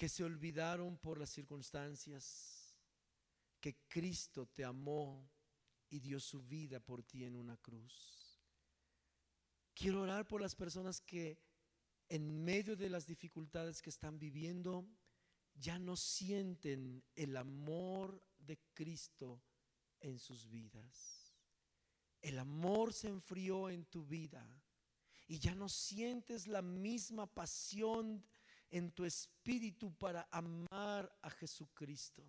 que 0.00 0.08
se 0.08 0.24
olvidaron 0.24 0.96
por 0.96 1.18
las 1.18 1.28
circunstancias, 1.28 2.74
que 3.60 3.76
Cristo 3.86 4.46
te 4.46 4.64
amó 4.64 5.30
y 5.90 6.00
dio 6.00 6.18
su 6.18 6.42
vida 6.42 6.80
por 6.80 7.02
ti 7.02 7.24
en 7.24 7.36
una 7.36 7.58
cruz. 7.58 8.40
Quiero 9.74 10.00
orar 10.00 10.26
por 10.26 10.40
las 10.40 10.54
personas 10.54 11.02
que 11.02 11.38
en 12.08 12.42
medio 12.42 12.78
de 12.78 12.88
las 12.88 13.06
dificultades 13.06 13.82
que 13.82 13.90
están 13.90 14.18
viviendo 14.18 14.88
ya 15.52 15.78
no 15.78 15.96
sienten 15.98 17.04
el 17.14 17.36
amor 17.36 18.24
de 18.38 18.58
Cristo 18.72 19.42
en 20.00 20.18
sus 20.18 20.48
vidas. 20.48 21.34
El 22.22 22.38
amor 22.38 22.94
se 22.94 23.08
enfrió 23.08 23.68
en 23.68 23.84
tu 23.84 24.06
vida 24.06 24.48
y 25.26 25.40
ya 25.40 25.54
no 25.54 25.68
sientes 25.68 26.46
la 26.46 26.62
misma 26.62 27.26
pasión 27.26 28.24
en 28.70 28.92
tu 28.92 29.04
espíritu 29.04 29.92
para 29.96 30.28
amar 30.30 31.12
a 31.22 31.30
Jesucristo. 31.30 32.24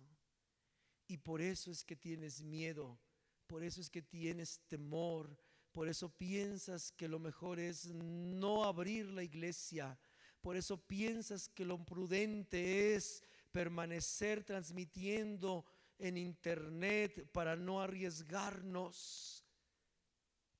Y 1.06 1.18
por 1.18 1.40
eso 1.40 1.70
es 1.70 1.84
que 1.84 1.96
tienes 1.96 2.42
miedo, 2.42 2.98
por 3.46 3.62
eso 3.62 3.80
es 3.80 3.90
que 3.90 4.02
tienes 4.02 4.60
temor, 4.66 5.36
por 5.72 5.88
eso 5.88 6.10
piensas 6.10 6.92
que 6.92 7.08
lo 7.08 7.18
mejor 7.18 7.58
es 7.58 7.86
no 7.86 8.64
abrir 8.64 9.06
la 9.06 9.22
iglesia, 9.22 9.98
por 10.40 10.56
eso 10.56 10.86
piensas 10.86 11.48
que 11.48 11.64
lo 11.64 11.84
prudente 11.84 12.94
es 12.94 13.22
permanecer 13.52 14.44
transmitiendo 14.44 15.64
en 15.98 16.16
internet 16.16 17.30
para 17.32 17.56
no 17.56 17.80
arriesgarnos. 17.80 19.44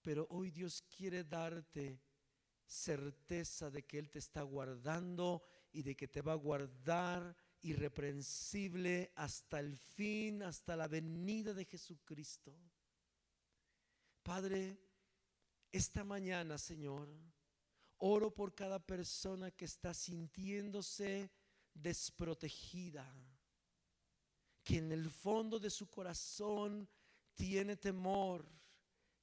Pero 0.02 0.26
hoy 0.30 0.50
Dios 0.50 0.82
quiere 0.82 1.24
darte 1.24 2.00
certeza 2.66 3.70
de 3.70 3.84
que 3.84 3.98
Él 3.98 4.10
te 4.10 4.18
está 4.18 4.42
guardando 4.42 5.42
y 5.72 5.82
de 5.82 5.96
que 5.96 6.08
te 6.08 6.22
va 6.22 6.32
a 6.32 6.36
guardar 6.36 7.36
irreprensible 7.62 9.12
hasta 9.14 9.60
el 9.60 9.76
fin, 9.76 10.42
hasta 10.42 10.76
la 10.76 10.88
venida 10.88 11.54
de 11.54 11.64
Jesucristo. 11.64 12.54
Padre, 14.22 14.78
esta 15.70 16.04
mañana, 16.04 16.58
Señor, 16.58 17.08
oro 17.98 18.34
por 18.34 18.54
cada 18.54 18.78
persona 18.78 19.50
que 19.50 19.64
está 19.64 19.94
sintiéndose 19.94 21.30
desprotegida, 21.72 23.10
que 24.62 24.78
en 24.78 24.92
el 24.92 25.08
fondo 25.08 25.58
de 25.58 25.70
su 25.70 25.88
corazón 25.88 26.88
tiene 27.34 27.76
temor, 27.76 28.46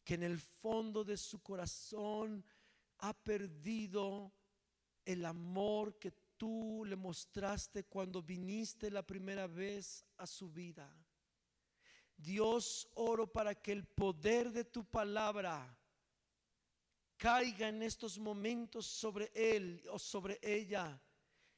que 0.04 0.16
en 0.16 0.24
el 0.24 0.40
fondo 0.40 1.04
de 1.04 1.18
su 1.18 1.42
corazón 1.42 2.44
ha 3.00 3.14
perdido 3.14 4.34
el 5.06 5.26
amor 5.26 5.98
que 5.98 6.12
tú 6.40 6.86
le 6.86 6.96
mostraste 6.96 7.84
cuando 7.84 8.24
viniste 8.24 8.90
la 8.90 9.06
primera 9.06 9.46
vez 9.46 10.06
a 10.18 10.26
su 10.26 10.50
vida. 10.50 10.90
Dios, 12.16 12.90
oro 12.96 13.32
para 13.32 13.54
que 13.54 13.74
el 13.74 13.86
poder 13.86 14.52
de 14.52 14.64
tu 14.64 14.86
palabra 14.86 15.78
caiga 17.18 17.68
en 17.68 17.84
estos 17.84 18.18
momentos 18.18 18.86
sobre 18.88 19.32
él 19.36 19.84
o 19.92 20.00
sobre 20.00 20.40
ella 20.42 21.00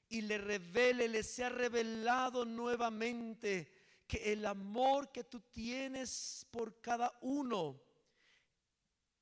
y 0.10 0.22
le 0.22 0.40
revele, 0.40 1.08
le 1.08 1.24
sea 1.24 1.50
revelado 1.50 2.44
nuevamente 2.44 3.72
que 4.08 4.34
el 4.34 4.46
amor 4.48 5.12
que 5.12 5.24
tú 5.24 5.42
tienes 5.42 6.46
por 6.50 6.82
cada 6.82 7.16
uno 7.22 7.80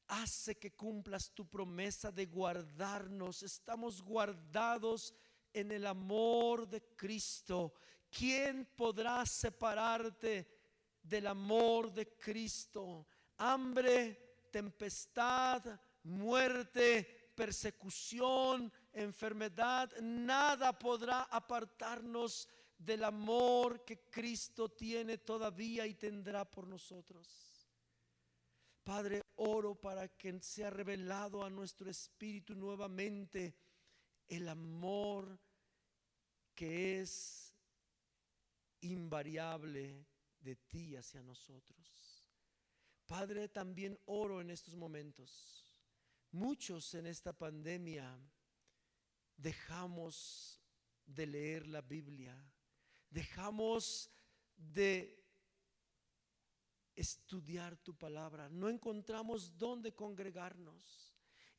hace 0.08 0.58
que 0.58 0.72
cumplas 0.72 1.32
tu 1.32 1.48
promesa 1.48 2.12
de 2.12 2.26
guardarnos. 2.26 3.44
Estamos 3.44 4.02
guardados 4.02 5.14
en 5.54 5.72
el 5.72 5.86
amor 5.86 6.68
de 6.68 6.82
Cristo. 6.96 7.74
¿Quién 8.10 8.66
podrá 8.76 9.26
separarte 9.26 10.48
del 11.02 11.28
amor 11.28 11.92
de 11.92 12.16
Cristo? 12.18 13.08
Hambre, 13.38 14.48
tempestad, 14.52 15.80
muerte, 16.04 17.32
persecución, 17.36 18.72
enfermedad, 18.92 19.92
nada 20.02 20.78
podrá 20.78 21.24
apartarnos 21.24 22.48
del 22.78 23.04
amor 23.04 23.84
que 23.84 24.10
Cristo 24.10 24.70
tiene 24.70 25.18
todavía 25.20 25.86
y 25.86 25.94
tendrá 25.96 26.50
por 26.50 26.68
nosotros. 26.68 27.68
Padre, 28.84 29.24
oro 29.36 29.76
para 29.76 30.08
que 30.08 30.42
sea 30.42 30.70
revelado 30.70 31.44
a 31.44 31.50
nuestro 31.50 31.90
espíritu 31.90 32.56
nuevamente 32.56 33.56
el 34.30 34.48
amor 34.48 35.40
que 36.56 37.02
es 37.02 37.54
invariable 38.82 40.06
de 40.40 40.56
ti 40.56 40.96
hacia 40.96 41.22
nosotros. 41.22 42.26
Padre, 43.06 43.50
también 43.50 44.00
oro 44.06 44.40
en 44.40 44.52
estos 44.52 44.76
momentos. 44.76 45.66
Muchos 46.32 46.94
en 46.94 47.08
esta 47.08 47.34
pandemia 47.34 48.18
dejamos 49.36 50.62
de 51.06 51.26
leer 51.26 51.68
la 51.68 51.82
Biblia, 51.82 52.38
dejamos 53.10 54.12
de 54.56 55.26
estudiar 56.96 57.78
tu 57.78 57.98
palabra, 57.98 58.50
no 58.50 58.70
encontramos 58.70 59.58
dónde 59.58 59.96
congregarnos. 59.96 61.09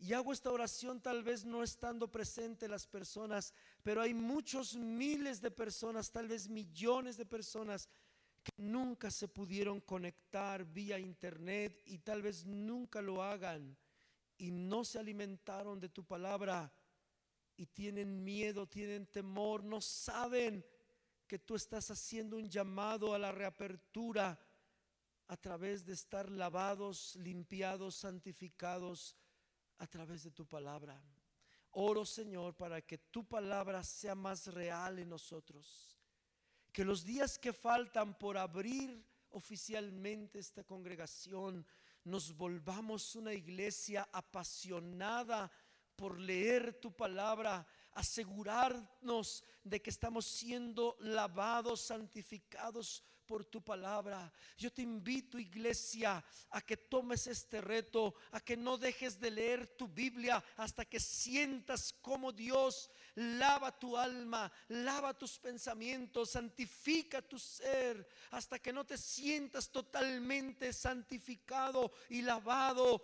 Y 0.03 0.15
hago 0.15 0.33
esta 0.33 0.51
oración 0.51 1.03
tal 1.03 1.23
vez 1.23 1.45
no 1.45 1.63
estando 1.63 2.11
presente 2.11 2.67
las 2.67 2.87
personas, 2.87 3.53
pero 3.83 4.01
hay 4.01 4.15
muchos 4.15 4.75
miles 4.75 5.43
de 5.43 5.51
personas, 5.51 6.11
tal 6.11 6.27
vez 6.27 6.49
millones 6.49 7.19
de 7.19 7.27
personas 7.27 7.87
que 8.43 8.51
nunca 8.57 9.11
se 9.11 9.29
pudieron 9.29 9.79
conectar 9.83 10.65
vía 10.65 10.99
internet 10.99 11.83
y 11.85 11.99
tal 11.99 12.23
vez 12.23 12.47
nunca 12.47 13.03
lo 13.03 13.23
hagan 13.23 13.77
y 14.39 14.51
no 14.51 14.87
se 14.87 14.99
alimentaron 14.99 15.79
de 15.79 15.91
tu 15.91 16.03
palabra 16.03 16.73
y 17.59 17.67
tienen 17.67 18.25
miedo, 18.25 18.67
tienen 18.67 19.07
temor, 19.07 19.63
no 19.63 19.83
saben 19.83 20.65
que 21.27 21.39
tú 21.39 21.57
estás 21.57 21.91
haciendo 21.91 22.39
un 22.39 22.49
llamado 22.49 23.13
a 23.13 23.19
la 23.19 23.33
reapertura 23.33 24.41
a 25.27 25.37
través 25.37 25.85
de 25.85 25.93
estar 25.93 26.31
lavados, 26.31 27.17
limpiados, 27.17 27.97
santificados 27.97 29.15
a 29.81 29.87
través 29.87 30.23
de 30.23 30.31
tu 30.31 30.47
palabra. 30.47 31.03
Oro, 31.73 32.05
Señor, 32.05 32.55
para 32.55 32.83
que 32.83 32.99
tu 32.99 33.27
palabra 33.27 33.83
sea 33.83 34.15
más 34.15 34.47
real 34.49 34.99
en 34.99 35.09
nosotros. 35.09 35.99
Que 36.73 36.85
los 36.85 37.05
días 37.05 37.39
que 37.39 37.53
faltan 37.53 38.17
por 38.19 38.37
abrir 38.37 39.05
oficialmente 39.31 40.39
esta 40.39 40.65
congregación, 40.65 41.67
nos 42.05 42.37
volvamos 42.37 43.17
una 43.17 43.33
iglesia 43.33 44.09
apasionada 44.13 45.51
por 45.97 46.19
leer 46.19 46.75
tu 46.81 46.93
palabra, 46.93 47.67
asegurarnos 47.93 49.45
de 49.65 49.81
que 49.81 49.91
estamos 49.91 50.27
siendo 50.27 50.97
lavados, 51.01 51.81
santificados 51.81 53.03
por 53.31 53.45
tu 53.45 53.63
palabra. 53.63 54.33
Yo 54.59 54.73
te 54.73 54.83
invito, 54.83 55.39
iglesia, 55.39 56.25
a 56.51 56.61
que 56.61 56.77
tomes 56.77 57.29
este 57.29 57.61
reto, 57.61 58.17
a 58.33 58.41
que 58.41 58.57
no 58.57 58.77
dejes 58.77 59.21
de 59.21 59.31
leer 59.31 59.69
tu 59.69 59.87
Biblia 59.87 60.43
hasta 60.57 60.85
que 60.85 60.99
sientas 60.99 61.93
como 62.03 62.33
Dios 62.33 62.91
lava 63.15 63.71
tu 63.79 63.97
alma, 63.97 64.51
lava 64.67 65.17
tus 65.17 65.39
pensamientos, 65.39 66.31
santifica 66.31 67.23
tu 67.23 67.39
ser, 67.39 68.05
hasta 68.33 68.59
que 68.59 68.73
no 68.73 68.85
te 68.85 68.99
sientas 68.99 69.71
totalmente 69.71 70.73
santificado 70.73 71.93
y 72.09 72.23
lavado 72.23 73.01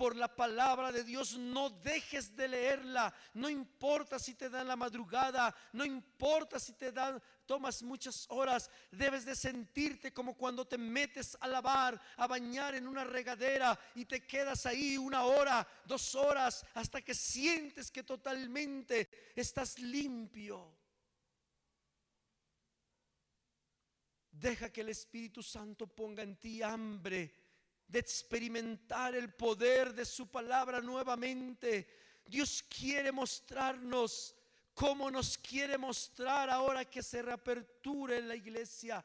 por 0.00 0.16
la 0.16 0.34
palabra 0.34 0.90
de 0.90 1.04
Dios, 1.04 1.36
no 1.36 1.68
dejes 1.68 2.34
de 2.34 2.48
leerla. 2.48 3.12
No 3.34 3.50
importa 3.50 4.18
si 4.18 4.32
te 4.32 4.48
dan 4.48 4.66
la 4.66 4.74
madrugada, 4.74 5.54
no 5.74 5.84
importa 5.84 6.58
si 6.58 6.72
te 6.72 6.90
dan 6.90 7.22
tomas 7.44 7.82
muchas 7.82 8.24
horas, 8.30 8.70
debes 8.90 9.26
de 9.26 9.36
sentirte 9.36 10.10
como 10.10 10.38
cuando 10.38 10.66
te 10.66 10.78
metes 10.78 11.36
a 11.38 11.46
lavar, 11.46 12.00
a 12.16 12.26
bañar 12.26 12.74
en 12.76 12.88
una 12.88 13.04
regadera 13.04 13.78
y 13.94 14.06
te 14.06 14.26
quedas 14.26 14.64
ahí 14.64 14.96
una 14.96 15.24
hora, 15.24 15.68
dos 15.84 16.14
horas, 16.14 16.64
hasta 16.72 17.02
que 17.02 17.14
sientes 17.14 17.90
que 17.90 18.02
totalmente 18.02 19.32
estás 19.36 19.78
limpio. 19.80 20.78
Deja 24.30 24.72
que 24.72 24.80
el 24.80 24.88
Espíritu 24.88 25.42
Santo 25.42 25.86
ponga 25.86 26.22
en 26.22 26.38
ti 26.38 26.62
hambre 26.62 27.49
de 27.90 27.98
experimentar 27.98 29.14
el 29.14 29.32
poder 29.34 29.92
de 29.92 30.04
su 30.04 30.28
palabra 30.28 30.80
nuevamente. 30.80 31.88
Dios 32.24 32.62
quiere 32.62 33.10
mostrarnos 33.10 34.36
cómo 34.74 35.10
nos 35.10 35.36
quiere 35.36 35.76
mostrar 35.76 36.48
ahora 36.48 36.84
que 36.84 37.02
se 37.02 37.20
reaperture 37.20 38.22
la 38.22 38.36
iglesia. 38.36 39.04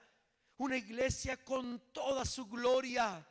Una 0.58 0.78
iglesia 0.78 1.44
con 1.44 1.92
toda 1.92 2.26
su 2.26 2.46
gloria. 2.46 3.28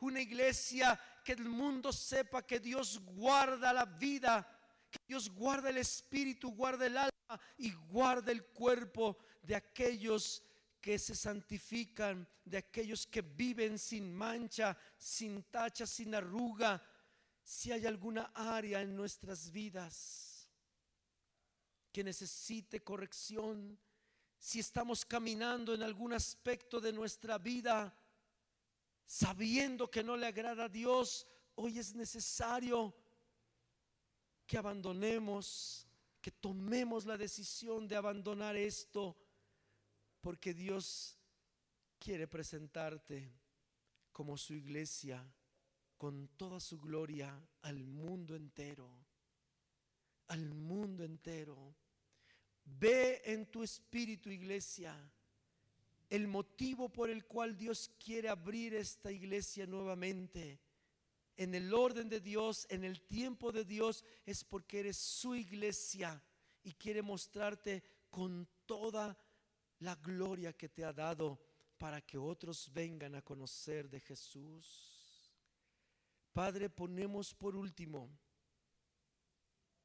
Una 0.00 0.20
iglesia 0.20 0.98
que 1.22 1.32
el 1.32 1.44
mundo 1.44 1.92
sepa 1.92 2.46
que 2.46 2.58
Dios 2.58 3.00
guarda 3.04 3.72
la 3.72 3.84
vida, 3.84 4.46
que 4.90 4.98
Dios 5.06 5.30
guarda 5.30 5.68
el 5.68 5.78
espíritu, 5.78 6.50
guarda 6.50 6.86
el 6.86 6.96
alma 6.96 7.40
y 7.58 7.72
guarda 7.72 8.32
el 8.32 8.44
cuerpo 8.46 9.18
de 9.42 9.54
aquellos 9.54 10.42
que 10.84 10.98
se 10.98 11.14
santifican, 11.14 12.28
de 12.44 12.58
aquellos 12.58 13.06
que 13.06 13.22
viven 13.22 13.78
sin 13.78 14.14
mancha, 14.14 14.76
sin 14.98 15.44
tacha, 15.44 15.86
sin 15.86 16.14
arruga. 16.14 16.78
Si 17.42 17.72
hay 17.72 17.86
alguna 17.86 18.32
área 18.34 18.82
en 18.82 18.94
nuestras 18.94 19.50
vidas 19.50 20.46
que 21.90 22.04
necesite 22.04 22.84
corrección, 22.84 23.78
si 24.38 24.60
estamos 24.60 25.06
caminando 25.06 25.72
en 25.72 25.82
algún 25.82 26.12
aspecto 26.12 26.78
de 26.82 26.92
nuestra 26.92 27.38
vida 27.38 27.98
sabiendo 29.06 29.90
que 29.90 30.04
no 30.04 30.18
le 30.18 30.26
agrada 30.26 30.64
a 30.64 30.68
Dios, 30.68 31.26
hoy 31.54 31.78
es 31.78 31.94
necesario 31.94 32.94
que 34.46 34.58
abandonemos, 34.58 35.88
que 36.20 36.30
tomemos 36.30 37.06
la 37.06 37.16
decisión 37.16 37.88
de 37.88 37.96
abandonar 37.96 38.54
esto 38.54 39.16
porque 40.24 40.54
Dios 40.54 41.18
quiere 41.98 42.26
presentarte 42.26 43.30
como 44.10 44.38
su 44.38 44.54
iglesia 44.54 45.22
con 45.98 46.28
toda 46.28 46.60
su 46.60 46.80
gloria 46.80 47.46
al 47.60 47.84
mundo 47.84 48.34
entero. 48.34 48.88
Al 50.28 50.54
mundo 50.54 51.04
entero. 51.04 51.76
Ve 52.64 53.20
en 53.26 53.44
tu 53.50 53.62
espíritu, 53.62 54.30
iglesia, 54.30 54.96
el 56.08 56.26
motivo 56.26 56.88
por 56.88 57.10
el 57.10 57.26
cual 57.26 57.54
Dios 57.54 57.90
quiere 58.02 58.30
abrir 58.30 58.74
esta 58.74 59.12
iglesia 59.12 59.66
nuevamente. 59.66 60.58
En 61.36 61.54
el 61.54 61.74
orden 61.74 62.08
de 62.08 62.20
Dios, 62.20 62.66
en 62.70 62.84
el 62.84 63.02
tiempo 63.02 63.52
de 63.52 63.66
Dios, 63.66 64.02
es 64.24 64.42
porque 64.42 64.80
eres 64.80 64.96
su 64.96 65.34
iglesia 65.34 66.24
y 66.62 66.72
quiere 66.72 67.02
mostrarte 67.02 67.82
con 68.08 68.48
toda 68.64 69.18
la 69.80 69.94
gloria 69.96 70.52
que 70.52 70.68
te 70.68 70.84
ha 70.84 70.92
dado 70.92 71.40
para 71.78 72.00
que 72.00 72.18
otros 72.18 72.72
vengan 72.72 73.14
a 73.14 73.22
conocer 73.22 73.88
de 73.90 74.00
Jesús. 74.00 74.94
Padre, 76.32 76.68
ponemos 76.70 77.34
por 77.34 77.54
último 77.56 78.10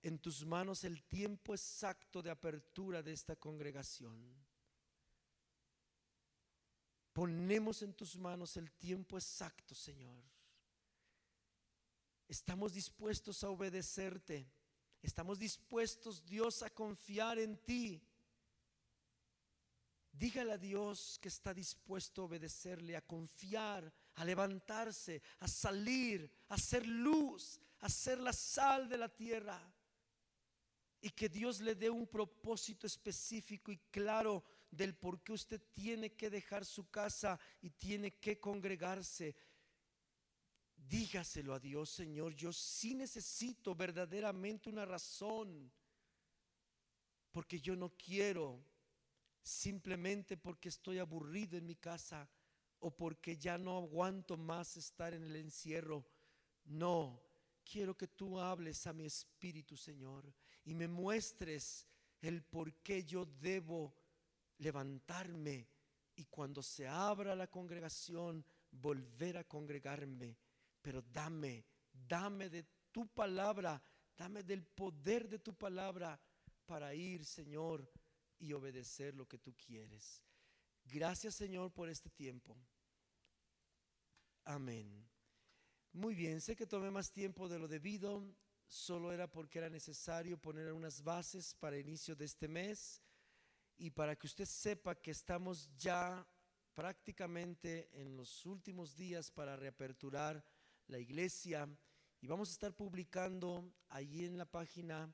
en 0.02 0.18
tus 0.20 0.46
manos 0.46 0.84
el 0.84 1.04
tiempo 1.04 1.54
exacto 1.54 2.22
de 2.22 2.32
apertura 2.32 3.04
de 3.04 3.14
esta 3.14 3.36
congregación. 3.36 4.18
Ponemos 7.14 7.82
en 7.82 7.94
tus 7.94 8.16
manos 8.16 8.56
el 8.56 8.72
tiempo 8.72 9.18
exacto, 9.18 9.76
Señor. 9.76 10.24
Estamos 12.28 12.74
dispuestos 12.74 13.44
a 13.44 13.50
obedecerte. 13.50 14.48
Estamos 15.02 15.40
dispuestos, 15.40 16.26
Dios, 16.26 16.62
a 16.62 16.70
confiar 16.70 17.40
en 17.40 17.58
ti 17.58 18.02
Dígale 20.12 20.54
a 20.54 20.58
Dios 20.58 21.18
que 21.22 21.30
está 21.30 21.54
dispuesto 21.54 22.22
a 22.22 22.26
obedecerle, 22.26 22.96
a 22.96 23.02
confiar, 23.02 23.92
a 24.16 24.26
levantarse, 24.26 25.22
a 25.40 25.48
salir, 25.48 26.30
a 26.50 26.58
ser 26.58 26.86
luz, 26.86 27.60
a 27.80 27.90
ser 27.90 28.20
la 28.20 28.34
sal 28.34 28.90
de 28.90 28.98
la 28.98 29.10
tierra. 29.10 29.60
Y 31.02 31.12
que 31.12 31.30
Dios 31.30 31.62
le 31.62 31.76
dé 31.76 31.90
un 31.90 32.08
propósito 32.08 32.86
específico 32.86 33.72
y 33.72 33.78
claro 33.90 34.44
del 34.70 34.96
por 34.96 35.24
qué 35.24 35.32
usted 35.32 35.62
tiene 35.74 36.14
que 36.14 36.30
dejar 36.30 36.66
su 36.66 36.90
casa 36.90 37.40
y 37.62 37.70
tiene 37.70 38.16
que 38.20 38.40
congregarse. 38.40 39.36
Dígaselo 40.76 41.54
a 41.54 41.60
Dios, 41.60 41.90
Señor, 41.90 42.34
yo 42.34 42.52
sí 42.52 42.96
necesito 42.96 43.76
verdaderamente 43.76 44.70
una 44.70 44.86
razón, 44.86 45.72
porque 47.32 47.62
yo 47.62 47.76
no 47.76 47.96
quiero 47.96 48.66
simplemente 49.50 50.38
porque 50.38 50.70
estoy 50.70 51.00
aburrido 51.00 51.58
en 51.58 51.66
mi 51.66 51.76
casa 51.76 52.30
o 52.80 52.96
porque 52.96 53.38
ya 53.38 53.58
no 53.58 53.78
aguanto 53.78 54.38
más 54.38 54.78
estar 54.78 55.14
en 55.14 55.24
el 55.24 55.36
encierro. 55.36 56.06
No, 56.66 57.22
quiero 57.66 57.98
que 57.98 58.08
tú 58.08 58.40
hables 58.40 58.86
a 58.88 58.94
mi 58.94 59.06
espíritu, 59.06 59.76
Señor, 59.76 60.32
y 60.64 60.74
me 60.76 60.88
muestres 60.88 61.88
el 62.22 62.44
por 62.44 62.74
qué 62.76 63.04
yo 63.04 63.26
debo 63.26 63.96
levantarme 64.60 65.68
y 66.16 66.26
cuando 66.26 66.62
se 66.62 66.88
abra 66.88 67.36
la 67.36 67.48
congregación, 67.48 68.46
volver 68.72 69.38
a 69.38 69.44
congregarme. 69.46 70.38
Pero 70.82 71.02
dame, 71.02 71.66
dame 71.92 72.50
de 72.50 72.66
tu 72.92 73.08
palabra, 73.08 73.82
dame 74.16 74.44
del 74.44 74.64
poder 74.64 75.28
de 75.28 75.40
tu 75.40 75.56
palabra 75.56 76.20
para 76.66 76.94
ir, 76.94 77.26
Señor, 77.26 77.90
y 78.40 78.54
obedecer 78.54 79.16
lo 79.16 79.28
que 79.28 79.38
tú 79.38 79.54
quieres. 79.56 80.24
Gracias 80.86 81.36
Señor 81.36 81.72
por 81.72 81.90
este 81.90 82.10
tiempo. 82.10 82.58
Amén. 84.46 85.08
Muy 85.92 86.16
bien, 86.16 86.42
sé 86.42 86.56
que 86.56 86.66
tomé 86.66 86.92
más 86.92 87.12
tiempo 87.12 87.50
de 87.50 87.60
lo 87.60 87.68
debido, 87.68 88.24
solo 88.68 89.12
era 89.12 89.30
porque 89.30 89.60
era 89.60 89.70
necesario 89.70 90.38
poner 90.38 90.72
unas 90.72 91.04
bases 91.04 91.54
para 91.56 91.78
inicio 91.78 92.16
de 92.16 92.26
este 92.26 92.48
mes 92.48 93.02
y 93.78 93.90
para 93.90 94.16
que 94.16 94.28
usted 94.28 94.46
sepa 94.46 94.96
que 94.96 95.12
estamos 95.12 95.70
ya 95.78 96.26
prácticamente 96.74 97.90
en 97.94 98.16
los 98.16 98.46
últimos 98.46 98.96
días 98.96 99.32
para 99.32 99.56
reaperturar 99.56 100.44
la 100.88 101.00
iglesia 101.00 101.68
y 102.22 102.28
vamos 102.28 102.50
a 102.50 102.54
estar 102.54 102.74
publicando 102.76 103.74
ahí 103.90 104.26
en 104.26 104.38
la 104.38 104.46
página 104.46 105.14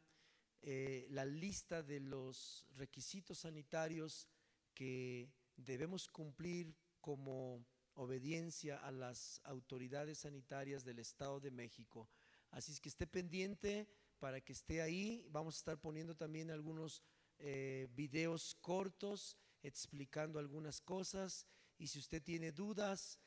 eh, 0.68 1.06
la 1.12 1.26
lista 1.26 1.84
de 1.84 2.00
los 2.00 2.66
requisitos 2.76 3.38
sanitarios 3.38 4.28
que 4.74 5.32
debemos 5.56 6.08
cumplir 6.08 6.76
como 7.02 7.64
obediencia 7.94 8.78
a 8.78 8.90
las 8.90 9.40
autoridades 9.44 10.18
sanitarias 10.18 10.84
del 10.84 10.98
Estado 10.98 11.40
de 11.40 11.52
México. 11.52 12.10
Así 12.50 12.72
es 12.72 12.80
que 12.80 12.90
esté 12.90 13.06
pendiente 13.06 13.88
para 14.18 14.42
que 14.42 14.54
esté 14.54 14.82
ahí. 14.82 15.28
Vamos 15.30 15.54
a 15.54 15.60
estar 15.60 15.80
poniendo 15.80 16.16
también 16.16 16.50
algunos 16.50 17.04
eh, 17.38 17.88
videos 17.94 18.56
cortos 18.60 19.38
explicando 19.62 20.40
algunas 20.40 20.82
cosas. 20.82 21.46
Y 21.78 21.90
si 21.90 22.00
usted 22.00 22.24
tiene 22.24 22.52
dudas, 22.52 23.20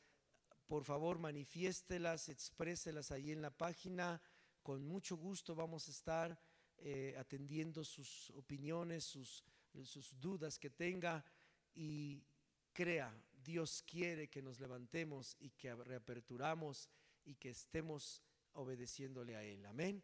por 0.67 0.83
favor 0.83 1.19
manifiéstelas, 1.19 2.27
expréselas 2.27 3.11
ahí 3.11 3.31
en 3.31 3.41
la 3.41 3.51
página. 3.51 4.21
Con 4.61 4.83
mucho 4.83 5.15
gusto 5.15 5.55
vamos 5.55 5.87
a 5.87 5.91
estar 5.91 6.48
eh, 6.81 7.15
atendiendo 7.17 7.83
sus 7.83 8.29
opiniones, 8.31 9.03
sus, 9.03 9.43
sus 9.83 10.19
dudas 10.19 10.57
que 10.57 10.69
tenga 10.69 11.23
y 11.75 12.23
crea, 12.73 13.13
Dios 13.43 13.83
quiere 13.85 14.29
que 14.29 14.41
nos 14.41 14.59
levantemos 14.59 15.35
y 15.39 15.49
que 15.51 15.73
reaperturamos 15.73 16.89
y 17.25 17.35
que 17.35 17.49
estemos 17.49 18.21
obedeciéndole 18.53 19.35
a 19.35 19.43
Él. 19.43 19.65
Amén. 19.65 20.03